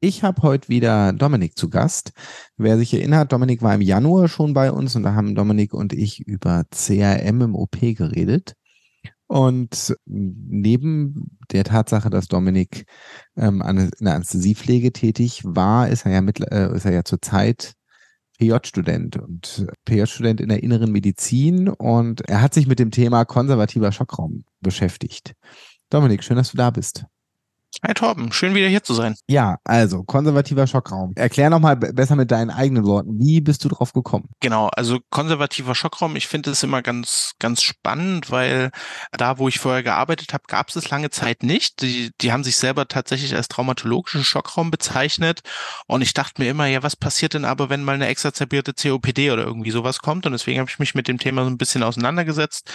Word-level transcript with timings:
Ich 0.00 0.22
habe 0.22 0.42
heute 0.42 0.68
wieder 0.68 1.14
Dominik 1.14 1.56
zu 1.56 1.70
Gast. 1.70 2.12
Wer 2.58 2.76
sich 2.76 2.92
erinnert, 2.92 3.32
Dominik 3.32 3.62
war 3.62 3.74
im 3.74 3.80
Januar 3.80 4.28
schon 4.28 4.52
bei 4.52 4.70
uns 4.70 4.94
und 4.94 5.04
da 5.04 5.14
haben 5.14 5.34
Dominik 5.34 5.72
und 5.72 5.94
ich 5.94 6.20
über 6.20 6.64
CRM 6.70 7.40
im 7.40 7.54
OP 7.54 7.80
geredet. 7.80 8.54
Und 9.26 9.96
neben 10.04 11.38
der 11.50 11.64
Tatsache, 11.64 12.10
dass 12.10 12.28
Dominik 12.28 12.84
ähm, 13.36 13.62
in 13.62 13.90
der 14.00 14.14
Anästhesiepflege 14.14 14.92
tätig 14.92 15.42
war, 15.44 15.88
ist 15.88 16.04
er 16.04 16.12
ja, 16.12 16.20
mit, 16.20 16.40
äh, 16.40 16.74
ist 16.74 16.84
er 16.84 16.92
ja 16.92 17.04
zurzeit 17.04 17.72
PJ-Student 18.38 19.16
und 19.16 19.66
PJ-Student 19.86 20.42
in 20.42 20.50
der 20.50 20.62
inneren 20.62 20.92
Medizin 20.92 21.68
und 21.70 22.20
er 22.28 22.42
hat 22.42 22.52
sich 22.52 22.66
mit 22.66 22.78
dem 22.78 22.90
Thema 22.90 23.24
konservativer 23.24 23.90
Schockraum 23.92 24.44
beschäftigt. 24.60 25.34
Dominik, 25.88 26.22
schön, 26.22 26.36
dass 26.36 26.50
du 26.50 26.58
da 26.58 26.70
bist. 26.70 27.06
Hi 27.86 27.92
Torben, 27.92 28.32
schön 28.32 28.54
wieder 28.54 28.68
hier 28.68 28.82
zu 28.82 28.94
sein. 28.94 29.16
Ja, 29.28 29.58
also 29.62 30.02
konservativer 30.02 30.66
Schockraum. 30.66 31.12
Erklär 31.14 31.50
nochmal 31.50 31.76
besser 31.76 32.16
mit 32.16 32.30
deinen 32.30 32.50
eigenen 32.50 32.84
Worten. 32.86 33.18
Wie 33.20 33.40
bist 33.40 33.64
du 33.64 33.68
drauf 33.68 33.92
gekommen? 33.92 34.30
Genau, 34.40 34.68
also 34.68 34.98
konservativer 35.10 35.74
Schockraum, 35.74 36.16
ich 36.16 36.26
finde 36.26 36.50
es 36.50 36.62
immer 36.62 36.80
ganz, 36.80 37.34
ganz 37.38 37.62
spannend, 37.62 38.30
weil 38.30 38.70
da, 39.12 39.38
wo 39.38 39.46
ich 39.48 39.58
vorher 39.58 39.82
gearbeitet 39.82 40.32
habe, 40.32 40.44
gab 40.48 40.70
es 40.70 40.76
es 40.76 40.90
lange 40.90 41.10
Zeit 41.10 41.42
nicht. 41.42 41.82
Die, 41.82 42.12
die 42.22 42.32
haben 42.32 42.44
sich 42.44 42.56
selber 42.56 42.88
tatsächlich 42.88 43.34
als 43.36 43.48
traumatologischen 43.48 44.24
Schockraum 44.24 44.70
bezeichnet. 44.70 45.40
Und 45.86 46.00
ich 46.00 46.14
dachte 46.14 46.42
mir 46.42 46.50
immer, 46.50 46.66
ja, 46.66 46.82
was 46.82 46.96
passiert 46.96 47.34
denn 47.34 47.44
aber, 47.44 47.68
wenn 47.68 47.84
mal 47.84 47.94
eine 47.94 48.06
exacerbierte 48.06 48.72
COPD 48.72 49.30
oder 49.32 49.44
irgendwie 49.44 49.70
sowas 49.70 49.98
kommt? 49.98 50.24
Und 50.24 50.32
deswegen 50.32 50.60
habe 50.60 50.70
ich 50.70 50.78
mich 50.78 50.94
mit 50.94 51.08
dem 51.08 51.18
Thema 51.18 51.44
so 51.44 51.50
ein 51.50 51.58
bisschen 51.58 51.82
auseinandergesetzt. 51.82 52.72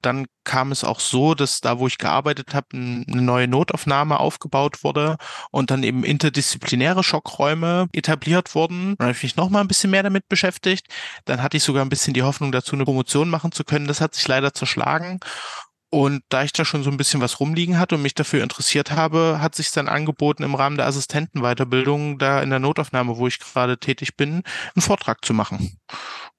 Dann 0.00 0.26
kam 0.44 0.70
es 0.70 0.84
auch 0.84 1.00
so, 1.00 1.34
dass 1.34 1.60
da, 1.60 1.78
wo 1.78 1.86
ich 1.86 1.98
gearbeitet 1.98 2.54
habe, 2.54 2.68
eine 2.72 3.04
neue 3.22 3.48
Notaufnahme 3.48 4.20
aufgebaut 4.20 4.33
aufgebaut 4.34 4.82
wurde 4.82 5.16
und 5.50 5.70
dann 5.70 5.82
eben 5.82 6.04
interdisziplinäre 6.04 7.04
Schockräume 7.04 7.88
etabliert 7.92 8.54
wurden. 8.54 8.96
Dann 8.98 9.08
habe 9.08 9.16
ich 9.16 9.22
mich 9.22 9.36
noch 9.36 9.50
mal 9.50 9.60
ein 9.60 9.68
bisschen 9.68 9.90
mehr 9.90 10.02
damit 10.02 10.28
beschäftigt. 10.28 10.86
Dann 11.24 11.42
hatte 11.42 11.56
ich 11.56 11.62
sogar 11.62 11.84
ein 11.84 11.88
bisschen 11.88 12.14
die 12.14 12.22
Hoffnung 12.22 12.52
dazu, 12.52 12.74
eine 12.74 12.84
Promotion 12.84 13.30
machen 13.30 13.52
zu 13.52 13.64
können. 13.64 13.86
Das 13.86 14.00
hat 14.00 14.14
sich 14.14 14.26
leider 14.26 14.52
zerschlagen. 14.52 15.20
Und 15.90 16.24
da 16.28 16.42
ich 16.42 16.52
da 16.52 16.64
schon 16.64 16.82
so 16.82 16.90
ein 16.90 16.96
bisschen 16.96 17.20
was 17.20 17.38
rumliegen 17.38 17.78
hatte 17.78 17.94
und 17.94 18.02
mich 18.02 18.14
dafür 18.14 18.42
interessiert 18.42 18.90
habe, 18.90 19.38
hat 19.40 19.54
sich 19.54 19.70
dann 19.70 19.86
angeboten, 19.86 20.42
im 20.42 20.56
Rahmen 20.56 20.76
der 20.76 20.86
Assistentenweiterbildung 20.86 22.18
da 22.18 22.42
in 22.42 22.50
der 22.50 22.58
Notaufnahme, 22.58 23.16
wo 23.16 23.28
ich 23.28 23.38
gerade 23.38 23.78
tätig 23.78 24.16
bin, 24.16 24.42
einen 24.74 24.82
Vortrag 24.82 25.24
zu 25.24 25.32
machen. 25.34 25.78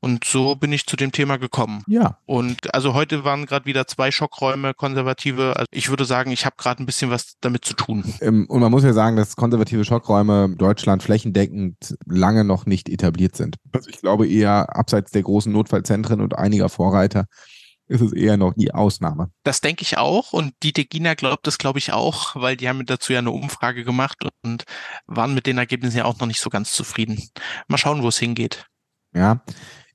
Und 0.05 0.23
so 0.23 0.53
bin 0.53 0.71
ich 0.71 0.85
zu 0.85 0.95
dem 0.97 1.11
Thema 1.11 1.37
gekommen. 1.37 1.81
Ja. 1.87 2.19
Und 2.27 2.71
also 2.75 2.93
heute 2.93 3.23
waren 3.23 3.47
gerade 3.47 3.65
wieder 3.65 3.87
zwei 3.87 4.11
Schockräume 4.11 4.75
konservative. 4.75 5.55
Also 5.55 5.65
ich 5.71 5.89
würde 5.89 6.05
sagen, 6.05 6.29
ich 6.29 6.45
habe 6.45 6.57
gerade 6.59 6.83
ein 6.83 6.85
bisschen 6.85 7.09
was 7.09 7.37
damit 7.41 7.65
zu 7.65 7.73
tun. 7.73 8.03
Ähm, 8.21 8.45
und 8.47 8.61
man 8.61 8.69
muss 8.69 8.83
ja 8.83 8.93
sagen, 8.93 9.15
dass 9.15 9.35
konservative 9.35 9.83
Schockräume 9.83 10.53
Deutschland 10.55 11.01
flächendeckend 11.01 11.97
lange 12.05 12.43
noch 12.43 12.67
nicht 12.67 12.87
etabliert 12.87 13.35
sind. 13.35 13.55
Also 13.71 13.89
ich 13.89 13.97
glaube 13.97 14.27
eher 14.27 14.75
abseits 14.75 15.09
der 15.09 15.23
großen 15.23 15.51
Notfallzentren 15.51 16.21
und 16.21 16.37
einiger 16.37 16.69
Vorreiter 16.69 17.25
ist 17.87 18.01
es 18.01 18.13
eher 18.13 18.37
noch 18.37 18.53
die 18.53 18.75
Ausnahme. 18.75 19.31
Das 19.41 19.59
denke 19.59 19.81
ich 19.81 19.97
auch 19.97 20.33
und 20.33 20.53
die 20.61 20.71
Degina 20.71 21.15
glaubt 21.15 21.47
das, 21.47 21.57
glaube 21.57 21.79
ich, 21.79 21.93
auch, 21.93 22.35
weil 22.35 22.57
die 22.57 22.69
haben 22.69 22.85
dazu 22.85 23.11
ja 23.11 23.17
eine 23.17 23.31
Umfrage 23.31 23.83
gemacht 23.83 24.23
und 24.43 24.65
waren 25.07 25.33
mit 25.33 25.47
den 25.47 25.57
Ergebnissen 25.57 25.97
ja 25.97 26.05
auch 26.05 26.19
noch 26.19 26.27
nicht 26.27 26.41
so 26.41 26.51
ganz 26.51 26.73
zufrieden. 26.73 27.27
Mal 27.67 27.79
schauen, 27.79 28.03
wo 28.03 28.09
es 28.09 28.19
hingeht. 28.19 28.67
Ja, 29.15 29.41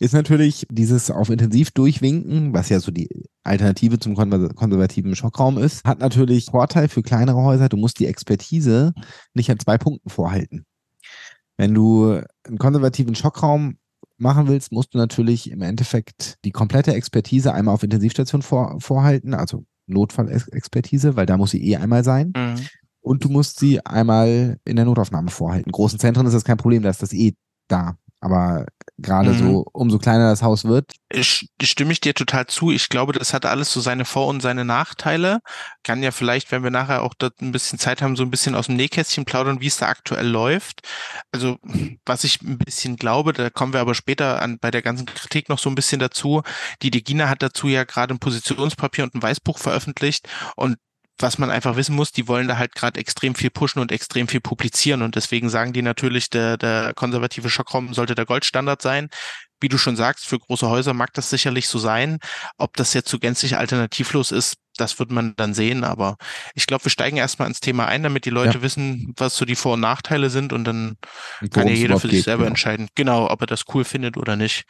ist 0.00 0.14
natürlich 0.14 0.66
dieses 0.70 1.10
auf 1.10 1.28
intensiv 1.28 1.70
durchwinken, 1.72 2.54
was 2.54 2.70
ja 2.70 2.80
so 2.80 2.90
die 2.90 3.08
Alternative 3.44 3.98
zum 3.98 4.14
konservativen 4.14 5.14
Schockraum 5.14 5.58
ist, 5.58 5.84
hat 5.84 6.00
natürlich 6.00 6.46
Vorteil 6.46 6.88
für 6.88 7.02
kleinere 7.02 7.42
Häuser. 7.42 7.68
Du 7.68 7.76
musst 7.76 8.00
die 8.00 8.06
Expertise 8.06 8.94
nicht 9.34 9.50
an 9.50 9.58
zwei 9.58 9.76
Punkten 9.76 10.08
vorhalten. 10.08 10.64
Wenn 11.58 11.74
du 11.74 12.22
einen 12.44 12.58
konservativen 12.58 13.14
Schockraum 13.14 13.76
machen 14.16 14.48
willst, 14.48 14.72
musst 14.72 14.94
du 14.94 14.98
natürlich 14.98 15.50
im 15.50 15.60
Endeffekt 15.60 16.36
die 16.46 16.50
komplette 16.50 16.94
Expertise 16.94 17.52
einmal 17.52 17.74
auf 17.74 17.82
Intensivstation 17.82 18.40
vor, 18.40 18.80
vorhalten, 18.80 19.34
also 19.34 19.64
Notfallexpertise, 19.86 21.16
weil 21.16 21.26
da 21.26 21.36
muss 21.36 21.50
sie 21.50 21.62
eh 21.62 21.76
einmal 21.76 22.04
sein. 22.04 22.32
Mhm. 22.34 22.66
Und 23.02 23.24
du 23.24 23.28
musst 23.28 23.58
sie 23.58 23.84
einmal 23.84 24.58
in 24.64 24.76
der 24.76 24.86
Notaufnahme 24.86 25.30
vorhalten. 25.30 25.68
In 25.68 25.72
großen 25.72 25.98
Zentren 25.98 26.26
ist 26.26 26.34
das 26.34 26.44
kein 26.44 26.56
Problem, 26.56 26.82
da 26.82 26.88
ist 26.88 27.02
das 27.02 27.12
eh 27.12 27.34
da. 27.68 27.96
Aber 28.20 28.66
gerade 29.00 29.30
mhm. 29.30 29.38
so, 29.38 29.66
umso 29.72 29.98
kleiner 29.98 30.30
das 30.30 30.42
Haus 30.42 30.64
wird. 30.64 30.92
Stimme 31.12 31.92
ich 31.92 32.00
dir 32.00 32.14
total 32.14 32.46
zu. 32.46 32.70
Ich 32.70 32.88
glaube, 32.88 33.12
das 33.12 33.34
hat 33.34 33.46
alles 33.46 33.72
so 33.72 33.80
seine 33.80 34.04
Vor- 34.04 34.28
und 34.28 34.40
seine 34.40 34.64
Nachteile. 34.64 35.40
Kann 35.82 36.02
ja 36.02 36.10
vielleicht, 36.10 36.52
wenn 36.52 36.62
wir 36.62 36.70
nachher 36.70 37.02
auch 37.02 37.14
dort 37.18 37.40
ein 37.40 37.52
bisschen 37.52 37.78
Zeit 37.78 38.02
haben, 38.02 38.16
so 38.16 38.22
ein 38.22 38.30
bisschen 38.30 38.54
aus 38.54 38.66
dem 38.66 38.76
Nähkästchen 38.76 39.24
plaudern, 39.24 39.60
wie 39.60 39.66
es 39.66 39.78
da 39.78 39.88
aktuell 39.88 40.26
läuft. 40.26 40.82
Also, 41.32 41.58
was 42.04 42.24
ich 42.24 42.42
ein 42.42 42.58
bisschen 42.58 42.96
glaube, 42.96 43.32
da 43.32 43.50
kommen 43.50 43.72
wir 43.72 43.80
aber 43.80 43.94
später 43.94 44.42
an, 44.42 44.58
bei 44.58 44.70
der 44.70 44.82
ganzen 44.82 45.06
Kritik 45.06 45.48
noch 45.48 45.58
so 45.58 45.68
ein 45.68 45.74
bisschen 45.74 45.98
dazu. 45.98 46.42
Die 46.82 46.90
Degina 46.90 47.28
hat 47.28 47.42
dazu 47.42 47.68
ja 47.68 47.84
gerade 47.84 48.14
ein 48.14 48.18
Positionspapier 48.18 49.04
und 49.04 49.14
ein 49.14 49.22
Weißbuch 49.22 49.58
veröffentlicht 49.58 50.28
und 50.56 50.76
was 51.22 51.38
man 51.38 51.50
einfach 51.50 51.76
wissen 51.76 51.94
muss, 51.94 52.12
die 52.12 52.28
wollen 52.28 52.48
da 52.48 52.56
halt 52.58 52.74
gerade 52.74 52.98
extrem 52.98 53.34
viel 53.34 53.50
pushen 53.50 53.80
und 53.80 53.92
extrem 53.92 54.28
viel 54.28 54.40
publizieren 54.40 55.02
und 55.02 55.16
deswegen 55.16 55.48
sagen 55.48 55.72
die 55.72 55.82
natürlich, 55.82 56.30
der, 56.30 56.56
der 56.56 56.94
konservative 56.94 57.50
Schockraum 57.50 57.94
sollte 57.94 58.14
der 58.14 58.26
Goldstandard 58.26 58.82
sein. 58.82 59.08
Wie 59.60 59.68
du 59.68 59.76
schon 59.76 59.96
sagst, 59.96 60.26
für 60.26 60.38
große 60.38 60.68
Häuser 60.70 60.94
mag 60.94 61.12
das 61.12 61.28
sicherlich 61.28 61.68
so 61.68 61.78
sein. 61.78 62.18
Ob 62.56 62.76
das 62.76 62.94
jetzt 62.94 63.10
so 63.10 63.18
gänzlich 63.18 63.58
alternativlos 63.58 64.32
ist, 64.32 64.54
das 64.78 64.98
wird 64.98 65.10
man 65.10 65.34
dann 65.36 65.52
sehen. 65.52 65.84
Aber 65.84 66.16
ich 66.54 66.66
glaube, 66.66 66.84
wir 66.84 66.90
steigen 66.90 67.18
erstmal 67.18 67.48
ins 67.48 67.60
Thema 67.60 67.86
ein, 67.86 68.02
damit 68.02 68.24
die 68.24 68.30
Leute 68.30 68.58
ja. 68.58 68.62
wissen, 68.62 69.12
was 69.18 69.36
so 69.36 69.44
die 69.44 69.56
Vor- 69.56 69.74
und 69.74 69.80
Nachteile 69.80 70.30
sind 70.30 70.54
und 70.54 70.64
dann 70.64 70.96
und 71.42 71.52
kann 71.52 71.68
ja 71.68 71.74
jeder 71.74 72.00
für 72.00 72.08
sich 72.08 72.18
geht, 72.18 72.24
selber 72.24 72.44
genau. 72.44 72.52
entscheiden, 72.52 72.88
genau, 72.94 73.30
ob 73.30 73.42
er 73.42 73.46
das 73.46 73.64
cool 73.74 73.84
findet 73.84 74.16
oder 74.16 74.36
nicht. 74.36 74.64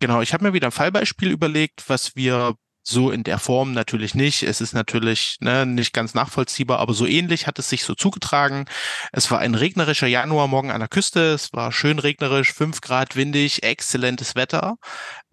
Genau, 0.00 0.20
ich 0.20 0.34
habe 0.34 0.44
mir 0.44 0.52
wieder 0.52 0.68
ein 0.68 0.72
Fallbeispiel 0.72 1.30
überlegt, 1.30 1.88
was 1.88 2.14
wir 2.14 2.54
so 2.82 3.10
in 3.10 3.22
der 3.22 3.38
Form 3.38 3.72
natürlich 3.72 4.14
nicht. 4.14 4.42
Es 4.42 4.60
ist 4.60 4.72
natürlich 4.72 5.36
ne, 5.40 5.66
nicht 5.66 5.92
ganz 5.92 6.14
nachvollziehbar, 6.14 6.78
aber 6.78 6.94
so 6.94 7.06
ähnlich 7.06 7.46
hat 7.46 7.58
es 7.58 7.68
sich 7.68 7.84
so 7.84 7.94
zugetragen. 7.94 8.64
Es 9.12 9.30
war 9.30 9.38
ein 9.38 9.54
regnerischer 9.54 10.06
Januarmorgen 10.06 10.70
an 10.70 10.80
der 10.80 10.88
Küste. 10.88 11.32
Es 11.32 11.52
war 11.52 11.72
schön 11.72 11.98
regnerisch, 11.98 12.52
fünf 12.52 12.80
Grad 12.80 13.16
windig, 13.16 13.62
exzellentes 13.62 14.34
Wetter. 14.34 14.76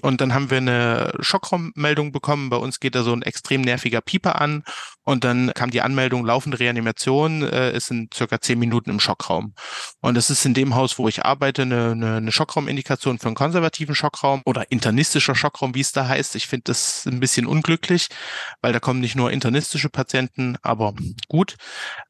Und 0.01 0.21
dann 0.21 0.33
haben 0.33 0.51
wir 0.51 0.57
eine 0.57 1.11
Schockraummeldung 1.19 2.11
bekommen. 2.11 2.49
Bei 2.49 2.57
uns 2.57 2.79
geht 2.79 2.95
da 2.95 3.03
so 3.03 3.13
ein 3.13 3.23
extrem 3.23 3.61
nerviger 3.61 4.01
Pieper 4.01 4.39
an. 4.39 4.63
Und 5.03 5.23
dann 5.23 5.53
kam 5.55 5.71
die 5.71 5.81
Anmeldung, 5.81 6.25
laufende 6.25 6.59
Reanimation 6.59 7.41
äh, 7.41 7.71
ist 7.71 7.91
in 7.91 8.09
circa 8.13 8.41
zehn 8.41 8.59
Minuten 8.59 8.89
im 8.89 8.99
Schockraum. 8.99 9.53
Und 10.01 10.15
das 10.15 10.29
ist 10.29 10.45
in 10.45 10.53
dem 10.53 10.75
Haus, 10.75 10.99
wo 10.99 11.07
ich 11.07 11.23
arbeite, 11.23 11.61
eine, 11.61 11.91
eine, 11.91 12.15
eine 12.17 12.31
Schockraumindikation 12.31 13.17
für 13.17 13.27
einen 13.27 13.35
konservativen 13.35 13.95
Schockraum 13.95 14.41
oder 14.45 14.69
internistischer 14.69 15.33
Schockraum, 15.33 15.73
wie 15.75 15.79
es 15.79 15.93
da 15.93 16.07
heißt. 16.07 16.35
Ich 16.35 16.47
finde 16.47 16.65
das 16.65 17.05
ein 17.05 17.21
bisschen 17.21 17.36
unglücklich, 17.45 18.07
weil 18.61 18.73
da 18.73 18.79
kommen 18.79 18.99
nicht 18.99 19.15
nur 19.15 19.31
internistische 19.31 19.89
Patienten, 19.89 20.57
aber 20.61 20.93
gut. 21.27 21.55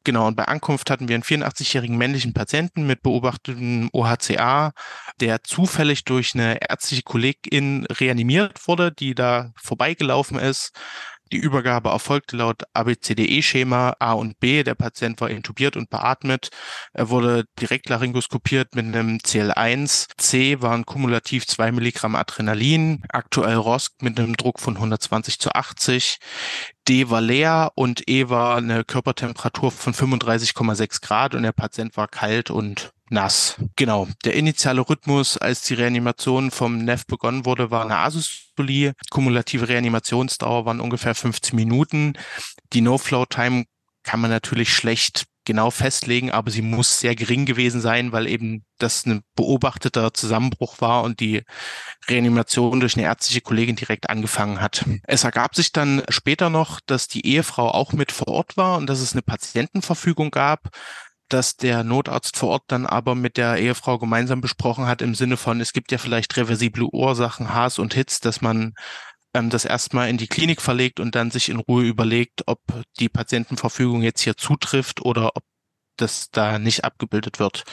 Genau, 0.04 0.26
und 0.26 0.36
bei 0.36 0.44
Ankunft 0.44 0.90
hatten 0.90 1.08
wir 1.08 1.14
einen 1.14 1.24
84-jährigen 1.24 1.96
männlichen 1.96 2.32
Patienten 2.32 2.86
mit 2.86 3.02
beobachtetem 3.02 3.90
OHCA, 3.92 4.72
der 5.20 5.42
zufällig 5.42 6.04
durch 6.04 6.34
eine 6.34 6.58
ärztliche 6.68 7.02
Kollegin 7.02 7.86
reanimiert 7.86 8.66
wurde, 8.66 8.92
die 8.92 9.14
da 9.14 9.52
vorbeigelaufen 9.56 10.38
ist. 10.38 10.72
Die 11.32 11.36
Übergabe 11.36 11.90
erfolgte 11.90 12.36
laut 12.36 12.62
ABCDE-Schema 12.72 13.96
A 13.98 14.12
und 14.12 14.40
B. 14.40 14.62
Der 14.62 14.74
Patient 14.74 15.20
war 15.20 15.28
intubiert 15.28 15.76
und 15.76 15.90
beatmet. 15.90 16.48
Er 16.92 17.10
wurde 17.10 17.44
direkt 17.60 17.88
laryngoskopiert 17.88 18.74
mit 18.74 18.86
einem 18.86 19.18
CL1. 19.18 20.08
C 20.16 20.62
waren 20.62 20.86
kumulativ 20.86 21.46
zwei 21.46 21.70
Milligramm 21.70 22.16
Adrenalin. 22.16 23.02
Aktuell 23.10 23.56
ROSC 23.56 24.02
mit 24.02 24.18
einem 24.18 24.36
Druck 24.36 24.60
von 24.60 24.76
120 24.76 25.38
zu 25.38 25.52
80. 25.52 26.18
D 26.88 27.10
war 27.10 27.20
leer 27.20 27.72
und 27.74 28.08
E 28.08 28.28
war 28.28 28.56
eine 28.56 28.84
Körpertemperatur 28.84 29.70
von 29.70 29.92
35,6 29.92 31.02
Grad 31.02 31.34
und 31.34 31.42
der 31.42 31.52
Patient 31.52 31.96
war 31.96 32.08
kalt 32.08 32.50
und 32.50 32.92
nass. 33.10 33.56
Genau. 33.76 34.08
Der 34.24 34.34
initiale 34.34 34.80
Rhythmus, 34.80 35.36
als 35.36 35.62
die 35.62 35.74
Reanimation 35.74 36.50
vom 36.50 36.78
NEF 36.78 37.06
begonnen 37.06 37.44
wurde, 37.44 37.70
war 37.70 37.84
eine 37.84 37.98
Asystolie. 37.98 38.92
Kumulative 39.10 39.68
Reanimationsdauer 39.68 40.64
waren 40.64 40.80
ungefähr 40.80 41.14
15 41.14 41.56
Minuten. 41.56 42.14
Die 42.72 42.80
No-Flow-Time 42.80 43.64
kann 44.02 44.20
man 44.20 44.30
natürlich 44.30 44.72
schlecht 44.72 45.26
genau 45.48 45.70
festlegen, 45.70 46.30
aber 46.30 46.50
sie 46.52 46.62
muss 46.62 47.00
sehr 47.00 47.16
gering 47.16 47.46
gewesen 47.46 47.80
sein, 47.80 48.12
weil 48.12 48.28
eben 48.28 48.64
das 48.78 49.06
ein 49.06 49.22
beobachteter 49.34 50.14
Zusammenbruch 50.14 50.80
war 50.80 51.02
und 51.02 51.18
die 51.18 51.42
Reanimation 52.06 52.78
durch 52.78 52.96
eine 52.96 53.06
ärztliche 53.06 53.40
Kollegin 53.40 53.74
direkt 53.74 54.10
angefangen 54.10 54.60
hat. 54.60 54.84
Es 55.04 55.24
ergab 55.24 55.56
sich 55.56 55.72
dann 55.72 56.02
später 56.10 56.50
noch, 56.50 56.78
dass 56.86 57.08
die 57.08 57.26
Ehefrau 57.26 57.70
auch 57.70 57.92
mit 57.92 58.12
vor 58.12 58.28
Ort 58.28 58.56
war 58.56 58.76
und 58.76 58.86
dass 58.86 59.00
es 59.00 59.12
eine 59.12 59.22
Patientenverfügung 59.22 60.30
gab 60.30 60.68
dass 61.30 61.58
der 61.58 61.84
Notarzt 61.84 62.38
vor 62.38 62.48
Ort 62.48 62.62
dann 62.68 62.86
aber 62.86 63.14
mit 63.14 63.36
der 63.36 63.58
Ehefrau 63.58 63.98
gemeinsam 63.98 64.40
besprochen 64.40 64.86
hat 64.86 65.02
im 65.02 65.14
Sinne 65.14 65.36
von, 65.36 65.60
es 65.60 65.74
gibt 65.74 65.92
ja 65.92 65.98
vielleicht 65.98 66.34
reversible 66.38 66.86
Ursachen, 66.90 67.52
Haas 67.52 67.78
und 67.78 67.92
Hitz, 67.92 68.20
dass 68.20 68.40
man 68.40 68.72
ähm, 69.34 69.50
das 69.50 69.64
erstmal 69.64 70.08
in 70.08 70.16
die 70.16 70.28
Klinik 70.28 70.60
verlegt 70.60 71.00
und 71.00 71.14
dann 71.14 71.30
sich 71.30 71.48
in 71.48 71.58
Ruhe 71.58 71.84
überlegt, 71.84 72.42
ob 72.46 72.60
die 72.98 73.08
Patientenverfügung 73.08 74.02
jetzt 74.02 74.22
hier 74.22 74.36
zutrifft 74.36 75.02
oder 75.02 75.36
ob 75.36 75.44
das 75.96 76.30
da 76.30 76.58
nicht 76.58 76.84
abgebildet 76.84 77.38
wird. 77.38 77.64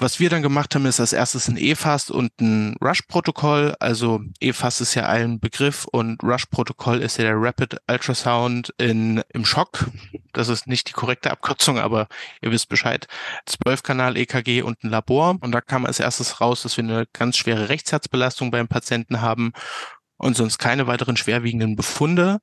Was 0.00 0.20
wir 0.20 0.30
dann 0.30 0.42
gemacht 0.42 0.76
haben, 0.76 0.86
ist 0.86 1.00
als 1.00 1.12
erstes 1.12 1.48
ein 1.48 1.56
EFAST 1.56 2.12
und 2.12 2.30
ein 2.40 2.76
Rush-Protokoll. 2.80 3.74
Also 3.80 4.20
EFAST 4.38 4.80
ist 4.80 4.94
ja 4.94 5.08
ein 5.08 5.40
Begriff 5.40 5.86
und 5.86 6.22
Rush-Protokoll 6.22 7.02
ist 7.02 7.18
ja 7.18 7.24
der 7.24 7.34
Rapid 7.34 7.78
Ultrasound 7.90 8.72
in, 8.78 9.24
im 9.34 9.44
Schock. 9.44 9.90
Das 10.32 10.48
ist 10.48 10.68
nicht 10.68 10.88
die 10.88 10.92
korrekte 10.92 11.32
Abkürzung, 11.32 11.80
aber 11.80 12.06
ihr 12.40 12.52
wisst 12.52 12.68
Bescheid. 12.68 13.08
12-Kanal 13.48 14.16
EKG 14.16 14.62
und 14.62 14.84
ein 14.84 14.90
Labor. 14.90 15.36
Und 15.40 15.50
da 15.50 15.60
kam 15.60 15.84
als 15.84 15.98
erstes 15.98 16.40
raus, 16.40 16.62
dass 16.62 16.76
wir 16.76 16.84
eine 16.84 17.06
ganz 17.12 17.36
schwere 17.36 17.68
Rechtsherzbelastung 17.68 18.52
beim 18.52 18.68
Patienten 18.68 19.20
haben 19.20 19.52
und 20.18 20.36
sonst 20.36 20.58
keine 20.58 20.86
weiteren 20.86 21.16
schwerwiegenden 21.16 21.76
Befunde. 21.76 22.38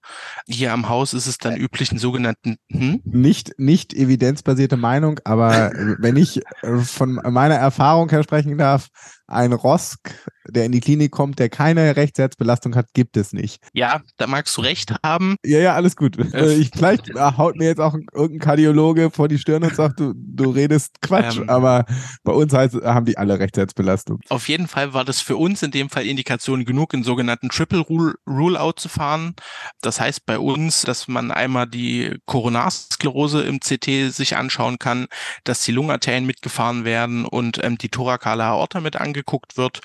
Hier 0.48 0.74
am 0.74 0.90
Haus 0.90 1.14
ist 1.14 1.28
es 1.28 1.38
dann 1.38 1.56
üblich, 1.56 1.92
einen 1.92 2.00
sogenannten 2.00 2.58
hm? 2.72 3.02
nicht 3.04 3.60
nicht 3.60 3.94
evidenzbasierte 3.94 4.78
Meinung, 4.78 5.20
aber 5.24 5.72
wenn 6.00 6.16
ich 6.16 6.42
äh, 6.64 6.78
von 6.78 7.16
meiner 7.16 7.56
Erfahrung 7.56 8.10
her 8.10 8.24
sprechen 8.24 8.58
darf, 8.58 8.88
ein 9.28 9.54
Rosk, 9.54 10.14
der 10.48 10.66
in 10.66 10.72
die 10.72 10.80
Klinik 10.80 11.12
kommt, 11.12 11.40
der 11.40 11.50
keine 11.50 11.96
Rechtsherzbelastung 11.96 12.76
hat, 12.76 12.94
gibt 12.94 13.18
es 13.18 13.34
nicht. 13.34 13.62
Ja, 13.74 14.02
da 14.18 14.28
magst 14.28 14.56
du 14.56 14.62
recht 14.62 14.94
haben. 15.04 15.36
Ja, 15.44 15.60
ja, 15.60 15.74
alles 15.74 15.96
gut. 15.96 16.18
Äh, 16.34 16.54
ich, 16.54 16.70
vielleicht 16.74 17.14
haut 17.16 17.56
mir 17.56 17.66
jetzt 17.66 17.80
auch 17.80 17.96
irgendein 18.14 18.40
Kardiologe 18.40 19.10
vor 19.10 19.28
die 19.28 19.38
Stirn 19.40 19.64
und 19.64 19.76
sagt, 19.76 20.00
du, 20.00 20.14
du 20.16 20.52
redest 20.52 21.02
Quatsch, 21.02 21.38
ähm, 21.38 21.50
aber 21.50 21.86
bei 22.24 22.34
uns 22.34 22.54
heißt, 22.54 22.76
haben 22.84 23.06
die 23.06 23.18
alle 23.18 23.40
Rechtsherzbelastung. 23.40 24.20
Auf 24.30 24.48
jeden 24.48 24.68
Fall 24.68 24.94
war 24.94 25.06
das 25.06 25.22
für 25.22 25.38
uns 25.38 25.64
in 25.64 25.72
dem 25.72 25.90
Fall 25.90 26.06
Indikation 26.06 26.66
genug, 26.66 26.94
in 26.94 27.04
sogenannten 27.04 27.50
Triple 27.50 27.80
Rule, 27.80 28.16
Rule 28.28 28.60
Out 28.60 28.80
zu 28.80 28.90
fahren. 28.90 29.34
Das 29.82 30.00
heißt 30.00 30.26
bei 30.26 30.38
uns, 30.38 30.82
dass 30.82 31.08
man 31.08 31.32
einmal 31.32 31.68
die 31.68 32.18
Koronarsklerose 32.26 33.42
im 33.44 33.60
CT 33.60 34.14
sich 34.14 34.36
anschauen 34.36 34.78
kann, 34.78 35.08
dass 35.44 35.64
die 35.64 35.72
Lungenarterien 35.72 36.26
mitgefahren 36.26 36.86
werden 36.86 37.26
und 37.26 37.64
ähm, 37.64 37.78
die 37.78 37.90
thorakale 37.90 38.44
Aorta 38.44 38.82
mit 38.82 38.96
angeguckt 38.96 39.15
angeguckt 39.16 39.58
wird. 39.58 39.80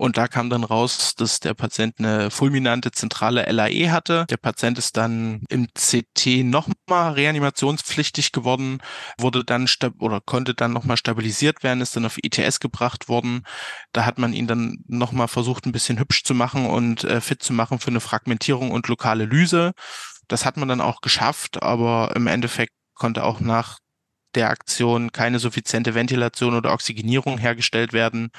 Und 0.00 0.16
da 0.16 0.28
kam 0.28 0.48
dann 0.48 0.62
raus, 0.62 1.16
dass 1.16 1.40
der 1.40 1.54
Patient 1.54 1.96
eine 1.98 2.30
fulminante 2.30 2.92
zentrale 2.92 3.50
LAE 3.50 3.90
hatte. 3.90 4.26
Der 4.30 4.36
Patient 4.36 4.78
ist 4.78 4.96
dann 4.96 5.42
im 5.48 5.66
CT 5.74 6.44
nochmal 6.44 7.14
reanimationspflichtig 7.14 8.30
geworden, 8.30 8.78
wurde 9.18 9.42
dann 9.44 9.68
oder 9.98 10.20
konnte 10.20 10.54
dann 10.54 10.72
nochmal 10.72 10.98
stabilisiert 10.98 11.64
werden, 11.64 11.80
ist 11.80 11.96
dann 11.96 12.06
auf 12.06 12.16
ITS 12.22 12.60
gebracht 12.60 13.08
worden. 13.08 13.42
Da 13.90 14.04
hat 14.04 14.18
man 14.18 14.32
ihn 14.32 14.46
dann 14.46 14.84
nochmal 14.86 15.26
versucht, 15.26 15.66
ein 15.66 15.72
bisschen 15.72 15.98
hübsch 15.98 16.22
zu 16.22 16.32
machen 16.32 16.66
und 16.66 17.02
äh, 17.02 17.20
fit 17.20 17.42
zu 17.42 17.52
machen 17.52 17.80
für 17.80 17.90
eine 17.90 18.00
Fragmentierung 18.00 18.70
und 18.70 18.86
lokale 18.86 19.24
Lyse. 19.24 19.72
Das 20.28 20.44
hat 20.44 20.56
man 20.56 20.68
dann 20.68 20.80
auch 20.80 21.00
geschafft, 21.00 21.60
aber 21.60 22.12
im 22.14 22.28
Endeffekt 22.28 22.72
konnte 22.94 23.24
auch 23.24 23.40
nach 23.40 23.78
der 24.34 24.50
Aktion 24.50 25.12
keine 25.12 25.38
suffiziente 25.38 25.94
Ventilation 25.94 26.54
oder 26.54 26.72
Oxygenierung 26.72 27.38
hergestellt 27.38 27.92
werden. 27.92 28.30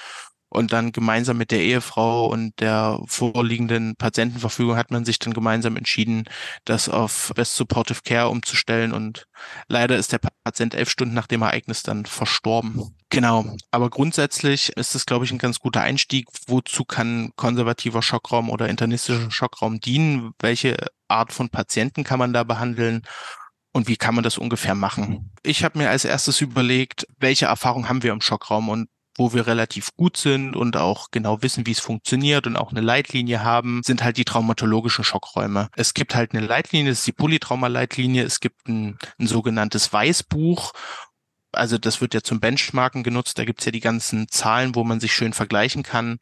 Und 0.50 0.74
dann 0.74 0.92
gemeinsam 0.92 1.38
mit 1.38 1.52
der 1.52 1.62
Ehefrau 1.62 2.28
und 2.28 2.60
der 2.60 3.00
vorliegenden 3.06 3.96
Patientenverfügung 3.96 4.76
hat 4.76 4.92
man 4.92 5.06
sich 5.06 5.20
dann 5.20 5.34
gemeinsam 5.34 5.78
entschieden, 5.78 6.26
das 6.66 6.90
auf 6.90 7.32
Best 7.36 7.56
Supportive 7.56 8.02
Care 8.04 8.30
umzustellen. 8.30 8.92
Und 8.92 9.28
leider 9.68 9.96
ist 9.96 10.12
der 10.12 10.20
Patient 10.44 10.74
elf 10.74 10.90
Stunden 10.90 11.14
nach 11.14 11.28
dem 11.28 11.44
Ereignis 11.44 11.84
dann 11.84 12.06
verstorben. 12.06 12.96
Genau. 13.10 13.56
Aber 13.72 13.90
grundsätzlich 13.90 14.70
ist 14.76 14.96
es, 14.96 15.06
glaube 15.06 15.26
ich, 15.26 15.32
ein 15.32 15.38
ganz 15.38 15.60
guter 15.60 15.82
Einstieg. 15.82 16.28
Wozu 16.48 16.84
kann 16.84 17.32
konservativer 17.36 18.02
Schockraum 18.02 18.50
oder 18.50 18.70
internistischer 18.70 19.32
Schockraum 19.32 19.80
dienen? 19.80 20.32
Welche 20.40 20.78
Art 21.08 21.32
von 21.32 21.50
Patienten 21.50 22.04
kann 22.04 22.20
man 22.20 22.34
da 22.34 22.44
behandeln? 22.44 23.04
und 23.72 23.88
wie 23.88 23.98
kann 23.98 24.16
man 24.16 24.24
das 24.24 24.38
ungefähr 24.38 24.76
machen? 24.76 25.32
Ich 25.44 25.64
habe 25.64 25.78
mir 25.78 25.90
als 25.90 26.06
erstes 26.06 26.42
überlegt, 26.42 27.08
welche 27.20 27.46
Erfahrung 27.46 27.88
haben 27.88 28.04
wir 28.04 28.12
im 28.12 28.22
Schockraum 28.22 28.70
und 28.70 28.90
wo 29.20 29.34
wir 29.34 29.46
relativ 29.46 29.90
gut 29.96 30.18
sind 30.18 30.56
und 30.56 30.78
auch 30.78 31.12
genau 31.12 31.42
wissen, 31.42 31.68
wie 31.68 31.72
es 31.72 31.80
funktioniert 31.80 32.48
und 32.48 32.56
auch 32.56 32.72
eine 32.72 32.82
Leitlinie 32.82 33.44
haben, 33.44 33.82
sind 33.84 34.04
halt 34.04 34.18
die 34.18 34.26
traumatologischen 34.26 35.04
Schockräume. 35.04 35.70
Es 35.76 35.94
gibt 35.94 36.16
halt 36.16 36.34
eine 36.34 36.46
Leitlinie, 36.46 36.92
das 36.92 37.00
ist 37.00 37.08
die 37.08 37.12
Polytrauma-Leitlinie. 37.12 38.24
Es 38.24 38.40
gibt 38.40 38.68
ein, 38.68 38.98
ein 39.20 39.28
sogenanntes 39.28 39.92
Weißbuch 39.94 40.74
also 41.52 41.80
das 41.80 42.00
wird 42.00 42.14
ja 42.14 42.22
zum 42.22 42.40
Benchmarken 42.40 43.02
genutzt. 43.02 43.40
Da 43.40 43.44
gibt's 43.44 43.66
ja 43.66 43.72
die 43.72 43.80
ganzen 43.80 44.28
Zahlen, 44.30 44.76
wo 44.76 44.84
man 44.84 45.00
sich 45.00 45.14
schön 45.14 45.34
vergleichen 45.34 45.82
kann. 45.82 46.20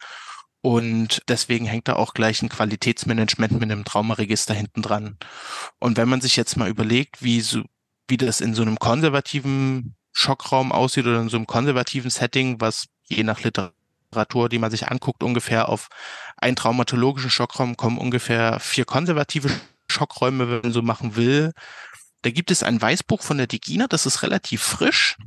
Und 0.61 1.21
deswegen 1.27 1.65
hängt 1.65 1.87
da 1.87 1.97
auch 1.97 2.13
gleich 2.13 2.41
ein 2.41 2.49
Qualitätsmanagement 2.49 3.51
mit 3.51 3.63
einem 3.63 3.83
Traumaregister 3.83 4.53
hinten 4.53 4.81
dran. 4.81 5.17
Und 5.79 5.97
wenn 5.97 6.09
man 6.09 6.21
sich 6.21 6.35
jetzt 6.35 6.55
mal 6.55 6.69
überlegt, 6.69 7.21
wie 7.21 7.41
so, 7.41 7.63
wie 8.07 8.17
das 8.17 8.41
in 8.41 8.53
so 8.53 8.61
einem 8.61 8.79
konservativen 8.79 9.96
Schockraum 10.17 10.71
aussieht 10.71 11.05
oder 11.05 11.21
in 11.21 11.29
so 11.29 11.37
einem 11.37 11.45
konservativen 11.45 12.09
Setting, 12.09 12.59
was 12.59 12.87
je 13.03 13.23
nach 13.23 13.43
Literatur, 13.43 14.49
die 14.49 14.57
man 14.57 14.71
sich 14.71 14.87
anguckt, 14.87 15.21
ungefähr 15.21 15.69
auf 15.69 15.89
einen 16.37 16.55
traumatologischen 16.55 17.29
Schockraum 17.29 17.77
kommen 17.77 17.99
ungefähr 17.99 18.59
vier 18.59 18.85
konservative 18.85 19.51
Schockräume, 19.91 20.49
wenn 20.49 20.61
man 20.61 20.71
so 20.71 20.81
machen 20.81 21.15
will. 21.15 21.53
Da 22.23 22.31
gibt 22.31 22.49
es 22.49 22.63
ein 22.63 22.81
Weißbuch 22.81 23.21
von 23.21 23.37
der 23.37 23.45
Digina, 23.45 23.85
das 23.85 24.07
ist 24.07 24.23
relativ 24.23 24.63
frisch. 24.63 25.17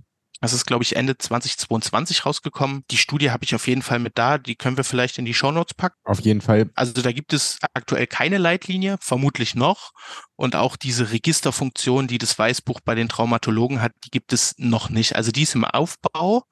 Das 0.41 0.55
ist, 0.55 0.67
glaube 0.67 0.83
ich, 0.83 0.97
Ende 0.97 1.19
2022 1.19 2.25
rausgekommen. 2.25 2.85
Die 2.91 2.97
Studie 2.97 3.31
habe 3.31 3.45
ich 3.45 3.55
auf 3.55 3.69
jeden 3.69 3.83
Fall 3.83 3.99
mit 3.99 4.17
da. 4.17 4.39
Die 4.39 4.57
können 4.57 4.77
wir 4.77 4.85
vielleicht 4.85 5.19
in 5.19 5.27
die 5.27 5.35
Shownotes 5.35 5.75
packen. 5.75 5.97
Auf 6.05 6.21
jeden 6.21 6.41
Fall. 6.41 6.71
Also 6.75 6.93
da 7.03 7.13
gibt 7.13 7.35
es 7.35 7.59
aktuell 7.75 8.07
keine 8.07 8.39
Leitlinie, 8.39 8.97
vermutlich 9.01 9.55
noch. 9.55 9.93
Und 10.37 10.57
auch 10.57 10.77
diese 10.77 11.13
Registerfunktion, 11.13 12.07
die 12.07 12.19
das 12.19 12.39
Weißbuch 12.39 12.81
bei 12.81 12.95
den 12.95 13.09
Traumatologen 13.09 13.83
hat, 13.83 13.93
die 14.05 14.11
gibt 14.11 14.33
es 14.33 14.55
noch 14.57 14.89
nicht. 14.89 15.15
Also 15.15 15.31
die 15.31 15.43
ist 15.43 15.55
im 15.55 15.67
Aufbau 15.67 16.45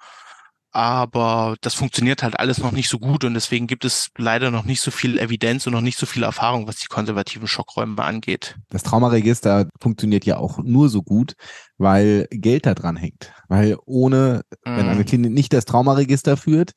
aber 0.78 1.56
das 1.60 1.74
funktioniert 1.74 2.22
halt 2.22 2.38
alles 2.38 2.58
noch 2.58 2.70
nicht 2.70 2.88
so 2.88 3.00
gut 3.00 3.24
und 3.24 3.34
deswegen 3.34 3.66
gibt 3.66 3.84
es 3.84 4.10
leider 4.16 4.52
noch 4.52 4.64
nicht 4.64 4.80
so 4.80 4.92
viel 4.92 5.18
Evidenz 5.18 5.66
und 5.66 5.72
noch 5.72 5.80
nicht 5.80 5.98
so 5.98 6.06
viel 6.06 6.22
Erfahrung, 6.22 6.68
was 6.68 6.76
die 6.76 6.86
konservativen 6.86 7.48
Schockräume 7.48 8.00
angeht. 8.00 8.54
Das 8.70 8.84
Traumaregister 8.84 9.68
funktioniert 9.80 10.24
ja 10.24 10.36
auch 10.36 10.58
nur 10.58 10.88
so 10.88 11.02
gut, 11.02 11.32
weil 11.78 12.28
Geld 12.30 12.64
da 12.64 12.74
dran 12.74 12.94
hängt. 12.94 13.32
Weil 13.48 13.76
ohne, 13.86 14.42
mm. 14.64 14.76
wenn 14.76 14.88
eine 14.88 15.00
mm. 15.00 15.04
Klinik 15.04 15.32
nicht 15.32 15.52
das 15.52 15.64
Traumaregister 15.64 16.36
führt, 16.36 16.70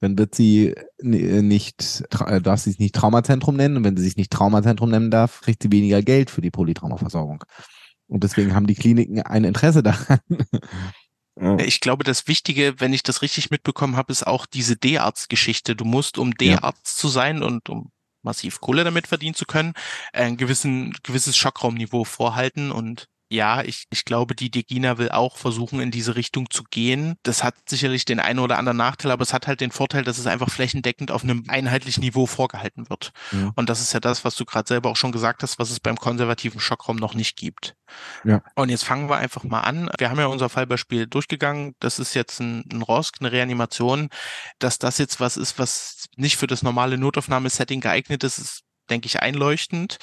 dann 0.00 0.18
wird 0.18 0.34
sie 0.34 0.74
nicht, 1.00 2.02
äh, 2.26 2.40
darf 2.40 2.58
sie 2.58 2.70
es 2.70 2.80
nicht 2.80 2.96
Traumazentrum 2.96 3.54
nennen 3.54 3.76
und 3.76 3.84
wenn 3.84 3.96
sie 3.96 4.02
sich 4.02 4.16
nicht 4.16 4.32
Traumazentrum 4.32 4.90
nennen 4.90 5.12
darf, 5.12 5.42
kriegt 5.42 5.62
sie 5.62 5.70
weniger 5.70 6.02
Geld 6.02 6.28
für 6.28 6.40
die 6.40 6.50
Polytraumaversorgung. 6.50 7.44
Und 8.08 8.24
deswegen 8.24 8.52
haben 8.54 8.66
die 8.66 8.74
Kliniken 8.74 9.22
ein 9.22 9.44
Interesse 9.44 9.84
daran, 9.84 10.18
ich 11.58 11.80
glaube, 11.80 12.04
das 12.04 12.28
Wichtige, 12.28 12.78
wenn 12.78 12.92
ich 12.92 13.02
das 13.02 13.22
richtig 13.22 13.50
mitbekommen 13.50 13.96
habe, 13.96 14.12
ist 14.12 14.26
auch 14.26 14.46
diese 14.46 14.76
D-Arzt-Geschichte. 14.76 15.74
Du 15.74 15.84
musst, 15.84 16.18
um 16.18 16.34
D-Arzt 16.34 16.96
ja. 16.96 17.00
zu 17.00 17.08
sein 17.08 17.42
und 17.42 17.68
um 17.68 17.90
massiv 18.22 18.60
Kohle 18.60 18.84
damit 18.84 19.06
verdienen 19.06 19.34
zu 19.34 19.44
können, 19.44 19.74
ein 20.12 20.36
gewissen, 20.36 20.94
gewisses 21.02 21.36
Schockraumniveau 21.36 22.04
vorhalten 22.04 22.70
und 22.70 23.08
ja, 23.34 23.62
ich, 23.62 23.86
ich 23.90 24.04
glaube, 24.04 24.34
die 24.34 24.50
Degina 24.50 24.96
will 24.96 25.10
auch 25.10 25.36
versuchen, 25.36 25.80
in 25.80 25.90
diese 25.90 26.14
Richtung 26.16 26.50
zu 26.50 26.62
gehen. 26.64 27.16
Das 27.24 27.42
hat 27.42 27.54
sicherlich 27.68 28.04
den 28.04 28.20
einen 28.20 28.38
oder 28.38 28.58
anderen 28.58 28.78
Nachteil, 28.78 29.10
aber 29.10 29.22
es 29.22 29.32
hat 29.32 29.46
halt 29.46 29.60
den 29.60 29.72
Vorteil, 29.72 30.04
dass 30.04 30.18
es 30.18 30.26
einfach 30.26 30.50
flächendeckend 30.50 31.10
auf 31.10 31.24
einem 31.24 31.44
einheitlichen 31.48 32.02
Niveau 32.02 32.26
vorgehalten 32.26 32.88
wird. 32.88 33.12
Ja. 33.32 33.52
Und 33.56 33.68
das 33.68 33.80
ist 33.80 33.92
ja 33.92 34.00
das, 34.00 34.24
was 34.24 34.36
du 34.36 34.44
gerade 34.44 34.68
selber 34.68 34.90
auch 34.90 34.96
schon 34.96 35.12
gesagt 35.12 35.42
hast, 35.42 35.58
was 35.58 35.70
es 35.70 35.80
beim 35.80 35.96
konservativen 35.96 36.60
Schockraum 36.60 36.96
noch 36.96 37.14
nicht 37.14 37.36
gibt. 37.36 37.74
Ja. 38.24 38.42
Und 38.54 38.68
jetzt 38.68 38.84
fangen 38.84 39.08
wir 39.08 39.16
einfach 39.16 39.42
mal 39.42 39.60
an. 39.60 39.90
Wir 39.98 40.10
haben 40.10 40.18
ja 40.18 40.26
unser 40.26 40.48
Fallbeispiel 40.48 41.06
durchgegangen. 41.06 41.74
Das 41.80 41.98
ist 41.98 42.14
jetzt 42.14 42.40
ein, 42.40 42.64
ein 42.72 42.82
ROSC, 42.82 43.16
eine 43.20 43.32
Reanimation. 43.32 44.08
Dass 44.60 44.78
das 44.78 44.98
jetzt 44.98 45.18
was 45.20 45.36
ist, 45.36 45.58
was 45.58 46.06
nicht 46.16 46.36
für 46.36 46.46
das 46.46 46.62
normale 46.62 46.98
Notaufnahmesetting 46.98 47.80
geeignet 47.80 48.22
ist, 48.22 48.38
ist 48.38 48.64
denke 48.90 49.06
ich, 49.06 49.20
einleuchtend. 49.20 49.98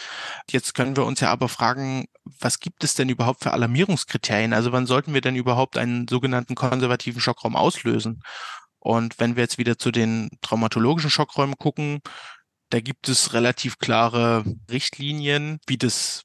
Jetzt 0.49 0.73
können 0.73 0.95
wir 0.95 1.05
uns 1.05 1.19
ja 1.19 1.29
aber 1.31 1.49
fragen, 1.49 2.05
was 2.39 2.59
gibt 2.59 2.83
es 2.83 2.95
denn 2.95 3.09
überhaupt 3.09 3.43
für 3.43 3.51
Alarmierungskriterien? 3.51 4.53
Also 4.53 4.71
wann 4.71 4.87
sollten 4.87 5.13
wir 5.13 5.21
denn 5.21 5.35
überhaupt 5.35 5.77
einen 5.77 6.07
sogenannten 6.07 6.55
konservativen 6.55 7.21
Schockraum 7.21 7.55
auslösen? 7.55 8.21
Und 8.79 9.19
wenn 9.19 9.35
wir 9.35 9.43
jetzt 9.43 9.57
wieder 9.57 9.77
zu 9.77 9.91
den 9.91 10.29
traumatologischen 10.41 11.11
Schockräumen 11.11 11.55
gucken, 11.57 12.01
da 12.69 12.79
gibt 12.79 13.09
es 13.09 13.33
relativ 13.33 13.77
klare 13.77 14.43
Richtlinien, 14.69 15.59
wie 15.67 15.77
das 15.77 16.23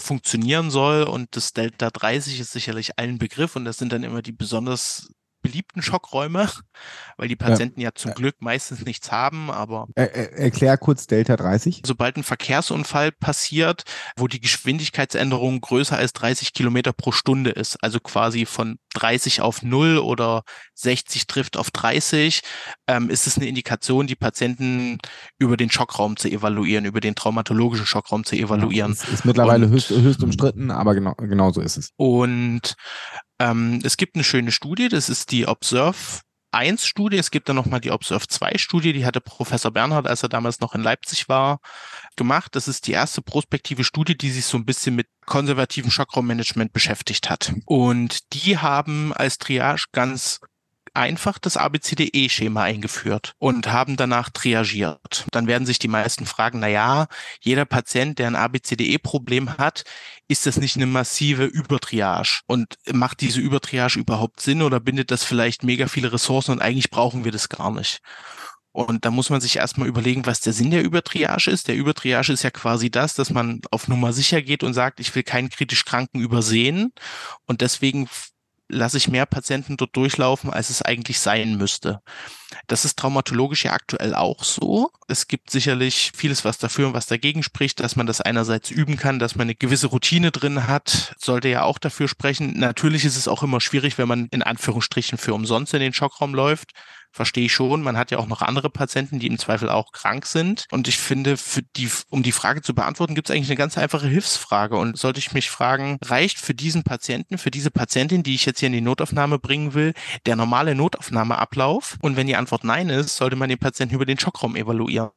funktionieren 0.00 0.70
soll. 0.70 1.04
Und 1.04 1.36
das 1.36 1.52
Delta 1.52 1.90
30 1.90 2.40
ist 2.40 2.52
sicherlich 2.52 2.98
allen 2.98 3.18
Begriff 3.18 3.56
und 3.56 3.64
das 3.64 3.76
sind 3.76 3.92
dann 3.92 4.04
immer 4.04 4.22
die 4.22 4.32
besonders 4.32 5.10
beliebten 5.44 5.82
Schockräume, 5.82 6.48
weil 7.16 7.28
die 7.28 7.36
Patienten 7.36 7.80
ja, 7.80 7.88
ja 7.88 7.94
zum 7.94 8.14
Glück 8.14 8.36
meistens 8.40 8.84
nichts 8.84 9.12
haben, 9.12 9.50
aber. 9.50 9.86
Er, 9.94 10.12
er, 10.12 10.32
erklär 10.32 10.76
kurz 10.76 11.06
Delta 11.06 11.36
30. 11.36 11.82
Sobald 11.86 12.16
ein 12.16 12.24
Verkehrsunfall 12.24 13.12
passiert, 13.12 13.84
wo 14.16 14.26
die 14.26 14.40
Geschwindigkeitsänderung 14.40 15.60
größer 15.60 15.96
als 15.96 16.12
30 16.14 16.54
Kilometer 16.54 16.92
pro 16.92 17.12
Stunde 17.12 17.50
ist, 17.50 17.76
also 17.82 18.00
quasi 18.00 18.46
von 18.46 18.78
30 18.94 19.42
auf 19.42 19.62
0 19.62 19.98
oder 19.98 20.42
60 20.74 21.26
trifft 21.26 21.56
auf 21.56 21.70
30, 21.70 22.40
ähm, 22.88 23.10
ist 23.10 23.26
es 23.26 23.36
eine 23.36 23.46
Indikation, 23.46 24.06
die 24.06 24.16
Patienten 24.16 24.98
über 25.38 25.56
den 25.56 25.70
Schockraum 25.70 26.16
zu 26.16 26.28
evaluieren, 26.28 26.86
über 26.86 27.00
den 27.00 27.14
traumatologischen 27.14 27.86
Schockraum 27.86 28.24
zu 28.24 28.34
evaluieren. 28.34 28.92
Ja, 28.92 29.02
ist, 29.02 29.12
ist 29.12 29.24
mittlerweile 29.24 29.66
und, 29.66 29.72
höchst, 29.72 29.90
höchst 29.90 30.22
umstritten, 30.22 30.70
aber 30.70 30.94
genau, 30.94 31.14
genau 31.14 31.50
so 31.50 31.60
ist 31.60 31.76
es. 31.76 31.90
Und 31.96 32.76
Ähm, 33.44 33.80
es 33.84 33.96
gibt 33.96 34.14
eine 34.14 34.24
schöne 34.24 34.52
Studie, 34.52 34.88
das 34.88 35.08
ist 35.08 35.30
die 35.30 35.46
Observe 35.46 36.20
1 36.52 36.86
Studie. 36.86 37.18
Es 37.18 37.30
gibt 37.30 37.48
dann 37.48 37.56
nochmal 37.56 37.80
die 37.80 37.90
Observe 37.90 38.26
2 38.26 38.56
Studie, 38.58 38.92
die 38.92 39.04
hatte 39.04 39.20
Professor 39.20 39.70
Bernhard, 39.70 40.06
als 40.06 40.22
er 40.22 40.28
damals 40.28 40.60
noch 40.60 40.74
in 40.74 40.82
Leipzig 40.82 41.28
war, 41.28 41.58
gemacht. 42.16 42.54
Das 42.54 42.68
ist 42.68 42.86
die 42.86 42.92
erste 42.92 43.22
prospektive 43.22 43.84
Studie, 43.84 44.16
die 44.16 44.30
sich 44.30 44.46
so 44.46 44.56
ein 44.56 44.64
bisschen 44.64 44.94
mit 44.94 45.08
konservativen 45.26 45.90
Schockraummanagement 45.90 46.72
beschäftigt 46.72 47.28
hat. 47.28 47.52
Und 47.66 48.32
die 48.32 48.58
haben 48.58 49.12
als 49.12 49.38
Triage 49.38 49.86
ganz 49.92 50.40
einfach 50.94 51.38
das 51.38 51.56
ABCDE-Schema 51.56 52.62
eingeführt 52.62 53.34
und 53.38 53.70
haben 53.70 53.96
danach 53.96 54.30
triagiert. 54.30 55.26
Dann 55.32 55.46
werden 55.46 55.66
sich 55.66 55.78
die 55.78 55.88
meisten 55.88 56.24
fragen, 56.24 56.60
na 56.60 56.68
ja, 56.68 57.06
jeder 57.40 57.64
Patient, 57.64 58.18
der 58.18 58.28
ein 58.28 58.36
ABCDE-Problem 58.36 59.58
hat, 59.58 59.84
ist 60.28 60.46
das 60.46 60.56
nicht 60.56 60.76
eine 60.76 60.86
massive 60.86 61.44
Übertriage? 61.44 62.40
Und 62.46 62.76
macht 62.92 63.20
diese 63.20 63.40
Übertriage 63.40 63.98
überhaupt 63.98 64.40
Sinn 64.40 64.62
oder 64.62 64.80
bindet 64.80 65.10
das 65.10 65.24
vielleicht 65.24 65.64
mega 65.64 65.88
viele 65.88 66.12
Ressourcen 66.12 66.52
und 66.52 66.62
eigentlich 66.62 66.90
brauchen 66.90 67.24
wir 67.24 67.32
das 67.32 67.48
gar 67.48 67.70
nicht? 67.70 68.00
Und 68.76 69.04
da 69.04 69.12
muss 69.12 69.30
man 69.30 69.40
sich 69.40 69.56
erstmal 69.56 69.86
überlegen, 69.86 70.26
was 70.26 70.40
der 70.40 70.52
Sinn 70.52 70.72
der 70.72 70.82
Übertriage 70.82 71.48
ist. 71.48 71.68
Der 71.68 71.76
Übertriage 71.76 72.32
ist 72.32 72.42
ja 72.42 72.50
quasi 72.50 72.90
das, 72.90 73.14
dass 73.14 73.30
man 73.30 73.60
auf 73.70 73.86
Nummer 73.86 74.12
sicher 74.12 74.42
geht 74.42 74.64
und 74.64 74.74
sagt, 74.74 74.98
ich 74.98 75.14
will 75.14 75.22
keinen 75.22 75.48
kritisch 75.48 75.84
Kranken 75.84 76.20
übersehen. 76.20 76.92
Und 77.46 77.60
deswegen 77.60 78.08
lasse 78.68 78.96
ich 78.96 79.08
mehr 79.08 79.26
Patienten 79.26 79.76
dort 79.76 79.94
durchlaufen, 79.96 80.50
als 80.50 80.70
es 80.70 80.82
eigentlich 80.82 81.20
sein 81.20 81.56
müsste. 81.56 82.00
Das 82.66 82.84
ist 82.84 82.98
traumatologisch 82.98 83.64
ja 83.64 83.72
aktuell 83.72 84.14
auch 84.14 84.42
so. 84.44 84.90
Es 85.08 85.28
gibt 85.28 85.50
sicherlich 85.50 86.12
vieles, 86.14 86.44
was 86.44 86.58
dafür 86.58 86.88
und 86.88 86.94
was 86.94 87.06
dagegen 87.06 87.42
spricht, 87.42 87.80
dass 87.80 87.96
man 87.96 88.06
das 88.06 88.20
einerseits 88.20 88.70
üben 88.70 88.96
kann, 88.96 89.18
dass 89.18 89.34
man 89.34 89.46
eine 89.46 89.54
gewisse 89.54 89.88
Routine 89.88 90.30
drin 90.30 90.66
hat, 90.66 91.14
sollte 91.18 91.48
ja 91.48 91.62
auch 91.62 91.78
dafür 91.78 92.08
sprechen. 92.08 92.58
Natürlich 92.58 93.04
ist 93.04 93.16
es 93.16 93.28
auch 93.28 93.42
immer 93.42 93.60
schwierig, 93.60 93.98
wenn 93.98 94.08
man 94.08 94.28
in 94.30 94.42
Anführungsstrichen 94.42 95.18
für 95.18 95.34
umsonst 95.34 95.74
in 95.74 95.80
den 95.80 95.92
Schockraum 95.92 96.34
läuft 96.34 96.72
verstehe 97.14 97.46
ich 97.46 97.52
schon. 97.52 97.82
Man 97.82 97.96
hat 97.96 98.10
ja 98.10 98.18
auch 98.18 98.26
noch 98.26 98.42
andere 98.42 98.68
Patienten, 98.70 99.20
die 99.20 99.28
im 99.28 99.38
Zweifel 99.38 99.68
auch 99.68 99.92
krank 99.92 100.26
sind. 100.26 100.66
Und 100.72 100.88
ich 100.88 100.98
finde, 100.98 101.36
für 101.36 101.62
die, 101.62 101.88
um 102.10 102.24
die 102.24 102.32
Frage 102.32 102.60
zu 102.60 102.74
beantworten, 102.74 103.14
gibt 103.14 103.30
es 103.30 103.34
eigentlich 103.34 103.48
eine 103.48 103.56
ganz 103.56 103.78
einfache 103.78 104.08
Hilfsfrage. 104.08 104.76
Und 104.76 104.98
sollte 104.98 105.20
ich 105.20 105.32
mich 105.32 105.48
fragen, 105.48 105.98
reicht 106.04 106.38
für 106.38 106.54
diesen 106.54 106.82
Patienten, 106.82 107.38
für 107.38 107.52
diese 107.52 107.70
Patientin, 107.70 108.24
die 108.24 108.34
ich 108.34 108.44
jetzt 108.46 108.58
hier 108.58 108.66
in 108.66 108.72
die 108.72 108.80
Notaufnahme 108.80 109.38
bringen 109.38 109.74
will, 109.74 109.94
der 110.26 110.34
normale 110.34 110.74
Notaufnahmeablauf? 110.74 111.96
Und 112.02 112.16
wenn 112.16 112.26
die 112.26 112.36
Antwort 112.36 112.64
nein 112.64 112.88
ist, 112.88 113.16
sollte 113.16 113.36
man 113.36 113.48
den 113.48 113.58
Patienten 113.58 113.94
über 113.94 114.06
den 114.06 114.18
Schockraum 114.18 114.56
evaluieren. 114.56 115.10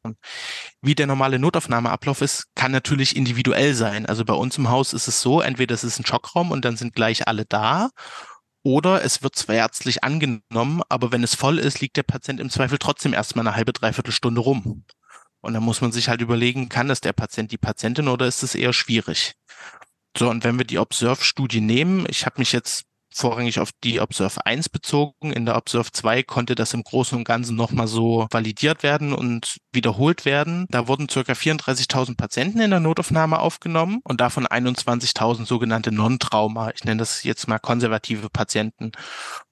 Wie 0.82 0.94
der 0.94 1.08
normale 1.08 1.40
Notaufnahmeablauf 1.40 2.22
ist, 2.22 2.46
kann 2.54 2.72
natürlich 2.72 3.16
individuell 3.16 3.74
sein. 3.74 4.06
Also 4.06 4.24
bei 4.24 4.36
uns 4.36 4.58
im 4.60 4.70
Haus 4.70 4.94
ist 4.94 5.08
es 5.08 5.22
so, 5.22 5.42
entweder 5.42 5.74
es 5.74 5.84
ist 5.84 6.00
ein 6.00 6.06
Schockraum 6.06 6.52
und 6.52 6.64
dann 6.64 6.78
sind 6.78 6.94
gleich 6.94 7.28
alle 7.28 7.46
da 7.46 7.90
oder 8.68 9.02
es 9.02 9.24
wird 9.24 9.38
zwar 9.38 9.56
ärztlich 9.56 10.04
angenommen, 10.04 10.82
aber 10.90 11.14
wenn 11.14 11.24
es 11.24 11.36
voll 11.36 11.58
ist, 11.58 11.80
liegt 11.80 11.96
der 11.96 12.04
Patient 12.04 12.42
im 12.42 12.50
Zweifel 12.50 12.78
trotzdem 12.78 13.14
erstmal 13.14 13.48
eine 13.48 13.56
halbe, 13.56 13.72
dreiviertel 13.72 14.12
Stunde 14.12 14.42
rum. 14.42 14.84
Und 15.40 15.54
dann 15.54 15.64
muss 15.64 15.80
man 15.80 15.94
sich 15.94 16.10
halt 16.10 16.20
überlegen, 16.20 16.68
kann 16.68 16.90
das 16.90 17.00
der 17.00 17.14
Patient, 17.14 17.50
die 17.54 17.58
Patientin 17.58 18.10
oder 18.10 18.28
ist 18.28 18.44
es 18.44 18.56
eher 18.56 18.74
schwierig? 18.74 19.36
So, 20.18 20.30
und 20.30 20.44
wenn 20.44 20.58
wir 20.58 20.66
die 20.66 20.80
Observe-Studie 20.80 21.62
nehmen, 21.62 22.06
ich 22.10 22.26
habe 22.26 22.42
mich 22.42 22.52
jetzt 22.52 22.84
vorrangig 23.18 23.60
auf 23.60 23.72
die 23.84 24.00
Observe 24.00 24.46
1 24.46 24.70
bezogen. 24.70 25.32
In 25.32 25.46
der 25.46 25.58
Observe 25.58 25.92
2 25.92 26.24
konnte 26.24 26.56
das 26.56 26.74
im 26.74 26.84
Großen 26.84 27.18
und 27.18 27.24
Ganzen 27.24 27.56
nochmal 27.56 27.88
so 27.88 28.28
validiert 28.32 28.84
werden 28.84 29.14
und 29.14 29.58
wiederholt 29.72 30.26
werden. 30.26 30.68
Da 30.70 30.88
wurden 30.88 31.10
circa 31.10 31.34
34.000 31.34 32.16
Patienten 32.16 32.60
in 32.60 32.70
der 32.70 32.80
Notaufnahme 32.80 33.40
aufgenommen 33.40 34.00
und 34.04 34.22
davon 34.22 34.46
21.000 34.46 35.46
sogenannte 35.46 35.92
Non-Trauma. 35.92 36.72
Ich 36.72 36.84
nenne 36.84 37.00
das 37.00 37.24
jetzt 37.24 37.48
mal 37.48 37.60
konservative 37.60 38.30
Patienten. 38.30 38.92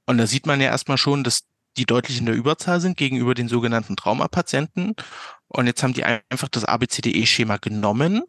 Und 0.06 0.18
da 0.18 0.28
sieht 0.28 0.46
man 0.46 0.62
ja 0.62 0.68
erstmal 0.68 0.98
schon, 0.98 1.24
dass 1.24 1.42
die 1.78 1.86
deutlich 1.86 2.20
in 2.20 2.26
der 2.26 2.36
Überzahl 2.36 2.80
sind 2.80 2.96
gegenüber 2.96 3.34
den 3.34 3.50
sogenannten 3.50 3.96
Traumapatienten. 3.96 4.96
Und 5.48 5.68
jetzt 5.68 5.84
haben 5.84 5.94
die 5.94 6.04
einfach 6.04 6.48
das 6.50 6.66
ABCDE-Schema 6.66 7.58
genommen 7.58 8.24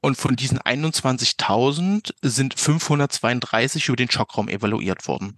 und 0.00 0.16
von 0.16 0.36
diesen 0.36 0.58
21.000 0.58 2.12
sind 2.22 2.58
532 2.58 3.88
über 3.88 3.96
den 3.96 4.10
Schockraum 4.10 4.48
evaluiert 4.48 5.08
worden. 5.08 5.36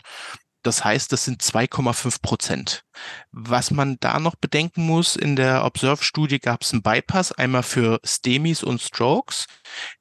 Das 0.62 0.84
heißt, 0.84 1.10
das 1.10 1.24
sind 1.24 1.42
2,5 1.42 2.20
Prozent. 2.20 2.84
Was 3.32 3.70
man 3.70 3.96
da 4.00 4.18
noch 4.20 4.34
bedenken 4.36 4.86
muss, 4.86 5.16
in 5.16 5.34
der 5.34 5.64
Observe-Studie 5.64 6.38
gab 6.38 6.62
es 6.62 6.72
einen 6.72 6.82
Bypass, 6.82 7.32
einmal 7.32 7.62
für 7.62 7.98
STEMIs 8.04 8.62
und 8.62 8.82
Strokes. 8.82 9.46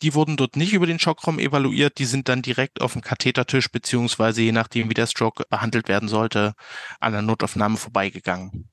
Die 0.01 0.13
wurden 0.15 0.35
dort 0.35 0.57
nicht 0.57 0.73
über 0.73 0.85
den 0.85 0.99
Schockraum 0.99 1.39
evaluiert, 1.39 1.97
die 1.97 2.05
sind 2.05 2.27
dann 2.27 2.41
direkt 2.41 2.81
auf 2.81 2.91
dem 2.91 3.01
Kathetertisch, 3.01 3.71
beziehungsweise 3.71 4.41
je 4.41 4.51
nachdem, 4.51 4.89
wie 4.89 4.95
der 4.95 5.07
Stroke 5.07 5.45
behandelt 5.49 5.87
werden 5.87 6.09
sollte, 6.09 6.53
an 6.99 7.13
der 7.13 7.21
Notaufnahme 7.21 7.77
vorbeigegangen. 7.77 8.69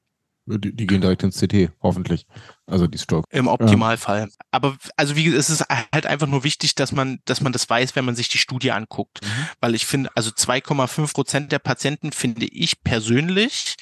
Die, 0.47 0.75
die, 0.75 0.87
gehen 0.87 1.01
direkt 1.01 1.25
ins 1.25 1.41
CT, 1.41 1.73
hoffentlich. 1.83 2.25
Also 2.67 2.87
die 2.87 2.99
Stroke. 2.99 3.27
Im 3.31 3.49
Optimalfall. 3.49 4.21
Ja. 4.21 4.27
Aber 4.53 4.77
also 4.97 5.17
wie 5.17 5.29
es 5.35 5.51
ist 5.51 5.65
halt 5.69 6.07
einfach 6.07 6.29
nur 6.29 6.45
wichtig, 6.45 6.77
dass 6.77 6.93
man, 6.93 7.19
dass 7.25 7.41
man 7.41 7.53
das 7.53 7.69
weiß, 7.69 7.97
wenn 7.97 8.05
man 8.05 8.15
sich 8.15 8.29
die 8.29 8.39
Studie 8.39 8.71
anguckt. 8.71 9.23
Mhm. 9.23 9.49
Weil 9.61 9.75
ich 9.75 9.87
finde, 9.87 10.11
also 10.15 10.31
2,5 10.31 11.13
Prozent 11.13 11.53
der 11.53 11.59
Patienten 11.59 12.13
finde 12.13 12.47
ich 12.47 12.83
persönlich 12.85 13.77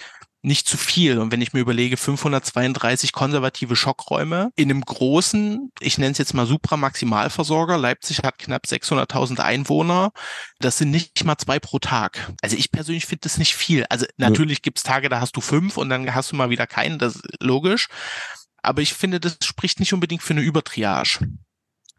nicht 0.44 0.68
zu 0.68 0.76
viel. 0.76 1.18
Und 1.18 1.32
wenn 1.32 1.40
ich 1.40 1.52
mir 1.52 1.60
überlege, 1.60 1.96
532 1.96 3.12
konservative 3.12 3.76
Schockräume 3.76 4.50
in 4.56 4.70
einem 4.70 4.82
großen, 4.82 5.72
ich 5.80 5.98
nenne 5.98 6.12
es 6.12 6.18
jetzt 6.18 6.34
mal 6.34 6.46
Supramaximalversorger, 6.46 7.78
Leipzig 7.78 8.18
hat 8.22 8.38
knapp 8.38 8.66
600.000 8.66 9.40
Einwohner, 9.40 10.12
das 10.60 10.78
sind 10.78 10.90
nicht 10.90 11.24
mal 11.24 11.38
zwei 11.38 11.58
pro 11.58 11.78
Tag. 11.78 12.32
Also 12.42 12.56
ich 12.56 12.70
persönlich 12.70 13.06
finde 13.06 13.22
das 13.22 13.38
nicht 13.38 13.54
viel. 13.54 13.86
Also 13.88 14.06
natürlich 14.18 14.58
ja. 14.58 14.62
gibt 14.62 14.78
es 14.78 14.84
Tage, 14.84 15.08
da 15.08 15.20
hast 15.20 15.36
du 15.36 15.40
fünf 15.40 15.78
und 15.78 15.88
dann 15.88 16.14
hast 16.14 16.32
du 16.32 16.36
mal 16.36 16.50
wieder 16.50 16.66
keinen, 16.66 16.98
das 16.98 17.16
ist 17.16 17.24
logisch. 17.40 17.88
Aber 18.62 18.82
ich 18.82 18.94
finde, 18.94 19.20
das 19.20 19.38
spricht 19.42 19.80
nicht 19.80 19.92
unbedingt 19.92 20.22
für 20.22 20.34
eine 20.34 20.42
Übertriage. 20.42 21.20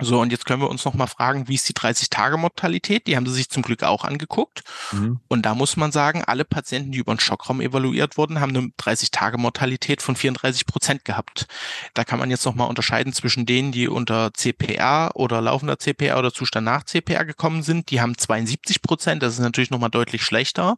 So, 0.01 0.19
und 0.19 0.31
jetzt 0.31 0.45
können 0.45 0.61
wir 0.61 0.69
uns 0.69 0.83
noch 0.83 0.93
mal 0.93 1.07
fragen, 1.07 1.47
wie 1.47 1.55
ist 1.55 1.69
die 1.69 1.73
30-Tage-Mortalität? 1.73 3.07
Die 3.07 3.15
haben 3.15 3.25
sie 3.25 3.33
sich 3.33 3.49
zum 3.49 3.63
Glück 3.63 3.81
auch 3.83 4.03
angeguckt. 4.03 4.63
Mhm. 4.91 5.21
Und 5.29 5.45
da 5.45 5.55
muss 5.55 5.77
man 5.77 5.93
sagen, 5.93 6.21
alle 6.25 6.43
Patienten, 6.43 6.91
die 6.91 6.97
über 6.97 7.15
den 7.15 7.21
Schockraum 7.21 7.61
evaluiert 7.61 8.17
wurden, 8.17 8.41
haben 8.41 8.55
eine 8.55 8.67
30-Tage-Mortalität 8.77 10.01
von 10.01 10.17
34 10.17 10.65
Prozent 10.65 11.05
gehabt. 11.05 11.47
Da 11.93 12.03
kann 12.03 12.19
man 12.19 12.29
jetzt 12.29 12.43
noch 12.45 12.55
mal 12.55 12.65
unterscheiden 12.65 13.13
zwischen 13.13 13.45
denen, 13.45 13.71
die 13.71 13.87
unter 13.87 14.33
CPR 14.33 15.11
oder 15.13 15.39
laufender 15.39 15.79
CPR 15.79 16.19
oder 16.19 16.33
Zustand 16.33 16.65
nach 16.65 16.83
CPR 16.83 17.23
gekommen 17.23 17.63
sind. 17.63 17.89
Die 17.89 18.01
haben 18.01 18.17
72 18.17 18.81
Prozent. 18.81 19.23
Das 19.23 19.33
ist 19.33 19.39
natürlich 19.39 19.71
noch 19.71 19.79
mal 19.79 19.87
deutlich 19.87 20.23
schlechter. 20.23 20.75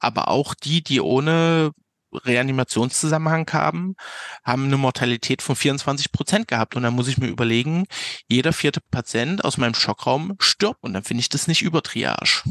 Aber 0.00 0.26
auch 0.26 0.54
die, 0.54 0.82
die 0.82 1.00
ohne 1.00 1.70
Reanimationszusammenhang 2.24 3.48
haben, 3.52 3.96
haben 4.44 4.64
eine 4.64 4.76
Mortalität 4.76 5.42
von 5.42 5.56
24 5.56 6.12
Prozent 6.12 6.48
gehabt. 6.48 6.76
Und 6.76 6.82
dann 6.82 6.94
muss 6.94 7.08
ich 7.08 7.18
mir 7.18 7.28
überlegen, 7.28 7.86
jeder 8.28 8.52
vierte 8.52 8.80
Patient 8.90 9.44
aus 9.44 9.58
meinem 9.58 9.74
Schockraum 9.74 10.36
stirbt. 10.38 10.82
Und 10.82 10.94
dann 10.94 11.04
finde 11.04 11.20
ich 11.20 11.28
das 11.28 11.46
nicht 11.46 11.62
über 11.62 11.82
Triage. 11.82 12.42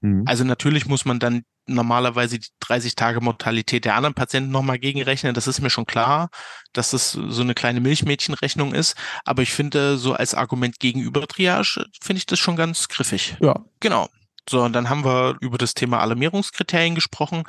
Mhm. 0.00 0.24
Also 0.26 0.44
natürlich 0.44 0.86
muss 0.86 1.04
man 1.04 1.18
dann 1.18 1.42
normalerweise 1.66 2.38
die 2.38 2.48
30 2.60 2.94
Tage 2.94 3.20
Mortalität 3.20 3.84
der 3.84 3.96
anderen 3.96 4.14
Patienten 4.14 4.52
nochmal 4.52 4.78
gegenrechnen. 4.78 5.34
Das 5.34 5.46
ist 5.46 5.60
mir 5.60 5.70
schon 5.70 5.86
klar, 5.86 6.30
dass 6.72 6.90
das 6.90 7.12
so 7.12 7.42
eine 7.42 7.54
kleine 7.54 7.80
Milchmädchenrechnung 7.80 8.72
ist. 8.72 8.94
Aber 9.24 9.42
ich 9.42 9.52
finde, 9.52 9.98
so 9.98 10.12
als 10.12 10.34
Argument 10.34 10.78
gegenüber 10.78 11.26
Triage, 11.26 11.86
finde 12.00 12.18
ich 12.18 12.26
das 12.26 12.38
schon 12.38 12.56
ganz 12.56 12.88
griffig. 12.88 13.36
Ja. 13.40 13.64
Genau. 13.80 14.08
So, 14.48 14.62
und 14.62 14.72
dann 14.74 14.88
haben 14.88 15.04
wir 15.04 15.36
über 15.40 15.58
das 15.58 15.74
Thema 15.74 15.98
Alarmierungskriterien 16.00 16.94
gesprochen 16.94 17.42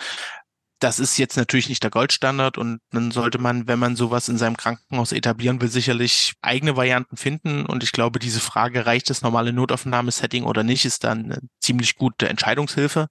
das 0.80 1.00
ist 1.00 1.18
jetzt 1.18 1.38
natürlich 1.38 1.70
nicht 1.70 1.84
der 1.84 1.90
Goldstandard 1.90 2.58
und 2.58 2.80
dann 2.92 3.12
sollte 3.12 3.40
man, 3.40 3.68
wenn 3.68 3.80
man 3.80 3.96
sowas 3.96 4.30
in 4.30 4.38
seinem 4.38 4.58
Krankenhaus 4.58 5.12
etablieren 5.12 5.60
will, 5.60 5.70
sicherlich 5.70 6.34
eigene 6.42 6.76
Varianten 6.76 7.18
finden. 7.18 7.66
Und 7.66 7.84
ich 7.84 7.92
glaube, 7.92 8.20
diese 8.20 8.40
Frage, 8.40 8.86
reicht 8.86 9.10
das 9.10 9.22
normale 9.22 9.54
Notaufnahmesetting 9.54 10.44
oder 10.44 10.64
nicht, 10.64 10.86
ist 10.86 11.04
dann 11.04 11.26
eine 11.26 11.40
ziemlich 11.60 11.96
gute 11.96 12.30
Entscheidungshilfe. 12.30 13.08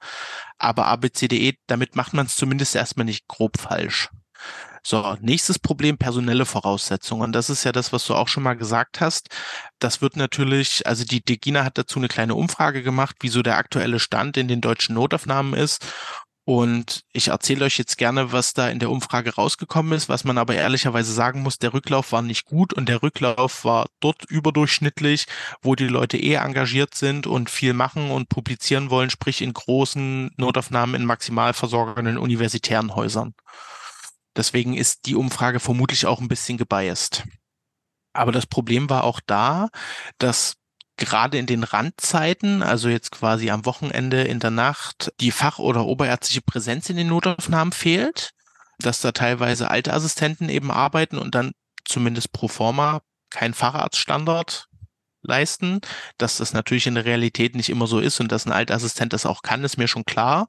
Aber 0.59 0.87
ABCDE, 0.87 1.55
damit 1.67 1.97
macht 1.97 2.15
man 2.15 2.27
es 2.27 2.37
zumindest 2.37 2.77
erstmal 2.77 3.07
nicht 3.07 3.27
grob 3.27 3.59
falsch. 3.59 4.11
So, 4.89 5.17
nächstes 5.21 5.59
Problem, 5.59 5.99
personelle 5.99 6.47
Voraussetzungen. 6.47 7.33
Das 7.33 7.51
ist 7.51 7.65
ja 7.65 7.73
das, 7.73 7.93
was 7.93 8.07
du 8.07 8.15
auch 8.15 8.29
schon 8.29 8.45
mal 8.45 8.55
gesagt 8.55 9.01
hast. 9.01 9.31
Das 9.81 10.01
wird 10.01 10.17
natürlich, 10.17 10.87
also 10.87 11.05
die 11.05 11.25
Degina 11.25 11.65
hat 11.65 11.77
dazu 11.77 11.99
eine 11.99 12.07
kleine 12.07 12.37
Umfrage 12.37 12.85
gemacht, 12.85 13.17
wieso 13.19 13.43
der 13.43 13.57
aktuelle 13.57 13.99
Stand 13.99 14.37
in 14.37 14.47
den 14.47 14.61
deutschen 14.61 14.95
Notaufnahmen 14.95 15.55
ist. 15.55 15.85
Und 16.49 17.03
ich 17.13 17.29
erzähle 17.29 17.65
euch 17.65 17.77
jetzt 17.77 17.99
gerne, 17.99 18.31
was 18.31 18.55
da 18.55 18.69
in 18.69 18.79
der 18.79 18.93
Umfrage 18.93 19.35
rausgekommen 19.35 19.95
ist, 19.95 20.09
was 20.09 20.23
man 20.23 20.39
aber 20.39 20.55
ehrlicherweise 20.55 21.13
sagen 21.13 21.43
muss, 21.43 21.59
der 21.59 21.75
Rücklauf 21.75 22.13
war 22.13 22.23
nicht 22.23 22.45
gut 22.45 22.73
und 22.73 22.89
der 22.89 23.03
Rücklauf 23.03 23.65
war 23.65 23.87
dort 23.99 24.25
überdurchschnittlich, 24.27 25.27
wo 25.61 25.75
die 25.75 25.89
Leute 25.89 26.17
eher 26.17 26.43
engagiert 26.43 26.95
sind 26.95 27.27
und 27.27 27.51
viel 27.51 27.73
machen 27.73 28.13
und 28.13 28.29
publizieren 28.29 28.91
wollen, 28.91 29.11
sprich 29.11 29.43
in 29.43 29.53
großen 29.55 30.31
Notaufnahmen 30.37 30.95
in 30.95 31.05
maximal 31.05 31.53
versorgenden 31.53 32.17
universitären 32.17 32.95
Häusern. 32.95 33.35
Deswegen 34.37 34.75
ist 34.75 35.07
die 35.07 35.17
Umfrage 35.17 35.59
vermutlich 35.59 36.07
auch 36.07 36.21
ein 36.21 36.29
bisschen 36.29 36.59
gebiased. 36.59 37.25
Aber 38.13 38.31
das 38.31 38.47
Problem 38.47 38.89
war 38.89 39.03
auch 39.03 39.19
da, 39.27 39.69
dass 40.19 40.55
gerade 40.97 41.39
in 41.39 41.47
den 41.47 41.65
Randzeiten, 41.65 42.63
also 42.63 42.89
jetzt 42.89 43.11
quasi 43.11 43.51
am 43.51 43.67
Wochenende 43.67 44.23
in 44.23 44.41
der 44.41 44.51
Nacht, 44.51 45.13
die 45.21 45.31
fach- 45.31 45.59
oder 45.59 45.85
oberärztliche 45.85 46.43
Präsenz 46.43 46.89
in 46.91 46.97
den 46.97 47.09
Notaufnahmen 47.09 47.73
fehlt, 47.73 48.31
dass 48.79 49.01
da 49.01 49.13
teilweise 49.13 49.71
alte 49.71 49.93
Assistenten 49.93 50.49
eben 50.49 50.71
arbeiten 50.71 51.19
und 51.19 51.35
dann 51.35 51.53
zumindest 51.85 52.33
pro 52.33 52.49
forma 52.49 53.03
kein 53.31 53.55
Facharztstandard 53.55 54.69
leisten. 55.23 55.81
Dass 56.19 56.39
das 56.39 56.53
natürlich 56.53 56.87
in 56.87 56.95
der 56.95 57.05
Realität 57.05 57.55
nicht 57.55 57.69
immer 57.69 57.87
so 57.87 58.01
ist 58.01 58.21
und 58.21 58.33
dass 58.33 58.47
ein 58.47 58.53
Altassistent 58.53 59.13
das 59.13 59.27
auch 59.27 59.43
kann, 59.43 59.65
ist 59.65 59.77
mir 59.77 59.89
schon 59.89 60.05
klar. 60.05 60.49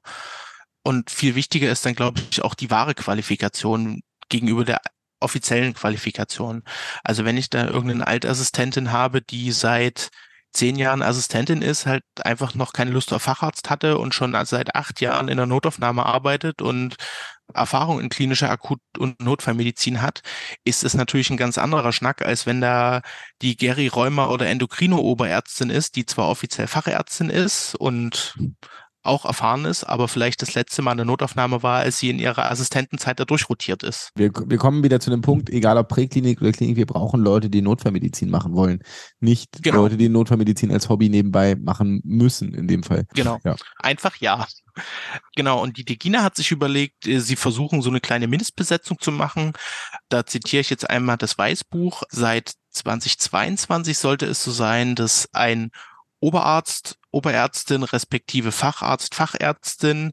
Und 0.82 1.10
viel 1.10 1.34
wichtiger 1.34 1.70
ist 1.70 1.84
dann, 1.84 1.94
glaube 1.94 2.20
ich, 2.30 2.42
auch 2.42 2.54
die 2.54 2.70
wahre 2.70 2.94
Qualifikation 2.94 4.00
gegenüber 4.28 4.64
der 4.64 4.80
offiziellen 5.20 5.74
Qualifikation. 5.74 6.62
Also 7.02 7.24
wenn 7.24 7.36
ich 7.36 7.50
da 7.50 7.66
irgendeine 7.66 8.06
Altassistentin 8.06 8.92
habe, 8.92 9.20
die 9.20 9.52
seit 9.52 10.10
zehn 10.52 10.76
Jahren 10.76 11.02
Assistentin 11.02 11.62
ist, 11.62 11.86
halt 11.86 12.02
einfach 12.22 12.54
noch 12.54 12.72
keine 12.72 12.90
Lust 12.90 13.12
auf 13.12 13.22
Facharzt 13.22 13.70
hatte 13.70 13.98
und 13.98 14.14
schon 14.14 14.34
seit 14.46 14.74
acht 14.74 15.00
Jahren 15.00 15.28
in 15.28 15.36
der 15.36 15.46
Notaufnahme 15.46 16.04
arbeitet 16.06 16.62
und 16.62 16.96
Erfahrung 17.54 18.00
in 18.00 18.08
klinischer 18.08 18.50
Akut- 18.50 18.80
und 18.98 19.20
Notfallmedizin 19.20 20.02
hat, 20.02 20.20
ist 20.64 20.84
es 20.84 20.94
natürlich 20.94 21.30
ein 21.30 21.36
ganz 21.36 21.58
anderer 21.58 21.92
Schnack, 21.92 22.22
als 22.22 22.46
wenn 22.46 22.60
da 22.60 23.00
die 23.42 23.56
Geri 23.56 23.88
Rheuma 23.88 24.28
oder 24.28 24.46
Endokrino-Oberärztin 24.48 25.70
ist, 25.70 25.96
die 25.96 26.04
zwar 26.06 26.28
offiziell 26.28 26.66
Fachärztin 26.66 27.30
ist 27.30 27.74
und 27.74 28.36
auch 29.08 29.24
erfahren 29.24 29.64
ist, 29.64 29.84
aber 29.84 30.06
vielleicht 30.06 30.42
das 30.42 30.54
letzte 30.54 30.82
Mal 30.82 30.92
eine 30.92 31.04
Notaufnahme 31.04 31.62
war, 31.62 31.80
als 31.80 31.98
sie 31.98 32.10
in 32.10 32.18
ihrer 32.18 32.50
Assistentenzeit 32.50 33.18
da 33.18 33.24
durchrotiert 33.24 33.82
ist. 33.82 34.10
Wir, 34.14 34.30
wir 34.46 34.58
kommen 34.58 34.84
wieder 34.84 35.00
zu 35.00 35.10
dem 35.10 35.22
Punkt, 35.22 35.50
egal 35.50 35.76
ob 35.78 35.88
Präklinik 35.88 36.40
oder 36.40 36.52
Klinik, 36.52 36.76
wir 36.76 36.86
brauchen 36.86 37.20
Leute, 37.20 37.50
die 37.50 37.62
Notfallmedizin 37.62 38.30
machen 38.30 38.54
wollen. 38.54 38.82
Nicht 39.20 39.62
genau. 39.62 39.78
Leute, 39.78 39.96
die 39.96 40.08
Notfallmedizin 40.08 40.70
als 40.70 40.88
Hobby 40.88 41.08
nebenbei 41.08 41.56
machen 41.56 42.00
müssen, 42.04 42.54
in 42.54 42.68
dem 42.68 42.82
Fall. 42.82 43.06
Genau. 43.14 43.38
Ja. 43.44 43.56
Einfach 43.78 44.16
ja. 44.16 44.46
Genau, 45.34 45.60
und 45.62 45.76
die 45.76 45.84
Degina 45.84 46.22
hat 46.22 46.36
sich 46.36 46.50
überlegt, 46.50 47.06
äh, 47.06 47.20
sie 47.20 47.36
versuchen 47.36 47.82
so 47.82 47.90
eine 47.90 48.00
kleine 48.00 48.28
Mindestbesetzung 48.28 48.98
zu 49.00 49.10
machen. 49.10 49.52
Da 50.08 50.26
zitiere 50.26 50.60
ich 50.60 50.70
jetzt 50.70 50.88
einmal 50.88 51.16
das 51.16 51.36
Weißbuch. 51.36 52.02
Seit 52.10 52.52
2022 52.70 53.98
sollte 53.98 54.26
es 54.26 54.44
so 54.44 54.50
sein, 54.50 54.94
dass 54.94 55.28
ein 55.32 55.70
Oberarzt, 56.20 56.98
Oberärztin 57.10 57.82
respektive 57.84 58.52
Facharzt, 58.52 59.14
Fachärztin 59.14 60.12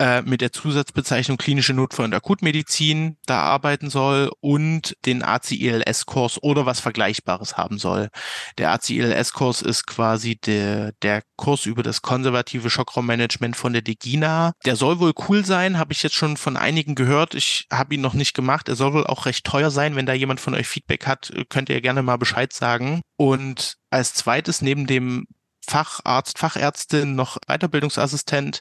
äh, 0.00 0.22
mit 0.22 0.40
der 0.40 0.52
Zusatzbezeichnung 0.52 1.36
klinische 1.36 1.74
Notfall- 1.74 2.06
und 2.06 2.14
Akutmedizin 2.14 3.18
da 3.26 3.42
arbeiten 3.42 3.90
soll 3.90 4.30
und 4.40 4.96
den 5.04 5.22
ACILS-Kurs 5.22 6.42
oder 6.42 6.64
was 6.64 6.80
Vergleichbares 6.80 7.58
haben 7.58 7.78
soll. 7.78 8.08
Der 8.56 8.72
ACILS-Kurs 8.72 9.60
ist 9.60 9.86
quasi 9.86 10.36
der, 10.36 10.92
der 11.02 11.22
Kurs 11.36 11.66
über 11.66 11.82
das 11.82 12.00
konservative 12.00 12.70
Schockraummanagement 12.70 13.56
von 13.56 13.74
der 13.74 13.82
Degina. 13.82 14.52
Der 14.64 14.76
soll 14.76 14.98
wohl 15.00 15.12
cool 15.28 15.44
sein, 15.44 15.78
habe 15.78 15.92
ich 15.92 16.02
jetzt 16.02 16.16
schon 16.16 16.38
von 16.38 16.56
einigen 16.56 16.94
gehört. 16.94 17.34
Ich 17.34 17.66
habe 17.70 17.94
ihn 17.94 18.00
noch 18.00 18.14
nicht 18.14 18.32
gemacht. 18.32 18.68
Er 18.68 18.76
soll 18.76 18.94
wohl 18.94 19.06
auch 19.06 19.26
recht 19.26 19.44
teuer 19.44 19.70
sein. 19.70 19.96
Wenn 19.96 20.06
da 20.06 20.14
jemand 20.14 20.40
von 20.40 20.54
euch 20.54 20.66
Feedback 20.66 21.06
hat, 21.06 21.30
könnt 21.50 21.68
ihr 21.68 21.80
gerne 21.82 22.02
mal 22.02 22.16
Bescheid 22.16 22.52
sagen. 22.52 23.02
Und 23.16 23.76
als 23.90 24.14
zweites 24.14 24.62
neben 24.62 24.86
dem 24.86 25.26
Facharzt, 25.66 26.38
Fachärztin, 26.38 27.14
noch 27.14 27.38
Weiterbildungsassistent, 27.46 28.60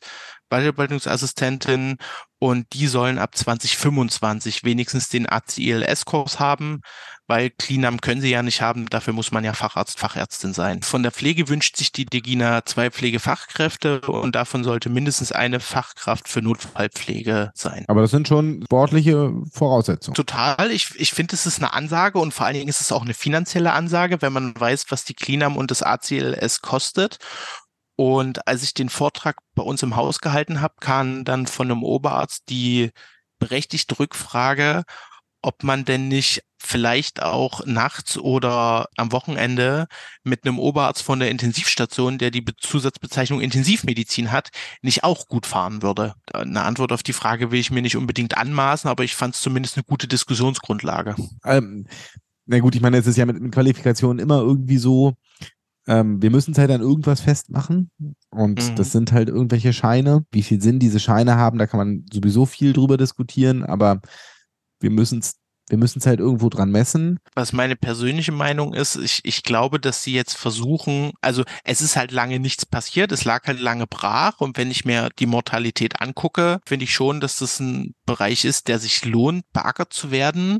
Weiterbildungsassistentin 0.49 1.97
und 2.39 2.73
die 2.73 2.87
sollen 2.87 3.19
ab 3.19 3.35
2025 3.35 4.63
wenigstens 4.63 5.09
den 5.09 5.27
ACLS-Kurs 5.27 6.39
haben, 6.39 6.81
weil 7.29 7.51
Cleanam 7.51 8.01
können 8.01 8.21
sie 8.21 8.31
ja 8.31 8.41
nicht 8.41 8.61
haben, 8.61 8.89
dafür 8.89 9.13
muss 9.13 9.31
man 9.31 9.43
ja 9.43 9.53
Facharzt, 9.53 9.99
Fachärztin 9.99 10.53
sein. 10.53 10.81
Von 10.81 11.03
der 11.03 11.11
Pflege 11.11 11.47
wünscht 11.47 11.77
sich 11.77 11.91
die 11.91 12.05
Degina 12.05 12.65
zwei 12.65 12.89
Pflegefachkräfte 12.89 14.01
und 14.01 14.35
davon 14.35 14.63
sollte 14.63 14.89
mindestens 14.89 15.31
eine 15.31 15.59
Fachkraft 15.59 16.27
für 16.27 16.41
Notfallpflege 16.41 17.51
sein. 17.53 17.85
Aber 17.87 18.01
das 18.01 18.09
sind 18.09 18.27
schon 18.27 18.63
sportliche 18.63 19.31
Voraussetzungen. 19.51 20.15
Total. 20.15 20.71
Ich, 20.71 20.89
ich 20.95 21.13
finde, 21.13 21.35
es 21.35 21.45
ist 21.45 21.59
eine 21.59 21.73
Ansage 21.73 22.17
und 22.17 22.33
vor 22.33 22.47
allen 22.47 22.55
Dingen 22.55 22.67
ist 22.67 22.81
es 22.81 22.91
auch 22.91 23.03
eine 23.03 23.13
finanzielle 23.13 23.73
Ansage, 23.73 24.23
wenn 24.23 24.33
man 24.33 24.59
weiß, 24.59 24.85
was 24.89 25.05
die 25.05 25.13
Cleanam 25.13 25.55
und 25.55 25.69
das 25.69 25.83
ACLS 25.83 26.61
kostet. 26.61 27.19
Und 27.95 28.47
als 28.47 28.63
ich 28.63 28.73
den 28.73 28.89
Vortrag 28.89 29.37
bei 29.53 29.61
uns 29.61 29.83
im 29.83 29.95
Haus 29.95 30.19
gehalten 30.19 30.61
habe, 30.61 30.75
kam 30.79 31.25
dann 31.25 31.45
von 31.45 31.69
einem 31.69 31.83
Oberarzt 31.83 32.43
die 32.49 32.89
berechtigte 33.37 33.99
Rückfrage, 33.99 34.83
ob 35.41 35.63
man 35.63 35.85
denn 35.85 36.07
nicht 36.07 36.41
vielleicht 36.59 37.23
auch 37.23 37.65
nachts 37.65 38.17
oder 38.17 38.89
am 38.97 39.11
Wochenende 39.11 39.87
mit 40.23 40.45
einem 40.45 40.59
Oberarzt 40.59 41.01
von 41.01 41.19
der 41.19 41.31
Intensivstation, 41.31 42.17
der 42.17 42.31
die 42.31 42.43
Zusatzbezeichnung 42.59 43.41
Intensivmedizin 43.41 44.31
hat, 44.31 44.49
nicht 44.81 45.03
auch 45.03 45.27
gut 45.27 45.45
fahren 45.45 45.81
würde. 45.81 46.13
Eine 46.33 46.63
Antwort 46.63 46.91
auf 46.91 47.01
die 47.01 47.13
Frage 47.13 47.51
will 47.51 47.59
ich 47.59 47.71
mir 47.71 47.81
nicht 47.81 47.95
unbedingt 47.95 48.37
anmaßen, 48.37 48.89
aber 48.89 49.03
ich 49.03 49.15
fand 49.15 49.35
es 49.35 49.41
zumindest 49.41 49.77
eine 49.77 49.85
gute 49.85 50.07
Diskussionsgrundlage. 50.07 51.15
Ähm, 51.45 51.87
na 52.45 52.59
gut, 52.59 52.75
ich 52.75 52.81
meine, 52.81 52.97
es 52.97 53.07
ist 53.07 53.17
ja 53.17 53.25
mit, 53.25 53.39
mit 53.39 53.53
Qualifikationen 53.53 54.19
immer 54.19 54.41
irgendwie 54.41 54.77
so, 54.77 55.15
ähm, 55.87 56.21
wir 56.21 56.29
müssen 56.29 56.51
es 56.51 56.57
halt 56.57 56.71
an 56.71 56.81
irgendwas 56.81 57.21
festmachen. 57.21 57.89
Und 58.29 58.69
mhm. 58.69 58.75
das 58.75 58.91
sind 58.91 59.11
halt 59.11 59.29
irgendwelche 59.29 59.73
Scheine. 59.73 60.25
Wie 60.31 60.43
viel 60.43 60.61
Sinn 60.61 60.79
diese 60.79 60.99
Scheine 60.99 61.35
haben, 61.35 61.57
da 61.57 61.67
kann 61.67 61.79
man 61.79 62.05
sowieso 62.11 62.45
viel 62.45 62.73
drüber 62.73 62.97
diskutieren, 62.97 63.63
aber 63.63 64.01
wir 64.79 64.91
müssen 64.91 65.19
es 65.19 65.39
wir 65.69 65.77
müssen 65.77 65.99
es 65.99 66.05
halt 66.05 66.19
irgendwo 66.19 66.49
dran 66.49 66.71
messen. 66.71 67.19
Was 67.35 67.53
meine 67.53 67.75
persönliche 67.75 68.31
Meinung 68.31 68.73
ist, 68.73 68.95
ich, 68.95 69.21
ich 69.23 69.43
glaube, 69.43 69.79
dass 69.79 70.03
sie 70.03 70.13
jetzt 70.13 70.35
versuchen, 70.35 71.11
also 71.21 71.43
es 71.63 71.81
ist 71.81 71.95
halt 71.95 72.11
lange 72.11 72.39
nichts 72.39 72.65
passiert, 72.65 73.11
es 73.11 73.25
lag 73.25 73.45
halt 73.45 73.59
lange 73.59 73.87
brach 73.87 74.39
und 74.39 74.57
wenn 74.57 74.71
ich 74.71 74.85
mir 74.85 75.09
die 75.19 75.25
Mortalität 75.25 76.01
angucke, 76.01 76.59
finde 76.65 76.85
ich 76.85 76.93
schon, 76.93 77.19
dass 77.19 77.37
das 77.37 77.59
ein 77.59 77.93
Bereich 78.05 78.45
ist, 78.45 78.67
der 78.67 78.79
sich 78.79 79.05
lohnt, 79.05 79.43
beackert 79.53 79.93
zu 79.93 80.11
werden. 80.11 80.59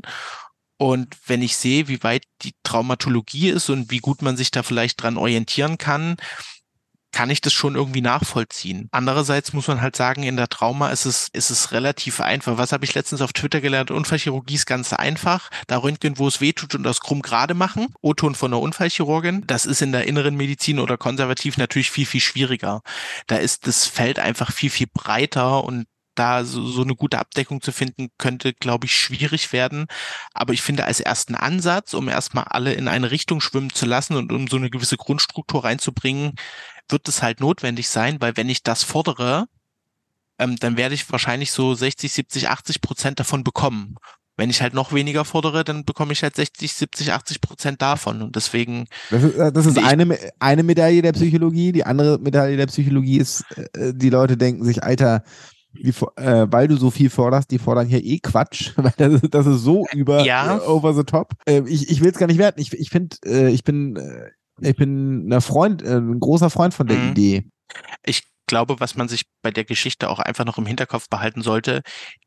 Und 0.78 1.14
wenn 1.26 1.42
ich 1.42 1.56
sehe, 1.56 1.88
wie 1.88 2.02
weit 2.02 2.22
die 2.40 2.54
Traumatologie 2.62 3.50
ist 3.50 3.68
und 3.68 3.90
wie 3.90 3.98
gut 3.98 4.22
man 4.22 4.38
sich 4.38 4.50
da 4.50 4.62
vielleicht 4.62 5.02
dran 5.02 5.18
orientieren 5.18 5.76
kann, 5.76 6.16
kann 7.12 7.30
ich 7.30 7.40
das 7.40 7.52
schon 7.52 7.74
irgendwie 7.74 8.00
nachvollziehen. 8.00 8.88
Andererseits 8.92 9.52
muss 9.52 9.68
man 9.68 9.80
halt 9.80 9.96
sagen, 9.96 10.22
in 10.22 10.36
der 10.36 10.48
Trauma 10.48 10.90
ist 10.90 11.06
es, 11.06 11.28
ist 11.32 11.50
es 11.50 11.72
relativ 11.72 12.20
einfach. 12.20 12.56
Was 12.58 12.72
habe 12.72 12.84
ich 12.84 12.94
letztens 12.94 13.20
auf 13.20 13.32
Twitter 13.32 13.60
gelernt? 13.60 13.90
Unfallchirurgie 13.90 14.54
ist 14.54 14.66
ganz 14.66 14.92
einfach. 14.92 15.50
Da 15.66 15.78
Röntgen, 15.78 16.18
wo 16.18 16.28
es 16.28 16.40
weh 16.40 16.52
tut 16.52 16.74
und 16.74 16.82
das 16.82 17.00
krumm 17.00 17.22
gerade 17.22 17.54
machen. 17.54 17.88
O-Ton 18.00 18.34
von 18.34 18.52
einer 18.52 18.62
Unfallchirurgin. 18.62 19.46
Das 19.46 19.66
ist 19.66 19.82
in 19.82 19.92
der 19.92 20.06
inneren 20.06 20.36
Medizin 20.36 20.78
oder 20.78 20.96
konservativ 20.96 21.56
natürlich 21.56 21.90
viel, 21.90 22.06
viel 22.06 22.20
schwieriger. 22.20 22.82
Da 23.26 23.36
ist 23.36 23.66
das 23.66 23.86
Feld 23.86 24.18
einfach 24.18 24.52
viel, 24.52 24.70
viel 24.70 24.88
breiter 24.92 25.64
und 25.64 25.86
da 26.14 26.44
so, 26.44 26.66
so 26.66 26.82
eine 26.82 26.94
gute 26.94 27.18
Abdeckung 27.18 27.62
zu 27.62 27.72
finden, 27.72 28.08
könnte, 28.18 28.52
glaube 28.52 28.86
ich, 28.86 28.94
schwierig 28.94 29.52
werden. 29.52 29.86
Aber 30.34 30.52
ich 30.52 30.62
finde 30.62 30.84
als 30.84 31.00
ersten 31.00 31.34
Ansatz, 31.34 31.94
um 31.94 32.08
erstmal 32.08 32.44
alle 32.44 32.74
in 32.74 32.88
eine 32.88 33.10
Richtung 33.10 33.40
schwimmen 33.40 33.70
zu 33.70 33.86
lassen 33.86 34.16
und 34.16 34.32
um 34.32 34.46
so 34.46 34.56
eine 34.56 34.70
gewisse 34.70 34.96
Grundstruktur 34.96 35.64
reinzubringen, 35.64 36.34
wird 36.92 37.08
es 37.08 37.22
halt 37.22 37.40
notwendig 37.40 37.88
sein, 37.88 38.16
weil 38.20 38.36
wenn 38.36 38.48
ich 38.48 38.62
das 38.62 38.82
fordere, 38.82 39.46
ähm, 40.38 40.56
dann 40.56 40.76
werde 40.76 40.94
ich 40.94 41.10
wahrscheinlich 41.10 41.52
so 41.52 41.74
60, 41.74 42.12
70, 42.12 42.48
80 42.48 42.80
Prozent 42.80 43.20
davon 43.20 43.44
bekommen. 43.44 43.96
Wenn 44.36 44.48
ich 44.48 44.62
halt 44.62 44.72
noch 44.72 44.94
weniger 44.94 45.26
fordere, 45.26 45.64
dann 45.64 45.84
bekomme 45.84 46.12
ich 46.12 46.22
halt 46.22 46.34
60, 46.34 46.72
70, 46.72 47.12
80 47.12 47.40
Prozent 47.42 47.82
davon. 47.82 48.22
Und 48.22 48.36
deswegen. 48.36 48.86
Das 49.10 49.22
ist, 49.22 49.34
äh, 49.36 49.52
das 49.52 49.66
ist 49.66 49.78
eine, 49.78 50.16
eine 50.38 50.62
Medaille 50.62 51.02
der 51.02 51.12
Psychologie. 51.12 51.72
Die 51.72 51.84
andere 51.84 52.18
Medaille 52.18 52.56
der 52.56 52.66
Psychologie 52.66 53.18
ist, 53.18 53.44
äh, 53.74 53.92
die 53.94 54.08
Leute 54.08 54.38
denken 54.38 54.64
sich, 54.64 54.82
Alter, 54.82 55.24
die, 55.72 55.92
äh, 56.16 56.46
weil 56.50 56.68
du 56.68 56.76
so 56.76 56.90
viel 56.90 57.10
forderst, 57.10 57.50
die 57.50 57.58
fordern 57.58 57.86
hier 57.86 58.02
eh 58.02 58.18
Quatsch, 58.18 58.72
weil 58.76 58.94
das 58.96 59.22
ist, 59.22 59.34
das 59.34 59.46
ist 59.46 59.60
so 59.60 59.86
über 59.92 60.24
ja. 60.24 60.56
äh, 60.56 60.60
over 60.60 60.94
the 60.94 61.04
top. 61.04 61.34
Äh, 61.46 61.62
ich 61.66 61.90
ich 61.90 62.00
will 62.00 62.10
es 62.10 62.18
gar 62.18 62.26
nicht 62.26 62.38
werten. 62.38 62.60
Ich, 62.60 62.72
ich 62.72 62.88
finde, 62.88 63.16
äh, 63.26 63.50
ich 63.50 63.62
bin, 63.62 63.96
äh, 63.96 64.30
ich 64.60 64.76
bin 64.76 65.32
ein 65.32 65.40
Freund, 65.40 65.82
äh, 65.82 65.96
ein 65.96 66.20
großer 66.20 66.50
Freund 66.50 66.74
von 66.74 66.86
der 66.86 66.98
mhm. 66.98 67.10
Idee. 67.10 67.44
Ich 68.04 68.24
glaube, 68.46 68.80
was 68.80 68.96
man 68.96 69.08
sich 69.08 69.22
bei 69.42 69.52
der 69.52 69.64
Geschichte 69.64 70.10
auch 70.10 70.18
einfach 70.18 70.44
noch 70.44 70.58
im 70.58 70.66
Hinterkopf 70.66 71.08
behalten 71.08 71.42
sollte, 71.42 71.82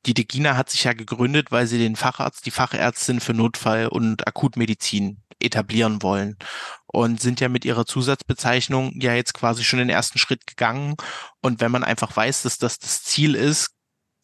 die 0.05 0.13
Degina 0.13 0.55
hat 0.55 0.69
sich 0.69 0.85
ja 0.85 0.93
gegründet, 0.93 1.51
weil 1.51 1.67
sie 1.67 1.77
den 1.77 1.97
Facharzt, 1.97 2.45
die 2.45 2.51
Fachärztin 2.51 3.19
für 3.19 3.33
Notfall- 3.33 3.87
und 3.87 4.25
Akutmedizin 4.25 5.17
etablieren 5.39 6.01
wollen 6.01 6.37
und 6.87 7.19
sind 7.19 7.41
ja 7.41 7.49
mit 7.49 7.65
ihrer 7.65 7.85
Zusatzbezeichnung 7.85 8.93
ja 9.01 9.13
jetzt 9.13 9.33
quasi 9.33 9.63
schon 9.63 9.79
den 9.79 9.89
ersten 9.89 10.17
Schritt 10.17 10.47
gegangen. 10.47 10.95
Und 11.41 11.59
wenn 11.59 11.71
man 11.71 11.83
einfach 11.83 12.15
weiß, 12.15 12.43
dass 12.43 12.57
das 12.57 12.79
das 12.79 13.03
Ziel 13.03 13.35
ist, 13.35 13.71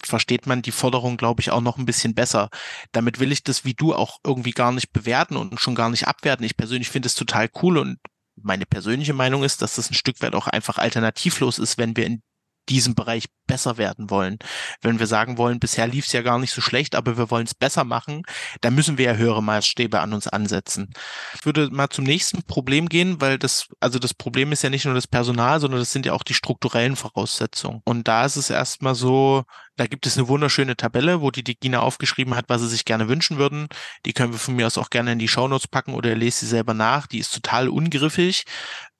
versteht 0.03 0.47
man 0.47 0.61
die 0.61 0.71
Forderung, 0.71 1.17
glaube 1.17 1.41
ich, 1.41 1.51
auch 1.51 1.61
noch 1.61 1.77
ein 1.77 1.85
bisschen 1.85 2.13
besser. 2.13 2.49
Damit 2.91 3.19
will 3.19 3.31
ich 3.31 3.43
das 3.43 3.65
wie 3.65 3.73
du 3.73 3.93
auch 3.93 4.19
irgendwie 4.23 4.51
gar 4.51 4.71
nicht 4.71 4.91
bewerten 4.91 5.35
und 5.37 5.59
schon 5.59 5.75
gar 5.75 5.89
nicht 5.89 6.07
abwerten. 6.07 6.45
Ich 6.45 6.57
persönlich 6.57 6.89
finde 6.89 7.07
es 7.07 7.15
total 7.15 7.49
cool 7.61 7.77
und 7.77 7.97
meine 8.41 8.65
persönliche 8.65 9.13
Meinung 9.13 9.43
ist, 9.43 9.61
dass 9.61 9.75
das 9.75 9.89
ein 9.89 9.95
Stück 9.95 10.21
weit 10.21 10.35
auch 10.35 10.47
einfach 10.47 10.77
alternativlos 10.77 11.59
ist, 11.59 11.77
wenn 11.77 11.97
wir 11.97 12.05
in 12.05 12.21
diesem 12.69 12.95
Bereich 12.95 13.25
besser 13.47 13.77
werden 13.77 14.09
wollen. 14.09 14.37
Wenn 14.81 14.99
wir 14.99 15.07
sagen 15.07 15.37
wollen, 15.37 15.59
bisher 15.59 15.87
lief 15.87 16.05
es 16.05 16.13
ja 16.13 16.21
gar 16.21 16.37
nicht 16.39 16.53
so 16.53 16.61
schlecht, 16.61 16.95
aber 16.95 17.17
wir 17.17 17.31
wollen 17.31 17.47
es 17.47 17.55
besser 17.55 17.83
machen, 17.83 18.23
dann 18.61 18.75
müssen 18.75 18.97
wir 18.97 19.05
ja 19.05 19.13
höhere 19.15 19.41
Maßstäbe 19.41 19.99
an 19.99 20.13
uns 20.13 20.27
ansetzen. 20.27 20.93
Ich 21.33 21.45
würde 21.45 21.69
mal 21.71 21.89
zum 21.89 22.05
nächsten 22.05 22.43
Problem 22.43 22.87
gehen, 22.89 23.19
weil 23.21 23.39
das, 23.39 23.67
also 23.79 23.97
das 23.99 24.13
Problem 24.13 24.51
ist 24.51 24.61
ja 24.61 24.69
nicht 24.69 24.85
nur 24.85 24.93
das 24.93 25.07
Personal, 25.07 25.59
sondern 25.59 25.79
das 25.79 25.91
sind 25.91 26.05
ja 26.05 26.13
auch 26.13 26.23
die 26.23 26.33
strukturellen 26.35 26.95
Voraussetzungen. 26.95 27.81
Und 27.85 28.07
da 28.07 28.25
ist 28.25 28.35
es 28.35 28.49
erstmal 28.49 28.95
so, 28.95 29.45
da 29.79 29.87
gibt 29.87 30.05
es 30.05 30.17
eine 30.17 30.27
wunderschöne 30.27 30.75
Tabelle, 30.75 31.21
wo 31.21 31.31
die 31.31 31.43
Digina 31.43 31.79
aufgeschrieben 31.79 32.35
hat, 32.35 32.45
was 32.49 32.61
sie 32.61 32.67
sich 32.67 32.83
gerne 32.83 33.07
wünschen 33.07 33.37
würden. 33.37 33.67
Die 34.05 34.11
können 34.13 34.33
wir 34.33 34.39
von 34.39 34.55
mir 34.55 34.67
aus 34.67 34.77
auch 34.77 34.89
gerne 34.89 35.13
in 35.13 35.19
die 35.19 35.29
Shownotes 35.29 35.69
packen 35.69 35.93
oder 35.93 36.09
ihr 36.09 36.17
lest 36.17 36.39
sie 36.39 36.47
selber 36.47 36.73
nach. 36.73 37.07
Die 37.07 37.19
ist 37.19 37.33
total 37.33 37.69
ungriffig. 37.69 38.43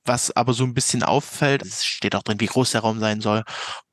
Was 0.09 0.35
aber 0.35 0.53
so 0.53 0.63
ein 0.63 0.73
bisschen 0.73 1.03
auffällt, 1.03 1.61
es 1.61 1.85
steht 1.85 2.15
auch 2.15 2.23
drin, 2.23 2.39
wie 2.39 2.47
groß 2.47 2.71
der 2.71 2.81
Raum 2.81 2.99
sein 2.99 3.21
soll. 3.21 3.43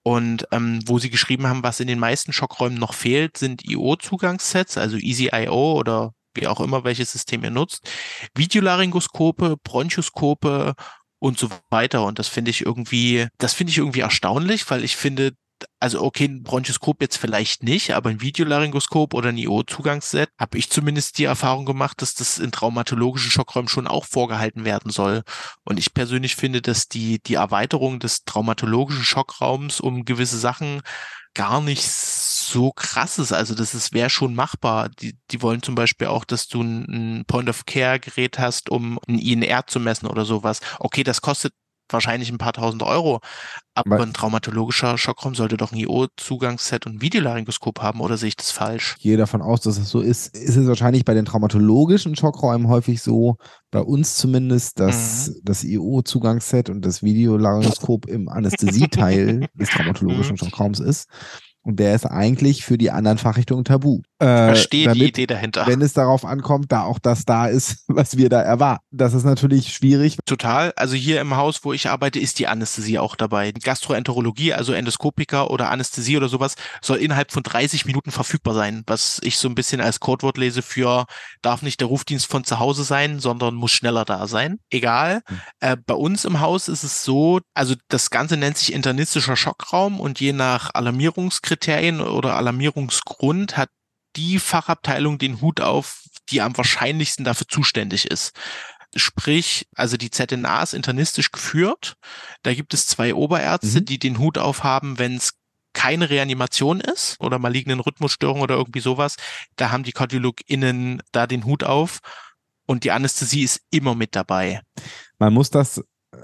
Und 0.03 0.47
ähm, 0.51 0.81
wo 0.87 0.99
sie 0.99 1.11
geschrieben 1.11 1.47
haben, 1.47 1.63
was 1.63 1.79
in 1.79 1.89
den 1.89 1.99
meisten 1.99 2.33
Schockräumen 2.33 2.79
noch 2.79 2.95
fehlt, 2.95 3.37
sind 3.37 3.69
IO-Zugangssets, 3.69 4.79
also 4.79 4.97
Easy.io 4.97 5.75
oder 5.75 6.15
wie 6.35 6.47
auch 6.47 6.61
immer, 6.61 6.85
welches 6.85 7.13
System 7.13 7.45
ihr 7.45 7.51
nutzt, 7.51 7.91
Videolaryngoskope, 8.35 9.57
Bronchoskope 9.63 10.73
und 11.19 11.39
so 11.39 11.51
weiter. 11.69 12.03
Und 12.07 12.19
das 12.19 12.29
finde 12.29 12.51
ich 12.51 12.65
irgendwie, 12.65 13.29
das 13.37 13.53
finde 13.53 13.73
ich 13.73 13.79
irgendwie 13.79 14.01
erstaunlich, 14.01 14.71
weil 14.71 14.85
ich 14.85 14.97
finde, 14.97 15.33
also 15.81 16.03
okay, 16.03 16.27
ein 16.27 16.43
Bronchoskop 16.43 17.01
jetzt 17.01 17.17
vielleicht 17.17 17.63
nicht, 17.63 17.93
aber 17.95 18.11
ein 18.11 18.21
Videolaryngoskop 18.21 19.15
oder 19.15 19.31
ein 19.31 19.39
IO-Zugangsset 19.39 20.29
habe 20.39 20.59
ich 20.59 20.71
zumindest 20.71 21.19
die 21.19 21.25
Erfahrung 21.25 21.65
gemacht, 21.65 22.03
dass 22.03 22.15
das 22.15 22.39
in 22.39 22.53
traumatologischen 22.53 23.31
Schockräumen 23.31 23.69
schon 23.69 23.87
auch 23.87 24.05
vorgehalten 24.05 24.65
werden 24.65 24.91
soll. 24.91 25.23
Und 25.65 25.79
ich 25.79 25.95
persönlich 25.95 26.37
finde, 26.37 26.63
dass 26.63 26.89
die, 26.89 27.21
die 27.23 27.35
Erweiterung 27.35 28.01
des 28.01 28.25
traumatologischen 28.25 29.05
Schockraums 29.05 29.81
um 29.81 30.05
gewisse 30.05 30.39
Sachen 30.39 30.83
gar 31.35 31.61
nicht 31.61 31.87
so 31.87 32.73
krass 32.73 33.19
ist. 33.19 33.33
Also 33.33 33.55
das 33.55 33.93
wäre 33.93 34.09
schon 34.09 34.35
machbar. 34.35 34.89
Die, 34.89 35.19
die 35.31 35.43
wollen 35.43 35.63
zum 35.63 35.75
Beispiel 35.75 36.07
auch, 36.07 36.25
dass 36.25 36.49
du 36.49 36.63
ein 36.63 37.25
Point-of-Care-Gerät 37.27 38.39
hast, 38.39 38.71
um 38.71 38.99
ein 39.07 39.19
INR 39.19 39.67
zu 39.67 39.79
messen 39.79 40.07
oder 40.07 40.25
sowas. 40.25 40.61
Okay, 40.79 41.05
das 41.05 41.21
kostet 41.21 41.53
wahrscheinlich 41.91 42.31
ein 42.31 42.39
paar 42.39 42.53
tausend 42.53 42.83
Euro. 42.83 43.21
Aber 43.75 44.01
ein 44.01 44.15
traumatologischer 44.15 44.97
Schockraum 44.97 45.35
sollte 45.35 45.59
doch 45.59 45.71
ein 45.71 45.79
IO-Zugangsset 45.79 46.87
und 46.87 46.97
ein 46.97 47.01
Videolaryngoskop 47.03 47.83
haben, 47.83 48.01
oder 48.01 48.17
sehe 48.17 48.29
ich 48.29 48.37
das 48.37 48.51
falsch? 48.51 48.95
Ich 48.97 49.03
gehe 49.03 49.19
davon 49.19 49.43
aus, 49.43 49.61
dass 49.61 49.77
es 49.77 49.91
so 49.91 50.01
ist. 50.01 50.35
Ist 50.35 50.57
es 50.57 50.67
wahrscheinlich 50.67 51.05
bei 51.05 51.13
den 51.13 51.27
traumatologischen 51.27 52.17
Schockräumen 52.17 52.69
häufig 52.69 53.03
so, 53.03 53.37
bei 53.71 53.81
uns 53.81 54.17
zumindest, 54.17 54.81
dass 54.81 55.29
mhm. 55.29 55.41
das 55.45 55.63
IO-Zugangsset 55.63 56.71
und 56.71 56.87
das 56.87 57.03
Videolaryngoskop 57.03 58.07
im 58.07 58.31
Anästhesieteil 58.31 59.47
des 59.55 59.69
traumatologischen 59.69 60.33
mhm. 60.33 60.39
Schockraums 60.39 60.81
ist. 60.81 61.09
Und 61.67 61.81
der 61.81 61.97
ist 61.97 62.07
eigentlich 62.07 62.65
für 62.65 62.79
die 62.79 62.93
anderen 62.93 63.19
Fachrichtungen 63.19 63.65
tabu. 63.65 64.01
Äh, 64.21 64.27
Verstehe 64.27 64.85
damit, 64.85 65.03
die 65.03 65.09
Idee 65.09 65.27
dahinter. 65.27 65.67
Wenn 65.67 65.83
es 65.83 65.95
darauf 65.95 66.25
ankommt, 66.25 66.71
da 66.71 66.85
auch 66.85 67.01
das 67.01 67.25
da 67.25 67.49
ist, 67.49 67.83
was 67.89 68.17
wir 68.17 68.29
da 68.29 68.41
erwarten. 68.41 68.85
Das 68.93 69.15
ist 69.15 69.25
natürlich 69.25 69.75
schwierig. 69.75 70.17
Total. 70.27 70.73
Also 70.77 70.95
hier 70.95 71.21
im 71.21 71.37
Haus, 71.37 71.65
wo 71.65 71.73
ich 71.73 71.91
arbeite, 71.91 72.21
ist 72.21 72.39
die 72.39 72.47
Anästhesie 72.47 73.01
auch 73.01 73.17
dabei. 73.17 73.51
Gastroenterologie, 73.51 74.53
also 74.53 74.75
Endoskopiker 74.75 75.51
oder 75.51 75.71
Anästhesie 75.71 76.17
oder 76.17 76.29
sowas, 76.29 76.55
soll 76.81 76.99
innerhalb 76.99 77.33
von 77.33 77.43
30 77.43 77.85
Minuten 77.85 78.13
verfügbar 78.13 78.55
sein. 78.55 78.85
Was 78.87 79.19
ich 79.25 79.37
so 79.37 79.49
ein 79.49 79.57
bisschen 79.57 79.81
als 79.81 79.99
Codewort 79.99 80.39
lese 80.39 80.63
für 80.63 81.07
darf 81.43 81.63
nicht 81.63 81.81
der 81.81 81.89
Rufdienst 81.89 82.29
von 82.29 82.45
zu 82.45 82.61
Hause 82.61 82.85
sein, 82.85 83.19
sondern 83.19 83.57
muss 83.57 83.73
schneller 83.73 84.05
da 84.05 84.29
sein. 84.29 84.61
Egal. 84.71 85.23
Hm. 85.27 85.41
Äh, 85.59 85.77
bei 85.85 85.95
uns 85.95 86.25
im 86.25 86.39
Haus 86.39 86.69
ist 86.69 86.85
es 86.85 87.03
so, 87.03 87.41
also 87.55 87.75
das 87.89 88.11
Ganze 88.11 88.37
nennt 88.37 88.57
sich 88.57 88.73
internistischer 88.73 89.35
Schockraum 89.35 89.99
und 89.99 90.21
je 90.21 90.33
nach 90.33 90.71
Alarmierungskriterium 90.73 91.56
Kriterien 91.57 92.01
oder 92.01 92.37
Alarmierungsgrund 92.37 93.57
hat 93.57 93.71
die 94.15 94.39
Fachabteilung 94.39 95.19
den 95.19 95.41
Hut 95.41 95.61
auf, 95.61 96.05
die 96.31 96.43
am 96.43 96.57
wahrscheinlichsten 96.57 97.25
dafür 97.25 97.49
zuständig 97.49 98.11
ist. 98.11 98.33
Sprich, 98.95 99.67
also 99.75 99.97
die 99.97 100.11
ZNA 100.11 100.63
ist 100.63 100.75
internistisch 100.75 101.33
geführt. 101.33 101.97
Da 102.43 102.55
gibt 102.55 102.73
es 102.75 102.87
zwei 102.87 103.15
Oberärzte, 103.15 103.81
mhm. 103.81 103.85
die 103.87 103.99
den 103.99 104.19
Hut 104.19 104.39
aufhaben, 104.39 104.99
wenn 104.99 105.17
es 105.17 105.33
keine 105.73 106.09
Reanimation 106.09 106.81
ist 106.81 107.21
oder 107.21 107.39
malignen 107.39 107.81
Rhythmusstörung 107.81 108.41
oder 108.41 108.55
irgendwie 108.55 108.81
sowas. 108.81 109.17
Da 109.57 109.71
haben 109.71 109.83
die 109.83 109.93
KardiologInnen 109.93 111.03
da 111.13 111.27
den 111.27 111.45
Hut 111.45 111.65
auf 111.65 112.01
und 112.67 112.85
die 112.85 112.91
Anästhesie 112.91 113.43
ist 113.43 113.61
immer 113.71 113.95
mit 113.95 114.15
dabei. 114.15 114.61
Man 115.19 115.35
muss 115.35 115.51
das 115.51 115.79
äh, 115.79 115.83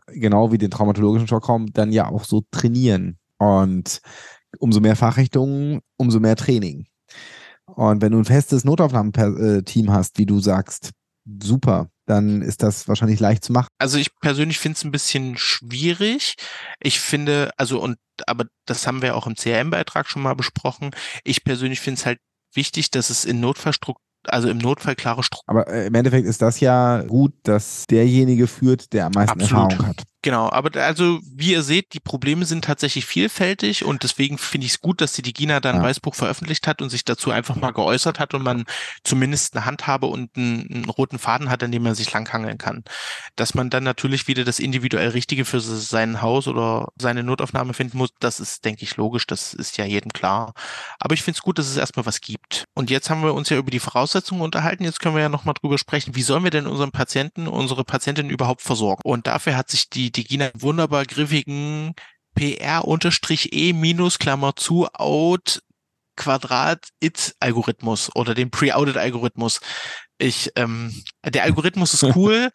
genau 0.09 0.53
wie 0.53 0.59
den 0.59 0.71
traumatologischen 0.71 1.29
Schockraum 1.29 1.73
dann 1.73 1.93
ja 1.93 2.09
auch 2.09 2.25
so 2.25 2.43
trainieren. 2.51 3.19
Und 3.37 4.01
umso 4.59 4.81
mehr 4.81 4.97
Fachrichtungen, 4.97 5.81
umso 5.97 6.21
mehr 6.21 6.37
Training. 6.37 6.87
Und 7.67 8.03
wenn 8.03 8.13
du 8.13 8.19
ein 8.19 8.25
festes 8.25 8.65
Notaufnahmeteam 8.65 9.91
hast, 9.91 10.19
wie 10.19 10.27
du 10.27 10.41
sagst, 10.41 10.91
super, 11.43 11.89
dann 12.07 12.43
ist 12.43 12.63
das 12.63 12.89
wahrscheinlich 12.89 13.21
leicht 13.21 13.45
zu 13.45 13.53
machen. 13.53 13.69
Also 13.79 13.99
ich 13.99 14.09
persönlich 14.21 14.59
finde 14.59 14.77
es 14.77 14.85
ein 14.85 14.91
bisschen 14.91 15.37
schwierig. 15.37 16.35
Ich 16.81 17.01
finde, 17.01 17.51
also 17.57 17.81
und 17.81 17.97
aber 18.27 18.47
das 18.67 18.87
haben 18.87 19.03
wir 19.03 19.17
auch 19.17 19.27
im 19.27 19.37
CRM-Beitrag 19.37 20.09
schon 20.09 20.23
mal 20.23 20.35
besprochen. 20.35 20.91
Ich 21.25 21.45
persönlich 21.45 21.81
finde 21.81 22.01
es 22.01 22.07
halt 22.07 22.19
wichtig, 22.55 22.91
dass 22.91 23.11
es 23.11 23.25
in 23.25 23.41
Notfallstrukturen 23.41 24.03
also 24.29 24.49
im 24.49 24.59
Notfall 24.59 24.95
klare 24.95 25.23
Strukturen. 25.23 25.59
Aber 25.59 25.73
äh, 25.73 25.87
im 25.87 25.95
Endeffekt 25.95 26.27
ist 26.27 26.43
das 26.43 26.61
ja 26.61 27.03
gut, 27.03 27.35
dass 27.43 27.87
derjenige 27.89 28.47
führt, 28.47 28.93
der 28.93 29.07
am 29.07 29.13
meisten 29.13 29.41
Absolut. 29.41 29.73
Erfahrung 29.73 29.89
hat. 29.89 30.03
Genau, 30.23 30.49
aber 30.51 30.81
also 30.81 31.19
wie 31.25 31.51
ihr 31.51 31.65
seht, 31.65 31.95
die 31.95 32.01
Probleme 32.01 32.45
sind 32.45 32.65
tatsächlich 32.65 33.07
vielfältig 33.07 33.85
und 33.85 34.05
deswegen 34.05 34.39
finde 34.39 34.69
ich 34.69 34.75
es 34.75 34.81
gut, 34.81 35.01
dass 35.01 35.15
die 35.15 35.23
Digina 35.23 35.59
da 35.59 35.71
ein 35.71 35.79
ja. 35.79 35.83
Weißbuch 35.83 36.15
veröffentlicht 36.15 36.69
hat 36.69 36.81
und 36.81 36.91
sich 36.91 37.05
dazu 37.05 37.33
einfach 37.33 37.57
mal 37.57 37.73
geäußert 37.73 38.21
hat 38.21 38.33
und 38.33 38.45
man 38.45 38.65
zumindest 39.03 39.57
eine 39.57 39.65
Handhabe 39.65 40.07
und 40.07 40.31
einen, 40.37 40.71
einen 40.73 40.85
roten 40.85 41.19
Faden 41.19 41.51
hat, 41.51 41.65
an 41.65 41.73
dem 41.73 41.83
man 41.83 41.97
sich 41.97 42.13
langhangeln 42.13 42.57
kann. 42.57 42.85
Dass 43.35 43.55
man 43.55 43.69
dann 43.69 43.83
natürlich 43.83 44.29
wieder 44.29 44.45
das 44.45 44.61
individuell 44.61 45.09
Richtige 45.09 45.45
für 45.45 45.61
sein 45.61 46.23
Haus 46.23 46.47
oder 46.47 46.93
seine 46.97 47.25
Notaufnahme 47.25 47.75
finden 47.75 47.99
muss, 47.99 48.11
das 48.21 48.39
ist, 48.39 48.65
denke 48.65 48.85
ich, 48.85 48.97
logisch, 48.97 49.27
das 49.27 49.53
ist 49.53 49.77
ja 49.77 49.87
jedem 49.87 50.13
klar. 50.13 50.55
Aber 51.01 51.15
ich 51.15 51.25
finde 51.25 51.39
es 51.39 51.43
gut, 51.43 51.59
dass 51.59 51.67
es 51.67 51.77
erstmal 51.77 52.07
was 52.07 52.21
gibt. 52.21 52.67
Und 52.75 52.91
jetzt 52.91 53.11
haben 53.11 53.25
wir 53.25 53.35
uns 53.35 53.49
ja 53.49 53.57
über 53.57 53.73
die 53.73 53.81
Voraussetzungen 53.81 54.43
unterhalten, 54.43 54.85
jetzt 54.85 55.01
können 55.01 55.17
wir 55.17 55.23
ja 55.23 55.29
nochmal 55.29 55.55
drüber 55.61 55.79
sprechen, 55.79 56.15
wie 56.15 56.23
sollen 56.23 56.45
wir 56.45 56.53
denn 56.53 56.69
unseren 56.69 56.93
Patienten, 56.93 57.49
unsere 57.49 57.83
Patientin 57.83 58.31
überhaupt 58.31 58.63
versorgen? 58.63 59.03
Und 59.03 59.27
dafür 59.27 59.57
hat 59.57 59.69
sich 59.69 59.91
die 59.91 60.12
die 60.17 60.25
Gina 60.25 60.51
wunderbar 60.55 61.05
griffigen 61.05 61.95
PR-E 62.35 63.73
minus 63.73 64.19
Klammer 64.19 64.57
zu 64.57 64.89
out 64.95 65.63
Quadrat 66.17 66.89
it 67.01 67.35
Algorithmus 67.41 68.15
oder 68.15 68.35
den 68.35 68.51
Pre-Audit 68.51 68.97
Algorithmus. 68.97 69.61
Ich, 70.19 70.53
ähm, 70.57 70.95
der 71.25 71.43
Algorithmus 71.45 71.95
ist 71.95 72.03
cool. 72.17 72.51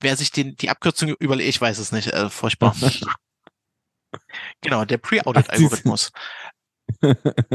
Wer 0.00 0.16
sich 0.16 0.30
den, 0.30 0.56
die 0.56 0.70
Abkürzung 0.70 1.14
überlegt, 1.20 1.48
ich 1.48 1.60
weiß 1.60 1.78
es 1.78 1.92
nicht, 1.92 2.08
äh, 2.08 2.30
furchtbar. 2.30 2.74
genau, 4.60 4.84
der 4.84 4.98
Pre-Audit 4.98 5.50
Algorithmus 5.50 6.10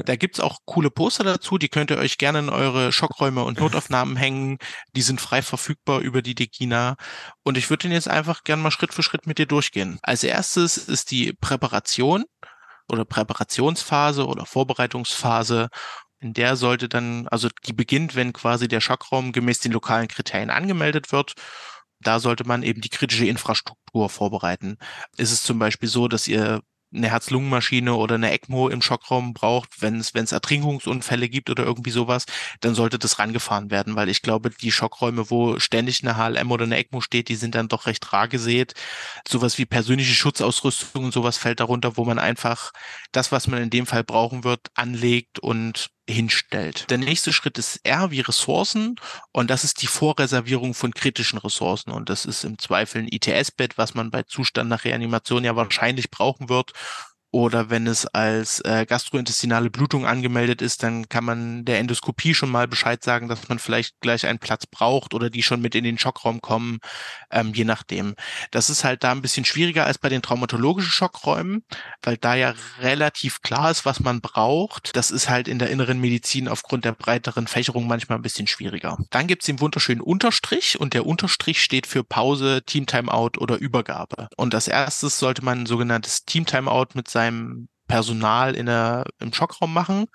da 0.05 0.15
gibt's 0.15 0.39
auch 0.39 0.60
coole 0.65 0.91
Poster 0.91 1.23
dazu, 1.23 1.57
die 1.57 1.69
könnt 1.69 1.91
ihr 1.91 1.97
euch 1.97 2.17
gerne 2.17 2.39
in 2.39 2.49
eure 2.49 2.91
Schockräume 2.91 3.43
und 3.43 3.60
Notaufnahmen 3.60 4.15
hängen. 4.15 4.57
Die 4.95 5.01
sind 5.01 5.21
frei 5.21 5.41
verfügbar 5.41 5.99
über 5.99 6.21
die 6.21 6.36
Degina. 6.36 6.95
Und 7.43 7.57
ich 7.57 7.69
würde 7.69 7.83
den 7.83 7.91
jetzt 7.91 8.10
einfach 8.10 8.43
gerne 8.43 8.62
mal 8.62 8.71
Schritt 8.71 8.93
für 8.93 9.03
Schritt 9.03 9.27
mit 9.27 9.38
dir 9.38 9.45
durchgehen. 9.45 9.99
Als 10.01 10.23
erstes 10.23 10.77
ist 10.77 11.12
die 11.12 11.33
Präparation 11.33 12.25
oder 12.89 13.05
Präparationsphase 13.05 14.25
oder 14.25 14.45
Vorbereitungsphase. 14.45 15.69
In 16.19 16.33
der 16.33 16.55
sollte 16.55 16.89
dann, 16.89 17.27
also 17.27 17.49
die 17.65 17.73
beginnt, 17.73 18.15
wenn 18.15 18.33
quasi 18.33 18.67
der 18.67 18.81
Schockraum 18.81 19.31
gemäß 19.31 19.60
den 19.60 19.71
lokalen 19.71 20.07
Kriterien 20.07 20.49
angemeldet 20.49 21.12
wird. 21.12 21.33
Da 21.99 22.19
sollte 22.19 22.43
man 22.45 22.63
eben 22.63 22.81
die 22.81 22.89
kritische 22.89 23.25
Infrastruktur 23.25 24.10
vorbereiten. 24.10 24.77
Ist 25.17 25.31
es 25.31 25.43
zum 25.43 25.60
Beispiel 25.60 25.89
so, 25.89 26.07
dass 26.07 26.27
ihr 26.27 26.62
eine 26.93 27.10
Herz-Lungen-Maschine 27.10 27.95
oder 27.95 28.15
eine 28.15 28.32
ECMO 28.32 28.69
im 28.69 28.82
Schockraum 28.82 29.34
braucht, 29.34 29.82
wenn 29.82 30.00
es 30.00 30.13
wenn 30.13 30.23
es 30.23 30.32
Ertrinkungsunfälle 30.32 31.30
gibt 31.30 31.50
oder 31.50 31.63
irgendwie 31.63 31.91
sowas, 31.91 32.26
dann 32.62 32.76
sollte 32.76 32.97
das 33.00 33.19
rangefahren 33.19 33.71
werden, 33.71 33.95
weil 33.95 34.10
ich 34.10 34.21
glaube, 34.21 34.50
die 34.50 34.71
Schockräume, 34.71 35.30
wo 35.30 35.60
ständig 35.60 36.02
eine 36.04 36.17
HLM 36.17 36.52
oder 36.52 36.65
eine 36.65 36.78
ECMO 36.78 37.02
steht, 37.02 37.30
die 37.30 37.36
sind 37.36 37.56
dann 37.56 37.67
doch 37.67 37.86
recht 37.88 38.12
rar 38.13 38.28
gesät. 38.28 38.73
Sowas 39.28 39.58
wie 39.58 39.65
persönliche 39.65 40.13
Schutzausrüstung 40.13 41.06
und 41.06 41.13
sowas 41.13 41.38
fällt 41.38 41.60
darunter, 41.60 41.97
wo 41.97 42.06
man 42.06 42.19
einfach 42.19 42.71
das, 43.12 43.32
was 43.32 43.47
man 43.47 43.62
in 43.62 43.69
dem 43.69 43.86
Fall 43.86 44.04
brauchen 44.04 44.43
wird, 44.43 44.71
anlegt 44.76 45.39
und 45.39 45.89
hinstellt. 46.10 46.89
Der 46.89 46.98
nächste 46.98 47.34
Schritt 47.34 47.58
ist 47.58 47.82
R 47.84 48.12
wie 48.12 48.22
Ressourcen 48.22 48.96
und 49.32 49.50
das 49.50 49.63
ist 49.63 49.82
die 49.82 49.88
Vorreservierung 49.88 50.74
von 50.74 50.93
kritischen 50.93 51.39
Ressourcen 51.39 51.91
und 51.91 52.10
das 52.10 52.26
ist 52.26 52.43
im 52.43 52.58
Zweifel 52.58 53.04
ein 53.04 53.10
ITS-Bett, 53.12 53.78
was 53.78 53.93
man 53.93 54.12
bei 54.12 54.24
Zustand 54.24 54.70
nach 54.70 54.86
Reanimation 54.86 55.43
ja 55.43 55.56
wahrscheinlich 55.56 56.10
brauchen 56.10 56.50
wird 56.50 56.72
oder 57.32 57.70
wenn 57.70 57.88
es 57.88 58.06
als 58.06 58.62
äh, 58.62 58.86
gastrointestinale 58.88 59.70
Blutung 59.70 60.06
angemeldet 60.06 60.62
ist, 60.62 60.84
dann 60.84 61.10
kann 61.10 61.26
man 61.26 61.66
der 61.66 61.80
Endoskopie 61.80 62.34
schon 62.34 62.50
mal 62.50 62.68
Bescheid 62.68 63.04
sagen, 63.04 63.28
dass 63.28 63.50
man 63.50 63.60
vielleicht 63.60 64.00
gleich 64.00 64.26
einen 64.26 64.40
Platz 64.40 64.66
braucht 64.66 65.13
oder 65.13 65.30
die 65.30 65.44
schon 65.44 65.62
mit 65.62 65.76
in 65.76 65.84
den 65.84 65.98
Schockraum 65.98 66.42
kommen, 66.42 66.80
ähm, 67.30 67.54
je 67.54 67.66
nachdem. 67.66 68.16
Das 68.52 68.70
ist 68.70 68.84
halt 68.84 69.04
da 69.04 69.12
ein 69.12 69.22
bisschen 69.22 69.46
schwieriger 69.46 69.86
als 69.86 69.98
bei 69.98 70.10
den 70.10 70.22
traumatologischen 70.22 70.92
Schockräumen, 70.92 71.63
weil 72.02 72.18
da 72.18 72.36
ja 72.36 72.54
relativ 72.80 73.42
klar 73.42 73.72
ist, 73.72 73.86
was 73.86 74.00
man 74.00 74.22
braucht. 74.22 74.96
Das 74.96 75.12
ist 75.12 75.30
halt 75.30 75.48
in 75.48 75.60
der 75.60 75.70
inneren 75.70 76.00
Medizin 76.00 76.48
aufgrund 76.48 76.86
der 76.86 76.94
breiteren 76.94 77.48
Fächerung 77.48 77.88
manchmal 77.88 78.18
ein 78.18 78.24
bisschen 78.24 78.48
schwieriger. 78.48 78.98
Dann 79.10 79.28
gibt's 79.28 79.48
den 79.48 79.60
wunderschönen 79.60 80.02
Unterstrich 80.02 80.80
und 80.80 80.94
der 80.94 81.06
Unterstrich 81.06 81.62
steht 81.62 81.88
für 81.88 82.04
Pause, 82.04 82.63
Team 82.66 82.86
Timeout 82.86 83.38
oder 83.38 83.58
Übergabe. 83.58 84.30
Und 84.38 84.56
als 84.56 84.68
erstes 84.68 85.20
sollte 85.20 85.44
man 85.44 85.63
ein 85.63 85.66
sogenanntes 85.66 86.26
Team 86.26 86.46
Timeout 86.46 86.88
mit 86.94 87.10
seinem 87.17 87.67
Personal 87.88 88.53
in 88.53 88.67
der, 88.67 89.06
im 89.19 89.34
Schockraum 89.34 89.73
machen. 89.73 90.06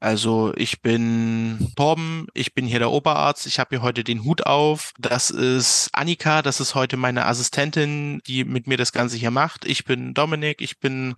Also 0.00 0.52
ich 0.56 0.80
bin 0.80 1.72
Torben, 1.74 2.28
ich 2.32 2.54
bin 2.54 2.66
hier 2.66 2.78
der 2.78 2.92
Oberarzt, 2.92 3.46
ich 3.46 3.58
habe 3.58 3.70
hier 3.70 3.82
heute 3.82 4.04
den 4.04 4.22
Hut 4.22 4.46
auf. 4.46 4.92
Das 4.96 5.30
ist 5.30 5.90
Annika, 5.92 6.40
das 6.40 6.60
ist 6.60 6.76
heute 6.76 6.96
meine 6.96 7.26
Assistentin, 7.26 8.20
die 8.24 8.44
mit 8.44 8.68
mir 8.68 8.76
das 8.76 8.92
Ganze 8.92 9.16
hier 9.16 9.32
macht. 9.32 9.64
Ich 9.64 9.84
bin 9.84 10.14
Dominik, 10.14 10.60
ich 10.60 10.78
bin 10.78 11.16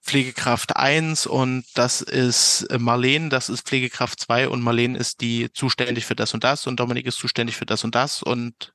Pflegekraft 0.00 0.76
1 0.76 1.26
und 1.26 1.64
das 1.74 2.02
ist 2.02 2.68
Marlene, 2.78 3.30
das 3.30 3.48
ist 3.48 3.66
Pflegekraft 3.66 4.20
2 4.20 4.48
und 4.48 4.62
Marlene 4.62 4.96
ist 4.96 5.20
die 5.20 5.52
zuständig 5.52 6.06
für 6.06 6.14
das 6.14 6.32
und 6.32 6.44
das 6.44 6.68
und 6.68 6.78
Dominik 6.78 7.06
ist 7.06 7.18
zuständig 7.18 7.56
für 7.56 7.66
das 7.66 7.82
und 7.82 7.96
das 7.96 8.22
und 8.22 8.72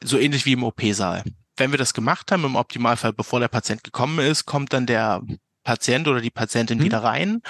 so 0.00 0.16
ähnlich 0.16 0.46
wie 0.46 0.52
im 0.52 0.62
OP-Saal. 0.62 1.24
Wenn 1.56 1.70
wir 1.70 1.78
das 1.78 1.94
gemacht 1.94 2.32
haben, 2.32 2.44
im 2.44 2.56
Optimalfall, 2.56 3.12
bevor 3.12 3.40
der 3.40 3.48
Patient 3.48 3.84
gekommen 3.84 4.18
ist, 4.18 4.46
kommt 4.46 4.72
dann 4.72 4.86
der 4.86 5.22
Patient 5.64 6.08
oder 6.08 6.20
die 6.20 6.30
Patientin 6.30 6.78
hm. 6.78 6.84
wieder 6.84 7.02
rein 7.02 7.42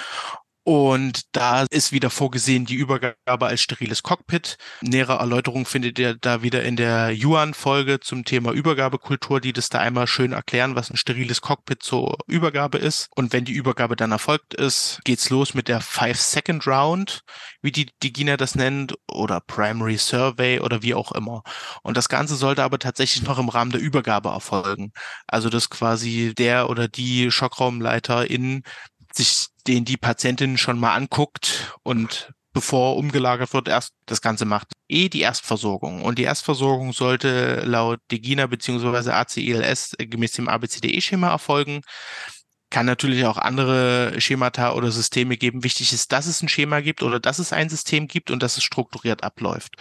und 0.63 1.23
da 1.33 1.65
ist 1.69 1.91
wieder 1.91 2.09
vorgesehen 2.09 2.65
die 2.65 2.75
Übergabe 2.75 3.47
als 3.47 3.61
steriles 3.61 4.01
Cockpit. 4.01 4.57
Nähere 4.81 5.19
Erläuterung 5.19 5.65
findet 5.65 5.99
ihr 5.99 6.15
da 6.15 6.41
wieder 6.41 6.63
in 6.63 6.77
der 6.77 7.11
Yuan-Folge 7.13 7.99
zum 7.99 8.23
Thema 8.23 8.51
Übergabekultur, 8.51 9.41
die 9.41 9.51
das 9.51 9.67
da 9.67 9.79
einmal 9.79 10.07
schön 10.07 10.31
erklären, 10.31 10.75
was 10.75 10.89
ein 10.89 10.95
steriles 10.95 11.41
Cockpit 11.41 11.83
zur 11.83 12.17
Übergabe 12.27 12.77
ist. 12.77 13.09
Und 13.15 13.33
wenn 13.33 13.43
die 13.43 13.51
Übergabe 13.51 13.97
dann 13.97 14.13
erfolgt 14.13 14.53
ist, 14.53 15.01
geht's 15.03 15.29
los 15.29 15.53
mit 15.53 15.67
der 15.67 15.81
Five-Second-Round, 15.81 17.23
wie 17.61 17.71
die, 17.71 17.89
die 18.01 18.13
GINA 18.13 18.37
das 18.37 18.55
nennt, 18.55 18.95
oder 19.11 19.41
Primary 19.41 19.97
Survey 19.97 20.61
oder 20.61 20.81
wie 20.81 20.93
auch 20.93 21.11
immer. 21.11 21.43
Und 21.81 21.97
das 21.97 22.07
Ganze 22.07 22.35
sollte 22.35 22.63
aber 22.63 22.79
tatsächlich 22.79 23.23
noch 23.23 23.37
im 23.37 23.49
Rahmen 23.49 23.71
der 23.71 23.81
Übergabe 23.81 24.29
erfolgen. 24.29 24.93
Also 25.27 25.49
dass 25.49 25.69
quasi 25.69 26.33
der 26.37 26.69
oder 26.69 26.87
die 26.87 27.31
Schockraumleiter 27.31 28.29
in 28.29 28.63
sich 29.15 29.47
den 29.67 29.85
die 29.85 29.97
Patientin 29.97 30.57
schon 30.57 30.79
mal 30.79 30.95
anguckt 30.95 31.77
und 31.83 32.33
bevor 32.53 32.97
umgelagert 32.97 33.53
wird, 33.53 33.67
erst 33.67 33.93
das 34.05 34.21
Ganze 34.21 34.45
macht. 34.45 34.73
Eh 34.87 35.09
die 35.09 35.21
Erstversorgung. 35.21 36.03
Und 36.03 36.19
die 36.19 36.23
Erstversorgung 36.23 36.93
sollte 36.93 37.63
laut 37.65 37.99
DEGINA 38.11 38.47
bzw. 38.47 39.09
ACILS 39.09 39.95
gemäß 39.97 40.33
dem 40.33 40.47
ABCDE-Schema 40.47 41.29
erfolgen. 41.29 41.81
Kann 42.73 42.87
natürlich 42.87 43.23
auch 43.25 43.37
andere 43.37 44.19
Schemata 44.19 44.73
oder 44.73 44.89
Systeme 44.89 45.37
geben. 45.37 45.63
Wichtig 45.63 45.93
ist, 45.93 46.11
dass 46.11 46.25
es 46.25 46.41
ein 46.41 46.47
Schema 46.49 46.79
gibt 46.81 47.03
oder 47.03 47.19
dass 47.19 47.37
es 47.37 47.53
ein 47.53 47.69
System 47.69 48.07
gibt 48.07 48.31
und 48.31 48.41
dass 48.41 48.57
es 48.57 48.63
strukturiert 48.63 49.23
abläuft. 49.23 49.75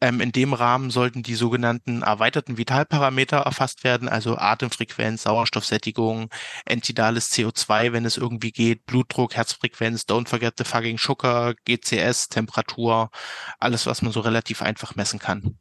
Ähm, 0.00 0.22
in 0.22 0.32
dem 0.32 0.54
Rahmen 0.54 0.88
sollten 0.88 1.22
die 1.22 1.34
sogenannten 1.34 2.00
erweiterten 2.00 2.56
Vitalparameter 2.56 3.36
erfasst 3.36 3.84
werden, 3.84 4.08
also 4.08 4.38
Atemfrequenz, 4.38 5.24
Sauerstoffsättigung, 5.24 6.30
entidales 6.64 7.30
CO2, 7.32 7.92
wenn 7.92 8.06
es 8.06 8.16
irgendwie 8.16 8.52
geht, 8.52 8.86
Blutdruck, 8.86 9.34
Herzfrequenz, 9.34 10.04
don't 10.04 10.26
forget 10.26 10.54
the 10.56 10.64
fucking 10.64 10.96
sugar, 10.96 11.52
GCS, 11.66 12.30
Temperatur, 12.30 13.10
alles, 13.58 13.84
was 13.84 14.00
man 14.00 14.10
so 14.10 14.20
relativ 14.20 14.62
einfach 14.62 14.96
messen 14.96 15.18
kann. 15.18 15.58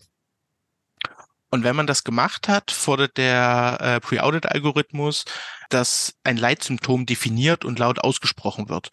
Und 1.50 1.64
wenn 1.64 1.76
man 1.76 1.88
das 1.88 2.04
gemacht 2.04 2.48
hat, 2.48 2.72
fordert 2.72 3.18
der 3.18 3.78
äh, 3.80 4.00
Pre-Audit-Algorithmus, 4.02 5.26
dass 5.70 6.16
ein 6.24 6.38
Leitsymptom 6.38 7.06
definiert 7.06 7.64
und 7.64 7.80
laut 7.80 8.00
ausgesprochen 8.00 8.70
wird. 8.70 8.90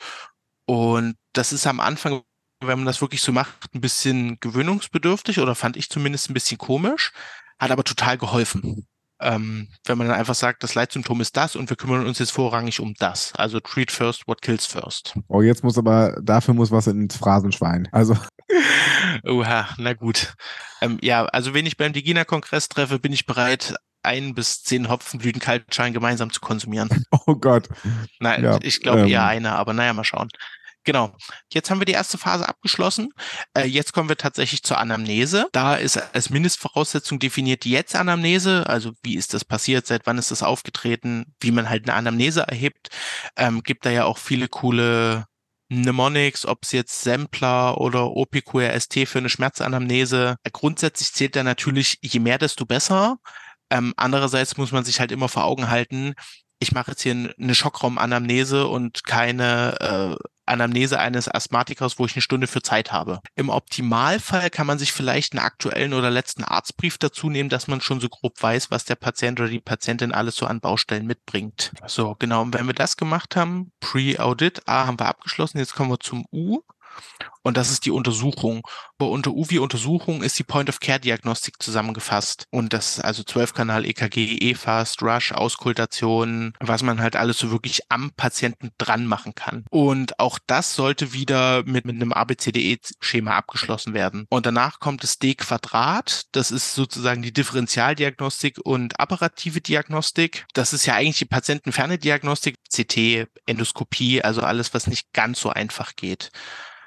Und 0.67 1.17
das 1.33 1.53
ist 1.53 1.67
am 1.67 1.81
Anfang, 1.81 2.23
wenn 2.61 2.79
man 2.79 2.87
das 2.87 3.01
wirklich 3.01 3.23
so 3.23 3.33
macht, 3.33 3.75
ein 3.75 3.81
bisschen 3.81 4.39
gewöhnungsbedürftig 4.41 5.41
oder 5.41 5.55
fand 5.55 5.77
ich 5.77 5.91
zumindest 5.91 6.31
ein 6.31 6.35
bisschen 6.35 6.59
komisch, 6.59 7.13
hat 7.59 7.71
aber 7.71 7.85
total 7.85 8.19
geholfen. 8.19 8.87
Ähm, 9.21 9.69
wenn 9.87 9.97
man 9.97 10.09
dann 10.09 10.17
einfach 10.19 10.35
sagt, 10.35 10.63
das 10.63 10.75
Leitsymptom 10.75 11.21
ist 11.21 11.37
das 11.37 11.57
und 11.57 11.71
wir 11.71 11.77
kümmern 11.77 12.07
uns 12.07 12.19
jetzt 12.19 12.33
vorrangig 12.33 12.81
um 12.81 12.95
das. 12.95 13.33
Also 13.37 13.61
treat 13.61 13.91
first 13.91 14.27
what 14.27 14.43
kills 14.43 14.67
first. 14.67 15.15
Oh, 15.29 15.41
jetzt 15.41 15.63
muss 15.63 15.79
aber, 15.79 16.21
dafür 16.23 16.55
muss 16.55 16.71
was 16.71 16.89
ins 16.89 17.17
Phrasenschwein. 17.17 17.89
Also. 17.93 18.17
Oha, 19.25 19.69
na 19.79 19.93
gut. 19.93 20.35
Ähm, 20.81 20.99
ja, 21.01 21.25
also 21.27 21.55
wenn 21.55 21.67
ich 21.67 21.77
beim 21.77 21.93
Digina-Kongress 21.93 22.69
treffe, 22.69 22.99
bin 22.99 23.13
ich 23.13 23.27
bereit, 23.27 23.75
ein 24.03 24.35
bis 24.35 24.63
zehn 24.63 24.89
Hopfenblüten 24.89 25.41
Kaltschein 25.41 25.93
gemeinsam 25.93 26.31
zu 26.31 26.41
konsumieren. 26.41 26.89
Oh 27.27 27.37
Gott. 27.37 27.69
Nein, 28.21 28.45
ja, 28.45 28.59
ich 28.61 28.83
glaube 28.83 29.03
ähm, 29.03 29.09
eher 29.09 29.25
eine, 29.25 29.53
aber 29.53 29.73
naja, 29.73 29.95
mal 29.95 30.05
schauen. 30.05 30.29
Genau. 30.85 31.17
Jetzt 31.53 31.71
haben 31.71 31.81
wir 31.81 31.87
die 31.87 31.93
erste 31.93 32.19
Phase 32.19 32.47
abgeschlossen. 32.47 33.13
Äh, 33.55 33.65
jetzt 33.67 33.93
kommen 33.93 34.09
wir 34.09 34.17
tatsächlich 34.17 34.63
zur 34.63 34.79
Anamnese. 34.79 35.49
Da 35.53 35.77
ist 35.77 35.97
als 36.15 36.29
Mindestvoraussetzung 36.31 37.19
definiert 37.19 37.65
die 37.65 37.71
Jetzt-Anamnese. 37.71 38.69
Also 38.69 38.93
wie 39.03 39.17
ist 39.17 39.33
das 39.33 39.45
passiert? 39.45 39.87
Seit 39.87 40.07
wann 40.07 40.19
ist 40.19 40.31
das 40.31 40.43
aufgetreten? 40.43 41.35
Wie 41.41 41.51
man 41.51 41.71
halt 41.71 41.89
eine 41.89 41.97
Anamnese 41.97 42.43
erhebt. 42.43 42.89
Ähm, 43.37 43.63
gibt 43.63 43.87
da 43.87 43.91
ja 43.91 44.05
auch 44.05 44.19
viele 44.19 44.49
coole 44.49 45.25
Mnemonics, 45.71 46.45
ob 46.45 46.65
es 46.65 46.73
jetzt 46.73 47.01
Sampler 47.01 47.79
oder 47.81 48.11
OPQRST 48.11 49.09
für 49.09 49.19
eine 49.19 49.31
Schmerzanamnese. 49.31 50.37
Grundsätzlich 50.53 51.13
zählt 51.15 51.35
da 51.35 51.43
natürlich, 51.43 51.99
je 52.03 52.21
mehr, 52.21 52.37
desto 52.37 52.67
besser. 52.67 53.17
Ähm, 53.71 53.95
andererseits 53.97 54.59
muss 54.59 54.73
man 54.73 54.85
sich 54.85 55.01
halt 55.01 55.11
immer 55.11 55.31
vor 55.31 55.45
Augen 55.45 55.71
halten, 55.71 56.15
ich 56.65 56.73
mache 56.73 56.93
jetzt 56.93 57.03
hier 57.03 57.35
eine 57.39 57.55
Schockraumanamnese 57.55 58.67
und 58.67 59.05
keine 59.05 60.17
äh, 60.19 60.25
Anamnese 60.47 60.99
eines 60.99 61.29
Asthmatikers, 61.29 61.99
wo 61.99 62.07
ich 62.07 62.15
eine 62.15 62.23
Stunde 62.23 62.47
für 62.47 62.63
Zeit 62.63 62.93
habe. 62.93 63.21
Im 63.35 63.49
Optimalfall 63.49 64.51
kann 64.51 64.67
man 64.67 64.79
sich 64.79 64.93
vielleicht 64.93 65.33
einen 65.33 65.45
aktuellen 65.45 65.95
oder 65.95 66.11
letzten 66.11 66.45
Arztbrief 66.45 66.99
dazu 66.99 67.31
nehmen, 67.31 67.49
dass 67.49 67.69
man 67.69 67.81
schon 67.81 68.01
so 68.01 68.09
grob 68.09 68.43
weiß, 68.43 68.71
was 68.71 68.85
der 68.85 68.97
Patient 68.97 69.41
oder 69.41 69.49
die 69.49 69.61
Patientin 69.61 70.13
alles 70.13 70.37
so 70.37 70.47
an 70.47 70.61
Baustellen 70.61 71.07
mitbringt. 71.07 71.73
So, 71.87 72.17
genau. 72.19 72.43
Und 72.43 72.55
wenn 72.55 72.67
wir 72.67 72.75
das 72.75 72.97
gemacht 72.97 73.37
haben, 73.37 73.73
Pre-Audit, 73.81 74.69
A 74.69 74.87
haben 74.87 74.99
wir 74.99 75.07
abgeschlossen, 75.07 75.59
jetzt 75.59 75.75
kommen 75.75 75.91
wir 75.91 76.01
zum 76.01 76.27
U. 76.33 76.61
Und 77.45 77.59
das 77.59 77.71
ist 77.71 77.85
die 77.85 77.91
Untersuchung. 77.91 78.67
Unter 78.99 79.33
UVI-Untersuchung 79.33 80.23
ist 80.23 80.39
die 80.39 80.45
Point-of-Care-Diagnostik 80.45 81.63
zusammengefasst. 81.63 82.47
Und 82.51 82.73
das 82.73 82.97
ist 82.97 83.05
also 83.05 83.23
12-Kanal 83.23 83.85
EKG, 83.85 84.39
E-Fast, 84.39 85.03
Rush, 85.03 85.33
Auskultation, 85.33 86.55
was 86.59 86.83
man 86.83 87.03
halt 87.03 87.17
alles 87.17 87.39
so 87.39 87.51
wirklich 87.51 87.83
am 87.91 88.13
Patienten 88.17 88.71
dran 88.79 89.07
machen 89.07 89.35
kann. 89.35 89.67
Und 89.71 90.19
auch 90.19 90.39
das 90.47 90.75
sollte 90.75 91.13
wieder 91.13 91.65
mit, 91.65 91.85
mit 91.85 91.97
einem 91.97 92.15
ABCDE-Schema 92.15 93.37
abgeschlossen 93.37 93.93
werden. 93.93 94.27
Und 94.31 94.47
danach 94.47 94.81
kommt 94.81 95.03
das 95.03 95.19
D-Quadrat. 95.19 96.25
Das 96.33 96.51
ist 96.51 96.75
sozusagen 96.75 97.21
die 97.21 97.33
Differentialdiagnostik 97.33 98.59
und 98.65 98.99
apparative 98.99 99.61
Diagnostik. 99.61 100.47
Das 100.55 100.73
ist 100.73 100.87
ja 100.87 100.95
eigentlich 100.95 101.19
die 101.19 101.27
patientenferne 101.27 101.99
Diagnostik, 101.99 102.57
CT, 102.73 103.29
Endoskopie, 103.45 104.23
also 104.23 104.41
alles, 104.41 104.73
was 104.73 104.87
nicht 104.87 105.13
ganz 105.13 105.41
so 105.41 105.51
einfach 105.51 105.95
geht 105.95 106.31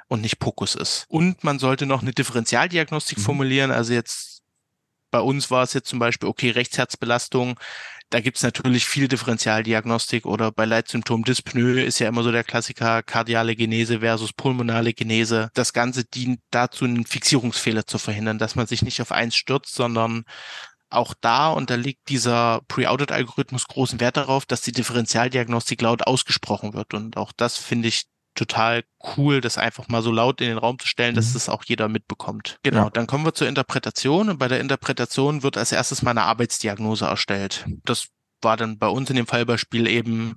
und 0.08 0.22
nicht 0.22 0.40
Pokus 0.40 0.76
ist. 0.76 1.06
Und 1.10 1.44
man 1.44 1.60
sollte 1.60 1.86
noch 1.86 2.02
eine 2.02 2.12
Differentialdiagnostik 2.12 3.18
mhm. 3.18 3.24
formulieren. 3.24 3.72
Also 3.72 3.94
jetzt 3.94 4.42
bei 5.12 5.20
uns 5.20 5.52
war 5.52 5.64
es 5.64 5.74
jetzt 5.74 5.90
zum 5.90 6.00
Beispiel, 6.00 6.30
okay, 6.30 6.50
Rechtsherzbelastung. 6.52 7.60
Da 8.10 8.22
gibt's 8.22 8.42
natürlich 8.42 8.86
viel 8.86 9.10
Differentialdiagnostik 9.10 10.26
oder 10.26 10.52
bei 10.52 10.64
Leitsymptom 10.64 11.26
Dyspnoe 11.26 11.82
ist 11.82 12.00
ja 12.00 12.08
immer 12.08 12.24
so 12.24 12.32
der 12.32 12.46
Klassiker 12.46 13.04
kardiale 13.04 13.56
Genese 13.56 14.00
versus 14.00 14.32
pulmonale 14.32 14.94
Genese. 14.94 15.50
Das 15.54 15.74
Ganze 15.74 16.06
dient 16.06 16.40
dazu, 16.52 16.86
einen 16.86 17.06
Fixierungsfehler 17.06 17.86
zu 17.86 17.98
verhindern, 17.98 18.38
dass 18.38 18.56
man 18.56 18.66
sich 18.66 18.82
nicht 18.82 19.02
auf 19.02 19.12
eins 19.12 19.36
stürzt, 19.36 19.76
sondern 19.76 20.24
auch 20.90 21.14
da 21.20 21.50
unterliegt 21.50 22.08
dieser 22.08 22.62
Pre-Audit-Algorithmus 22.70 23.68
großen 23.68 24.00
Wert 24.00 24.16
darauf, 24.16 24.46
dass 24.46 24.62
die 24.62 24.72
Differentialdiagnostik 24.72 25.82
laut 25.82 26.08
ausgesprochen 26.08 26.74
wird. 26.74 26.94
Und 26.94 27.18
auch 27.18 27.34
das 27.36 27.58
finde 27.58 27.90
ich 27.90 28.04
total 28.38 28.84
cool, 29.18 29.42
das 29.42 29.58
einfach 29.58 29.88
mal 29.88 30.02
so 30.02 30.12
laut 30.12 30.40
in 30.42 30.48
den 30.48 30.58
Raum 30.58 30.80
zu 30.80 30.88
stellen, 30.88 31.16
dass 31.16 31.30
mhm. 31.30 31.34
das 31.34 31.50
auch 31.50 31.64
jeder 31.66 31.90
mitbekommt. 31.90 32.60
Genau, 32.64 32.86
ja. 32.86 32.90
dann 32.90 33.08
kommen 33.08 33.26
wir 33.26 33.34
zur 33.34 33.48
Interpretation 33.48 34.30
und 34.30 34.38
bei 34.38 34.48
der 34.48 34.60
Interpretation 34.60 35.44
wird 35.44 35.58
als 35.58 35.72
erstes 35.72 36.02
mal 36.02 36.12
eine 36.12 36.24
Arbeitsdiagnose 36.24 37.06
erstellt. 37.06 37.66
Das 37.84 38.08
war 38.42 38.58
dann 38.58 38.78
bei 38.78 38.88
uns 38.88 39.10
in 39.10 39.16
dem 39.16 39.28
Fallbeispiel 39.28 39.88
eben 39.88 40.36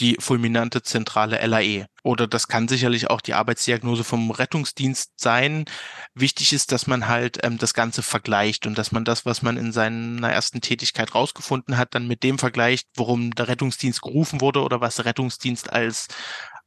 die 0.00 0.16
fulminante 0.18 0.82
zentrale 0.82 1.44
LAE. 1.46 1.86
Oder 2.02 2.26
das 2.26 2.48
kann 2.48 2.66
sicherlich 2.66 3.10
auch 3.10 3.20
die 3.20 3.34
Arbeitsdiagnose 3.34 4.04
vom 4.04 4.30
Rettungsdienst 4.30 5.12
sein. 5.16 5.66
Wichtig 6.14 6.52
ist, 6.52 6.72
dass 6.72 6.86
man 6.86 7.08
halt 7.08 7.38
ähm, 7.42 7.58
das 7.58 7.74
Ganze 7.74 8.02
vergleicht 8.02 8.66
und 8.66 8.78
dass 8.78 8.90
man 8.90 9.04
das, 9.04 9.26
was 9.26 9.42
man 9.42 9.56
in 9.56 9.70
seiner 9.70 10.32
ersten 10.32 10.60
Tätigkeit 10.60 11.14
rausgefunden 11.14 11.76
hat, 11.76 11.94
dann 11.94 12.08
mit 12.08 12.22
dem 12.22 12.38
vergleicht, 12.38 12.88
worum 12.96 13.32
der 13.32 13.48
Rettungsdienst 13.48 14.00
gerufen 14.00 14.40
wurde 14.40 14.62
oder 14.62 14.80
was 14.80 14.96
der 14.96 15.04
Rettungsdienst 15.04 15.70
als 15.70 16.08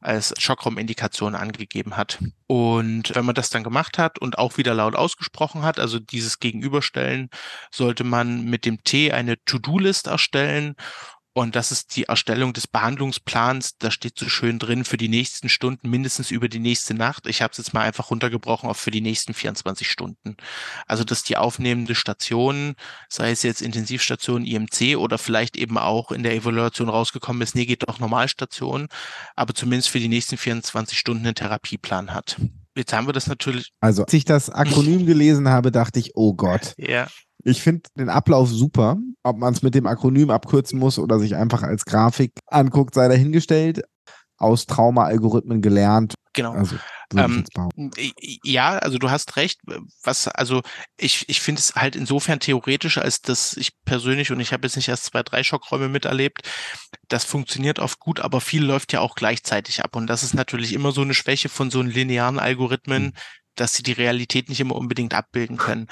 als 0.00 0.34
Schockraumindikation 0.38 1.34
angegeben 1.34 1.96
hat. 1.96 2.18
Und 2.46 3.14
wenn 3.14 3.24
man 3.24 3.34
das 3.34 3.50
dann 3.50 3.64
gemacht 3.64 3.98
hat 3.98 4.18
und 4.18 4.38
auch 4.38 4.56
wieder 4.56 4.74
laut 4.74 4.94
ausgesprochen 4.94 5.62
hat, 5.62 5.80
also 5.80 5.98
dieses 5.98 6.38
Gegenüberstellen, 6.38 7.30
sollte 7.72 8.04
man 8.04 8.44
mit 8.44 8.64
dem 8.64 8.84
T 8.84 9.12
eine 9.12 9.42
To-Do-List 9.44 10.06
erstellen 10.06 10.76
und 11.36 11.54
das 11.54 11.70
ist 11.70 11.96
die 11.96 12.04
Erstellung 12.04 12.54
des 12.54 12.66
Behandlungsplans. 12.66 13.76
Da 13.76 13.90
steht 13.90 14.18
so 14.18 14.26
schön 14.26 14.58
drin 14.58 14.86
für 14.86 14.96
die 14.96 15.10
nächsten 15.10 15.50
Stunden, 15.50 15.90
mindestens 15.90 16.30
über 16.30 16.48
die 16.48 16.58
nächste 16.58 16.94
Nacht. 16.94 17.26
Ich 17.26 17.42
habe 17.42 17.50
es 17.50 17.58
jetzt 17.58 17.74
mal 17.74 17.82
einfach 17.82 18.10
runtergebrochen 18.10 18.70
auf 18.70 18.78
für 18.78 18.90
die 18.90 19.02
nächsten 19.02 19.34
24 19.34 19.90
Stunden. 19.90 20.38
Also 20.86 21.04
dass 21.04 21.24
die 21.24 21.36
aufnehmende 21.36 21.94
Station, 21.94 22.74
sei 23.10 23.32
es 23.32 23.42
jetzt 23.42 23.60
Intensivstation 23.60 24.46
IMC 24.46 24.96
oder 24.96 25.18
vielleicht 25.18 25.58
eben 25.58 25.76
auch 25.76 26.10
in 26.10 26.22
der 26.22 26.34
Evaluation 26.34 26.88
rausgekommen 26.88 27.42
ist, 27.42 27.54
nee, 27.54 27.66
geht 27.66 27.86
doch 27.86 27.98
Normalstation, 27.98 28.88
aber 29.34 29.54
zumindest 29.54 29.90
für 29.90 30.00
die 30.00 30.08
nächsten 30.08 30.38
24 30.38 30.98
Stunden 30.98 31.26
einen 31.26 31.34
Therapieplan 31.34 32.14
hat. 32.14 32.38
Jetzt 32.76 32.92
haben 32.92 33.06
wir 33.06 33.12
das 33.12 33.26
natürlich. 33.26 33.72
Also, 33.80 34.04
als 34.04 34.12
ich 34.12 34.24
das 34.24 34.50
Akronym 34.50 35.06
gelesen 35.06 35.48
habe, 35.48 35.72
dachte 35.72 35.98
ich, 35.98 36.12
oh 36.14 36.34
Gott. 36.34 36.74
Ja. 36.76 37.06
Ich 37.42 37.62
finde 37.62 37.82
den 37.96 38.08
Ablauf 38.08 38.50
super. 38.50 38.98
Ob 39.22 39.38
man 39.38 39.54
es 39.54 39.62
mit 39.62 39.74
dem 39.74 39.86
Akronym 39.86 40.30
abkürzen 40.30 40.78
muss 40.78 40.98
oder 40.98 41.18
sich 41.18 41.36
einfach 41.36 41.62
als 41.62 41.84
Grafik 41.84 42.32
anguckt, 42.46 42.94
sei 42.94 43.08
dahingestellt. 43.08 43.82
Aus 44.38 44.66
Trauma-Algorithmen 44.66 45.62
gelernt. 45.62 46.14
Genau. 46.34 46.52
Also, 46.52 46.76
ähm, 47.14 47.44
ja, 48.42 48.78
also 48.78 48.98
du 48.98 49.10
hast 49.10 49.36
recht. 49.36 49.60
Was, 50.02 50.28
also 50.28 50.62
ich, 50.96 51.28
ich 51.28 51.40
finde 51.40 51.60
es 51.60 51.74
halt 51.74 51.96
insofern 51.96 52.40
theoretisch, 52.40 52.98
als 52.98 53.20
dass 53.20 53.56
ich 53.56 53.72
persönlich, 53.84 54.32
und 54.32 54.40
ich 54.40 54.52
habe 54.52 54.66
jetzt 54.66 54.76
nicht 54.76 54.88
erst 54.88 55.04
zwei, 55.04 55.22
drei 55.22 55.42
Schockräume 55.42 55.88
miterlebt, 55.88 56.42
das 57.08 57.24
funktioniert 57.24 57.78
oft 57.78 58.00
gut, 58.00 58.20
aber 58.20 58.40
viel 58.40 58.64
läuft 58.64 58.92
ja 58.92 59.00
auch 59.00 59.14
gleichzeitig 59.14 59.84
ab. 59.84 59.96
Und 59.96 60.06
das 60.08 60.22
ist 60.22 60.34
natürlich 60.34 60.72
immer 60.72 60.92
so 60.92 61.02
eine 61.02 61.14
Schwäche 61.14 61.48
von 61.48 61.70
so 61.70 61.82
linearen 61.82 62.38
Algorithmen, 62.38 63.04
mhm 63.04 63.12
dass 63.56 63.74
sie 63.74 63.82
die 63.82 63.92
Realität 63.92 64.48
nicht 64.48 64.60
immer 64.60 64.76
unbedingt 64.76 65.14
abbilden 65.14 65.56
können. 65.56 65.88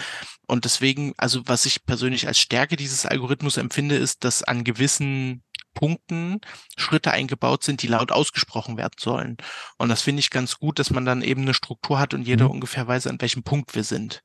Und 0.46 0.64
deswegen, 0.64 1.14
also 1.16 1.42
was 1.46 1.66
ich 1.66 1.85
persönlich 1.85 2.27
als 2.29 2.38
Stärke 2.38 2.77
dieses 2.77 3.07
Algorithmus 3.07 3.57
empfinde, 3.57 3.96
ist, 3.96 4.24
dass 4.24 4.42
an 4.42 4.64
gewissen 4.64 5.42
Punkten 5.74 6.40
Schritte 6.76 7.10
eingebaut 7.10 7.62
sind, 7.62 7.82
die 7.82 7.88
laut 7.88 8.12
ausgesprochen 8.12 8.76
werden 8.76 8.96
sollen. 8.98 9.37
Und 9.76 9.88
das 9.88 10.02
finde 10.02 10.20
ich 10.20 10.30
ganz 10.30 10.58
gut, 10.58 10.78
dass 10.78 10.90
man 10.90 11.04
dann 11.04 11.22
eben 11.22 11.42
eine 11.42 11.54
Struktur 11.54 11.98
hat 11.98 12.14
und 12.14 12.22
jeder 12.22 12.46
mhm. 12.46 12.52
ungefähr 12.52 12.87
weiß, 12.87 13.06
an 13.08 13.20
welchem 13.20 13.42
Punkt 13.42 13.74
wir 13.74 13.84
sind. 13.84 14.22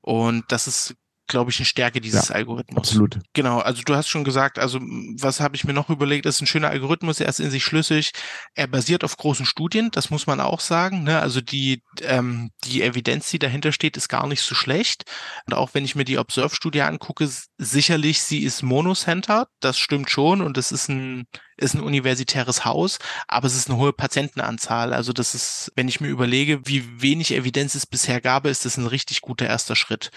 Und 0.00 0.44
das 0.48 0.66
ist 0.66 0.96
glaube 1.28 1.50
ich, 1.50 1.58
eine 1.58 1.66
Stärke 1.66 2.00
dieses 2.00 2.28
ja, 2.28 2.34
Algorithmus. 2.34 2.88
Absolut. 2.88 3.18
Genau, 3.34 3.58
also 3.58 3.82
du 3.82 3.94
hast 3.94 4.08
schon 4.08 4.24
gesagt, 4.24 4.58
also 4.58 4.80
was 4.80 5.40
habe 5.40 5.56
ich 5.56 5.64
mir 5.64 5.72
noch 5.72 5.90
überlegt, 5.90 6.26
das 6.26 6.36
ist 6.36 6.42
ein 6.42 6.46
schöner 6.46 6.70
Algorithmus, 6.70 7.20
er 7.20 7.28
ist 7.28 7.40
in 7.40 7.50
sich 7.50 7.64
schlüssig, 7.64 8.12
er 8.54 8.66
basiert 8.66 9.04
auf 9.04 9.16
großen 9.16 9.46
Studien, 9.46 9.90
das 9.92 10.10
muss 10.10 10.26
man 10.26 10.40
auch 10.40 10.60
sagen. 10.60 11.04
Ne? 11.04 11.20
Also 11.20 11.40
die, 11.40 11.82
ähm, 12.02 12.50
die 12.64 12.82
Evidenz, 12.82 13.30
die 13.30 13.38
dahinter 13.38 13.72
steht, 13.72 13.96
ist 13.96 14.08
gar 14.08 14.26
nicht 14.26 14.42
so 14.42 14.54
schlecht. 14.54 15.04
Und 15.46 15.54
auch 15.54 15.70
wenn 15.74 15.84
ich 15.84 15.94
mir 15.94 16.04
die 16.04 16.18
Observe-Studie 16.18 16.82
angucke, 16.82 17.28
sicherlich, 17.58 18.22
sie 18.22 18.42
ist 18.42 18.62
monocentered, 18.62 19.48
das 19.60 19.78
stimmt 19.78 20.10
schon 20.10 20.40
und 20.40 20.58
es 20.58 20.72
ist 20.72 20.88
ein 20.88 21.26
ist 21.58 21.74
ein 21.74 21.80
universitäres 21.80 22.64
Haus, 22.64 22.98
aber 23.26 23.46
es 23.46 23.56
ist 23.56 23.68
eine 23.68 23.78
hohe 23.78 23.92
Patientenanzahl. 23.92 24.92
Also 24.92 25.12
das 25.12 25.34
ist, 25.34 25.72
wenn 25.74 25.88
ich 25.88 26.00
mir 26.00 26.08
überlege, 26.08 26.60
wie 26.66 27.02
wenig 27.02 27.34
Evidenz 27.34 27.74
es 27.74 27.86
bisher 27.86 28.20
gab, 28.20 28.46
ist 28.46 28.64
das 28.64 28.76
ein 28.76 28.86
richtig 28.86 29.20
guter 29.20 29.46
erster 29.46 29.76
Schritt. 29.76 30.10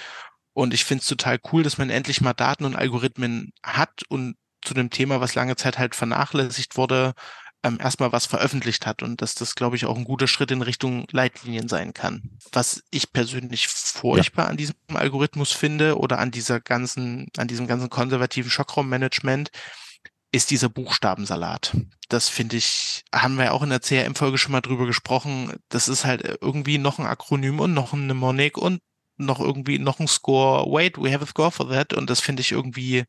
Und 0.54 0.74
ich 0.74 0.84
finde 0.84 1.02
es 1.02 1.08
total 1.08 1.40
cool, 1.52 1.64
dass 1.64 1.78
man 1.78 1.90
endlich 1.90 2.22
mal 2.22 2.34
Daten 2.34 2.66
und 2.66 2.76
Algorithmen 2.76 3.54
hat 3.64 4.04
und 4.10 4.36
zu 4.64 4.74
dem 4.74 4.90
Thema, 4.90 5.22
was 5.22 5.36
lange 5.36 5.56
Zeit 5.56 5.80
halt 5.80 5.96
vernachlässigt 5.96 6.78
wurde, 6.78 7.14
ähm, 7.64 7.78
erstmal 7.80 8.12
was 8.12 8.26
veröffentlicht 8.26 8.86
hat 8.86 9.04
und 9.04 9.22
dass 9.22 9.36
das, 9.36 9.56
glaube 9.56 9.76
ich, 9.76 9.86
auch 9.86 9.96
ein 9.96 10.04
guter 10.04 10.28
Schritt 10.28 10.52
in 10.52 10.62
Richtung 10.62 11.06
Leitlinien 11.12 11.68
sein 11.68 11.94
kann. 11.94 12.38
Was 12.52 12.84
ich 12.90 13.12
persönlich 13.12 13.68
furchtbar 13.68 14.46
ja. 14.46 14.50
an 14.50 14.58
diesem 14.58 14.76
Algorithmus 14.94 15.52
finde 15.52 15.98
oder 15.98 16.20
an 16.20 16.32
dieser 16.32 16.60
ganzen, 16.60 17.28
an 17.38 17.48
diesem 17.48 17.68
ganzen 17.68 17.90
konservativen 17.90 18.50
Schockraummanagement, 18.50 19.52
ist 20.32 20.50
dieser 20.50 20.70
Buchstabensalat. 20.70 21.76
Das 22.08 22.30
finde 22.30 22.56
ich, 22.56 23.04
haben 23.14 23.36
wir 23.36 23.46
ja 23.46 23.52
auch 23.52 23.64
in 23.64 23.70
der 23.70 23.82
CRM-Folge 23.82 24.38
schon 24.38 24.54
mal 24.54 24.62
drüber 24.62 24.86
gesprochen. 24.86 25.58
Das 25.70 25.90
ist 25.90 26.06
halt 26.06 26.40
irgendwie 26.42 26.78
noch 26.78 27.00
ein 27.00 27.06
Akronym 27.06 27.60
und 27.60 27.74
noch 27.74 27.94
ein 27.94 28.06
Mnemonic 28.06 28.58
und 28.58 28.80
noch 29.26 29.40
irgendwie 29.40 29.80
noch 29.80 30.00
ein 30.00 30.08
Score. 30.08 30.66
Wait, 30.72 30.98
we 30.98 31.12
have 31.14 31.24
a 31.24 31.28
score 31.28 31.52
for 31.52 31.70
that. 31.70 31.94
Und 31.94 32.10
das 32.10 32.20
finde 32.20 32.42
ich 32.42 32.52
irgendwie, 32.52 33.06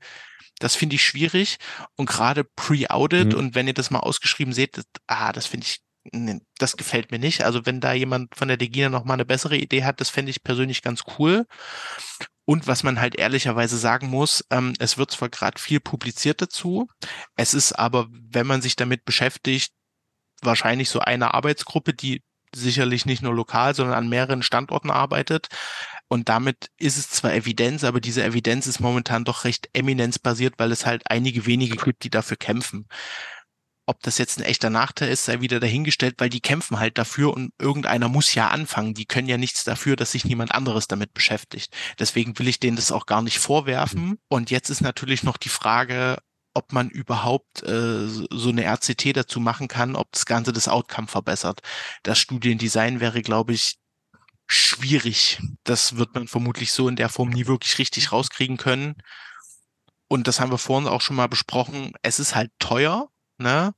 das 0.59 0.77
finde 0.77 0.97
ich 0.97 1.05
schwierig. 1.05 1.59
Und 1.97 2.09
gerade 2.09 2.45
pre-audit 2.45 3.33
mhm. 3.33 3.39
und 3.39 3.55
wenn 3.55 3.67
ihr 3.67 3.75
das 3.75 3.91
mal 3.91 4.01
ausgeschrieben 4.01 4.53
seht, 4.53 4.77
das, 4.77 4.85
ah, 5.07 5.33
das 5.33 5.47
finde 5.47 5.67
ich, 5.67 5.81
nee, 6.13 6.41
das 6.59 6.77
gefällt 6.77 7.11
mir 7.11 7.19
nicht. 7.19 7.45
Also 7.45 7.67
wenn 7.67 7.81
da 7.81 7.93
jemand 7.93 8.35
von 8.35 8.49
der 8.49 8.57
Degina 8.57 8.89
noch 8.89 9.05
mal 9.05 9.15
eine 9.15 9.25
bessere 9.25 9.57
Idee 9.57 9.85
hat, 9.85 10.01
das 10.01 10.11
fände 10.11 10.31
ich 10.31 10.43
persönlich 10.43 10.83
ganz 10.83 11.03
cool. 11.19 11.47
Und 12.45 12.67
was 12.67 12.83
man 12.83 13.01
halt 13.01 13.15
ehrlicherweise 13.15 13.77
sagen 13.77 14.09
muss, 14.09 14.45
ähm, 14.51 14.75
es 14.79 14.99
wird 14.99 15.13
zwar 15.13 15.29
gerade 15.29 15.61
viel 15.61 15.79
publiziert 15.79 16.43
dazu, 16.43 16.89
es 17.37 17.55
ist 17.55 17.73
aber, 17.73 18.09
wenn 18.11 18.49
man 18.49 18.63
sich 18.63 18.75
damit 18.75 19.05
beschäftigt, 19.05 19.73
wahrscheinlich 20.43 20.91
so 20.91 20.99
eine 20.99 21.35
Arbeitsgruppe, 21.35 21.95
die 21.95 22.23
sicherlich 22.55 23.07
nicht 23.07 23.23
nur 23.23 23.35
lokal, 23.35 23.75
sondern 23.75 23.97
an 23.97 24.09
mehreren 24.09 24.43
Standorten 24.43 24.91
arbeitet. 24.91 25.49
Und 26.09 26.29
damit 26.29 26.71
ist 26.77 26.99
es 26.99 27.09
zwar 27.11 27.33
Evidenz, 27.33 27.85
aber 27.85 28.01
diese 28.01 28.23
Evidenz 28.23 28.67
ist 28.67 28.81
momentan 28.81 29.25
doch 29.25 29.45
recht 29.45 29.71
eminenzbasiert, 29.73 30.55
weil 30.59 30.71
es 30.71 30.85
halt 30.85 31.03
einige 31.07 31.47
wenige 31.47 31.77
gibt, 31.77 32.05
die 32.05 32.11
dafür 32.11 32.37
kämpfen. 32.37 32.87
Ob 33.87 34.01
das 34.03 34.19
jetzt 34.19 34.39
ein 34.39 34.45
echter 34.45 34.71
Nachteil 34.71 35.09
ist, 35.11 35.25
sei 35.25 35.41
wieder 35.41 35.59
dahingestellt, 35.59 36.15
weil 36.19 36.29
die 36.29 36.41
kämpfen 36.41 36.79
halt 36.79 36.99
dafür 36.99 37.35
und 37.35 37.53
irgendeiner 37.59 38.09
muss 38.09 38.35
ja 38.35 38.49
anfangen. 38.49 38.95
Die 38.95 39.07
können 39.07 39.29
ja 39.29 39.39
nichts 39.39 39.65
dafür, 39.65 39.97
dass 39.97 40.13
sich 40.13 40.25
niemand 40.25 40.53
anderes 40.53 40.87
damit 40.87 41.15
beschäftigt. 41.15 41.75
Deswegen 41.99 42.39
will 42.39 42.47
ich 42.47 42.61
denen 42.61 42.77
das 42.77 42.93
auch 42.93 43.07
gar 43.07 43.23
nicht 43.23 43.39
vorwerfen. 43.39 44.19
Und 44.29 44.51
jetzt 44.51 44.71
ist 44.71 44.83
natürlich 44.83 45.25
noch 45.25 45.37
die 45.37 45.49
Frage, 45.49 46.19
ob 46.55 46.73
man 46.73 46.91
überhaupt 46.91 47.63
äh, 47.63 48.07
so 48.07 48.49
eine 48.51 48.65
RCT 48.65 49.17
dazu 49.17 49.41
machen 49.41 49.69
kann, 49.69 49.97
ob 49.97 50.13
das 50.13 50.27
Ganze 50.27 50.53
das 50.53 50.69
Outcome 50.69 51.09
verbessert. 51.09 51.61
Das 52.03 52.19
Studiendesign 52.19 53.01
wäre, 53.01 53.23
glaube 53.23 53.53
ich, 53.53 53.79
schwierig. 54.47 55.41
Das 55.65 55.97
wird 55.97 56.15
man 56.15 56.29
vermutlich 56.29 56.73
so 56.73 56.89
in 56.89 56.97
der 56.97 57.09
Form 57.09 57.31
nie 57.31 57.47
wirklich 57.47 57.79
richtig 57.79 58.13
rauskriegen 58.13 58.57
können. 58.57 58.97
Und 60.09 60.29
das 60.29 60.41
haben 60.41 60.51
wir 60.51 60.59
vorhin 60.59 60.89
auch 60.89 61.01
schon 61.01 61.17
mal 61.17 61.29
besprochen. 61.29 61.93
Es 62.03 62.21
ist 62.21 62.35
halt 62.35 62.51
teuer, 62.59 63.09
ne? 63.39 63.75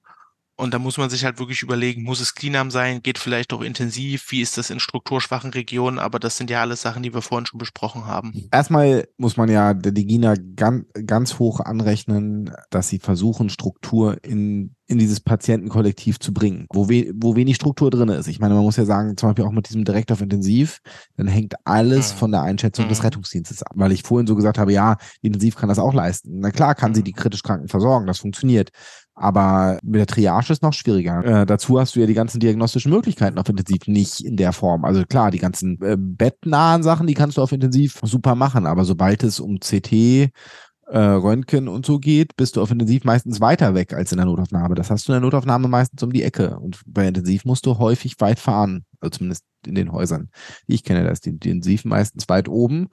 Und 0.57 0.73
da 0.73 0.79
muss 0.79 0.99
man 0.99 1.11
sich 1.11 1.25
halt 1.25 1.39
wirklich 1.39 1.63
überlegen, 1.63 2.03
muss 2.03 2.21
es 2.21 2.35
Cleanam 2.35 2.71
sein, 2.71 3.03
geht 3.03 3.19
vielleicht 3.19 3.53
auch 3.53 3.61
intensiv, 3.61 4.31
wie 4.31 4.41
ist 4.41 4.57
das 4.57 4.71
in 4.71 4.79
strukturschwachen 4.79 5.51
Regionen, 5.51 5.99
aber 5.99 6.19
das 6.19 6.37
sind 6.37 6.49
ja 6.49 6.61
alles 6.61 6.83
Sachen, 6.83 7.03
die 7.03 7.13
wir 7.13 7.23
vorhin 7.23 7.47
schon 7.47 7.59
besprochen 7.59 8.07
haben. 8.07 8.33
Erstmal 8.53 9.09
muss 9.17 9.37
man 9.37 9.49
ja 9.49 9.75
der 9.75 9.93
Digina 9.93 10.35
ganz, 10.55 10.85
ganz 11.07 11.39
hoch 11.39 11.61
anrechnen, 11.61 12.53
dass 12.71 12.89
sie 12.89 13.01
versuchen, 13.01 13.49
Struktur 13.49 14.19
in 14.23 14.75
in 14.87 14.99
dieses 14.99 15.21
Patientenkollektiv 15.21 16.19
zu 16.19 16.35
bringen, 16.35 16.67
wo, 16.73 16.89
we 16.89 17.11
wo 17.17 17.37
wenig 17.37 17.57
Struktur 17.57 17.91
drin 17.91 18.11
ist. 18.11 18.29
Ich 18.29 18.39
meine, 18.39 18.55
man 18.55 18.65
muss 18.65 18.77
ja 18.77 18.85
sagen, 18.85 19.17
zum 19.17 19.31
Beispiel 19.31 19.45
auch 19.45 19.53
mit 19.53 19.69
diesem 19.69 19.85
Direkt 19.85 20.13
auf 20.13 20.21
Intensiv, 20.21 20.81
dann 21.17 21.27
hängt 21.27 21.55
alles 21.65 22.13
mhm. 22.13 22.19
von 22.19 22.31
der 22.33 22.43
Einschätzung 22.43 22.85
mhm. 22.85 22.91
des 22.91 23.03
Rettungsdienstes 23.03 23.63
ab. 23.63 23.73
Weil 23.75 23.93
ich 23.93 24.03
vorhin 24.03 24.27
so 24.27 24.35
gesagt 24.35 24.59
habe, 24.59 24.73
ja, 24.73 24.97
Intensiv 25.23 25.57
kann 25.57 25.71
das 25.71 25.79
auch 25.79 25.95
leisten. 25.95 26.41
Na 26.41 26.51
klar 26.51 26.75
kann 26.75 26.95
sie 26.95 27.01
mhm. 27.01 27.07
die 27.07 27.13
kritisch 27.13 27.43
Kranken 27.43 27.69
versorgen, 27.69 28.07
das 28.07 28.19
funktioniert. 28.19 28.71
Aber 29.17 29.79
mit 29.85 30.01
der 30.01 30.07
Triage 30.07 30.53
ist 30.53 30.63
noch 30.63 30.73
schwieriger. 30.73 31.25
Äh, 31.25 31.47
dazu 31.47 31.79
hast 31.79 31.95
du 31.95 32.01
ja 32.01 32.07
die 32.07 32.15
ganzen 32.15 32.41
diagnostischen 32.41 32.91
Möglichkeiten 32.91 33.39
auf 33.39 33.49
Intensiv 33.49 33.87
nicht 33.87 34.25
in 34.25 34.37
der 34.37 34.53
Form. 34.53 34.85
Also 34.85 35.05
klar, 35.05 35.31
die 35.31 35.39
ganzen 35.39 35.81
äh, 35.83 35.97
bettnahen 35.97 36.83
Sachen, 36.83 37.07
die 37.07 37.15
kannst 37.15 37.37
du 37.37 37.43
auf 37.43 37.53
Intensiv 37.53 38.01
super 38.03 38.35
machen. 38.35 38.67
Aber 38.67 38.85
sobald 38.85 39.23
es 39.23 39.39
um 39.39 39.61
CT 39.61 39.93
äh, 39.93 40.99
Röntgen 40.99 41.69
und 41.69 41.87
so 41.87 42.01
geht, 42.01 42.37
bist 42.37 42.57
du 42.57 42.63
auf 42.63 42.73
Intensiv 42.73 43.05
meistens 43.05 43.41
weiter 43.41 43.75
weg 43.75 43.93
als 43.93 44.11
in 44.11 44.19
der 44.19 44.27
Notaufnahme. 44.27 44.75
Das 44.75 44.91
hast 44.91 45.07
du 45.07 45.13
in 45.13 45.21
der 45.21 45.23
Notaufnahme 45.23 45.69
meistens 45.69 46.03
um 46.03 46.13
die 46.13 46.25
Ecke. 46.25 46.59
Und 46.59 46.81
bei 46.87 47.07
Intensiv 47.07 47.45
musst 47.45 47.67
du 47.67 47.79
häufig 47.79 48.17
weit 48.19 48.41
fahren, 48.41 48.85
also 49.01 49.19
zumindest 49.19 49.45
in 49.65 49.77
den 49.77 49.93
Häusern. 49.93 50.29
Ich 50.67 50.83
kenne 50.83 51.05
das, 51.05 51.21
die, 51.21 51.39
die 51.39 51.51
Intensiv 51.51 51.85
meistens 51.85 52.29
weit 52.29 52.49
oben 52.49 52.89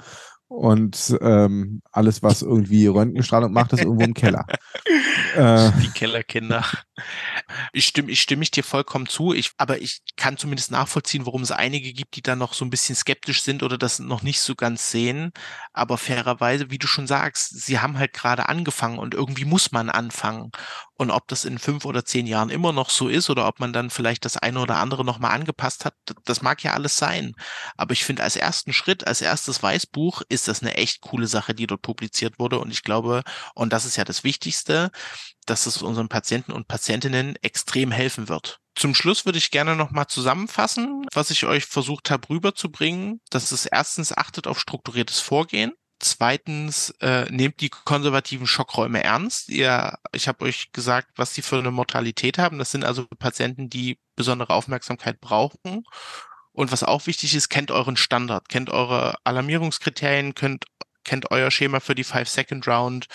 und 0.52 1.18
ähm, 1.22 1.82
alles, 1.94 2.24
was 2.24 2.42
irgendwie 2.42 2.86
Röntgenstrahlung 2.88 3.54
macht, 3.54 3.72
ist 3.72 3.84
irgendwo 3.84 4.04
im 4.04 4.14
Keller. 4.14 4.46
Äh, 5.34 5.72
die 5.82 5.92
Kellerkinder. 5.92 6.66
Ich 7.74 7.88
stimme, 7.88 8.12
ich 8.12 8.22
stimme 8.22 8.44
ich 8.44 8.52
dir 8.52 8.64
vollkommen 8.64 9.08
zu. 9.08 9.34
Ich, 9.34 9.52
aber 9.58 9.82
ich 9.82 10.02
kann 10.18 10.38
zumindest 10.38 10.72
nachvollziehen, 10.72 11.26
warum 11.26 11.42
es 11.42 11.52
einige 11.52 11.94
gibt, 11.94 12.16
die 12.16 12.22
da 12.22 12.36
noch 12.36 12.54
so 12.54 12.66
ein 12.66 12.70
bisschen 12.70 12.96
skeptisch 12.96 13.42
sind 13.42 13.64
oder 13.64 13.78
das 13.78 14.00
noch 14.00 14.22
nicht 14.22 14.42
so 14.42 14.56
ganz 14.56 14.92
sehen. 14.92 15.32
Aber 15.74 15.98
fairerweise, 15.98 16.70
wie 16.70 16.78
du 16.78 16.88
schon 16.88 17.08
sagst, 17.08 17.60
sie 17.62 17.80
haben 17.80 17.98
halt 17.98 18.14
gerade 18.14 18.50
angefangen 18.50 19.00
und 19.00 19.14
irgendwie 19.14 19.46
muss 19.46 19.72
man 19.72 19.90
anfangen. 19.90 20.52
Und 21.02 21.10
ob 21.10 21.28
das 21.28 21.46
in 21.46 21.58
fünf 21.58 21.86
oder 21.86 22.06
zehn 22.06 22.28
Jahren 22.28 22.52
immer 22.52 22.74
noch 22.74 22.92
so 22.92 23.08
ist 23.08 23.32
oder 23.32 23.48
ob 23.48 23.60
man 23.60 23.74
dann 23.74 23.90
vielleicht 23.90 24.24
das 24.24 24.38
eine 24.38 24.60
oder 24.60 24.76
andere 24.76 25.04
nochmal 25.04 25.32
angepasst 25.32 25.84
hat, 25.84 25.96
das 26.26 26.44
mag 26.44 26.64
ja 26.64 26.74
alles 26.74 26.96
sein. 26.96 27.34
Aber 27.76 27.94
ich 27.94 28.06
finde, 28.06 28.22
als 28.22 28.36
ersten 28.36 28.72
Schritt, 28.72 29.08
als 29.08 29.20
erstes 29.20 29.64
Weißbuch 29.64 30.22
ist 30.30 30.48
das 30.48 30.62
eine 30.62 30.76
echt 30.76 31.02
coole 31.02 31.26
Sache, 31.26 31.56
die 31.56 31.66
dort 31.66 31.82
publiziert 31.82 32.38
wurde. 32.38 32.60
Und 32.60 32.70
ich 32.70 32.84
glaube, 32.84 33.24
und 33.56 33.74
das 33.74 33.86
ist 33.86 33.96
ja 33.96 34.04
das 34.04 34.24
Wichtigste, 34.24 34.92
dass 35.48 35.66
es 35.66 35.82
unseren 35.82 36.08
Patienten 36.08 36.52
und 36.52 36.68
Patientinnen 36.68 37.36
extrem 37.42 37.90
helfen 37.90 38.30
wird. 38.30 38.60
Zum 38.76 38.94
Schluss 38.94 39.26
würde 39.26 39.40
ich 39.40 39.50
gerne 39.50 39.76
nochmal 39.76 40.06
zusammenfassen, 40.06 41.04
was 41.16 41.32
ich 41.32 41.48
euch 41.48 41.66
versucht 41.66 42.12
habe 42.12 42.30
rüberzubringen. 42.30 43.22
Das 43.32 43.52
ist 43.52 43.66
erstens, 43.66 44.16
achtet 44.16 44.46
auf 44.46 44.60
strukturiertes 44.60 45.20
Vorgehen. 45.20 45.74
Zweitens, 46.04 46.90
äh, 47.00 47.26
nehmt 47.32 47.62
die 47.62 47.70
konservativen 47.70 48.48
Schockräume 48.48 49.04
ernst. 49.04 49.50
Ihr, 49.50 50.00
ich 50.14 50.28
habe 50.28 50.46
euch 50.46 50.72
gesagt, 50.72 51.10
was 51.16 51.34
die 51.34 51.44
für 51.44 51.60
eine 51.60 51.70
Mortalität 51.70 52.40
haben. 52.40 52.58
Das 52.58 52.72
sind 52.72 52.84
also 52.84 53.06
Patienten, 53.20 53.70
die 53.70 54.00
besondere 54.16 54.54
Aufmerksamkeit 54.54 55.22
brauchen. 55.22 55.84
Und 56.54 56.72
was 56.72 56.84
auch 56.84 57.06
wichtig 57.06 57.36
ist, 57.36 57.50
kennt 57.50 57.70
euren 57.70 57.98
Standard, 57.98 58.50
kennt 58.50 58.72
eure 58.72 59.16
Alarmierungskriterien, 59.24 60.34
könnt, 60.34 60.66
kennt 61.04 61.30
euer 61.30 61.52
Schema 61.52 61.80
für 61.80 61.94
die 61.94 62.04
Five-Second-Round 62.04 63.06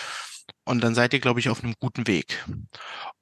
und 0.66 0.82
dann 0.82 0.94
seid 0.94 1.14
ihr, 1.14 1.20
glaube 1.20 1.40
ich, 1.40 1.48
auf 1.48 1.62
einem 1.62 1.74
guten 1.78 2.06
Weg. 2.06 2.44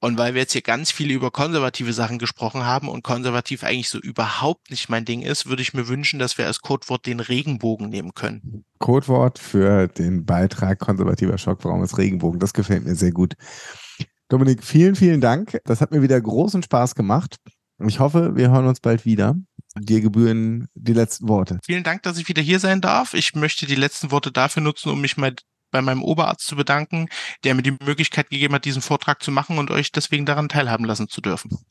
Und 0.00 0.18
weil 0.18 0.34
wir 0.34 0.40
jetzt 0.40 0.52
hier 0.52 0.62
ganz 0.62 0.90
viel 0.90 1.10
über 1.10 1.30
konservative 1.30 1.92
Sachen 1.92 2.18
gesprochen 2.18 2.64
haben 2.64 2.88
und 2.88 3.04
konservativ 3.04 3.62
eigentlich 3.62 3.90
so 3.90 3.98
überhaupt 3.98 4.70
nicht 4.70 4.88
mein 4.88 5.04
Ding 5.04 5.20
ist, 5.20 5.46
würde 5.46 5.62
ich 5.62 5.74
mir 5.74 5.86
wünschen, 5.86 6.18
dass 6.18 6.38
wir 6.38 6.46
als 6.46 6.60
Codewort 6.60 7.06
den 7.06 7.20
Regenbogen 7.20 7.90
nehmen 7.90 8.14
können. 8.14 8.64
Codewort 8.78 9.38
für 9.38 9.88
den 9.88 10.24
Beitrag 10.24 10.78
konservativer 10.78 11.36
Schockwarum 11.36 11.84
ist 11.84 11.98
Regenbogen. 11.98 12.40
Das 12.40 12.54
gefällt 12.54 12.84
mir 12.84 12.94
sehr 12.94 13.12
gut. 13.12 13.34
Dominik, 14.28 14.64
vielen, 14.64 14.96
vielen 14.96 15.20
Dank. 15.20 15.58
Das 15.66 15.82
hat 15.82 15.90
mir 15.90 16.00
wieder 16.00 16.20
großen 16.20 16.62
Spaß 16.62 16.94
gemacht. 16.94 17.36
Ich 17.86 18.00
hoffe, 18.00 18.36
wir 18.36 18.50
hören 18.50 18.66
uns 18.66 18.80
bald 18.80 19.04
wieder. 19.04 19.36
Dir 19.76 20.00
gebühren 20.00 20.68
die 20.74 20.92
letzten 20.92 21.28
Worte. 21.28 21.58
Vielen 21.64 21.84
Dank, 21.84 22.04
dass 22.04 22.16
ich 22.16 22.28
wieder 22.28 22.40
hier 22.40 22.60
sein 22.60 22.80
darf. 22.80 23.12
Ich 23.12 23.34
möchte 23.34 23.66
die 23.66 23.74
letzten 23.74 24.12
Worte 24.12 24.32
dafür 24.32 24.62
nutzen, 24.62 24.90
um 24.90 25.00
mich 25.00 25.16
mal 25.16 25.34
bei 25.74 25.82
meinem 25.82 26.04
Oberarzt 26.04 26.46
zu 26.46 26.54
bedanken, 26.54 27.08
der 27.42 27.56
mir 27.56 27.62
die 27.62 27.76
Möglichkeit 27.84 28.30
gegeben 28.30 28.54
hat, 28.54 28.64
diesen 28.64 28.80
Vortrag 28.80 29.22
zu 29.24 29.32
machen 29.32 29.58
und 29.58 29.72
euch 29.72 29.90
deswegen 29.90 30.24
daran 30.24 30.48
teilhaben 30.48 30.84
lassen 30.84 31.08
zu 31.08 31.20
dürfen. 31.20 31.58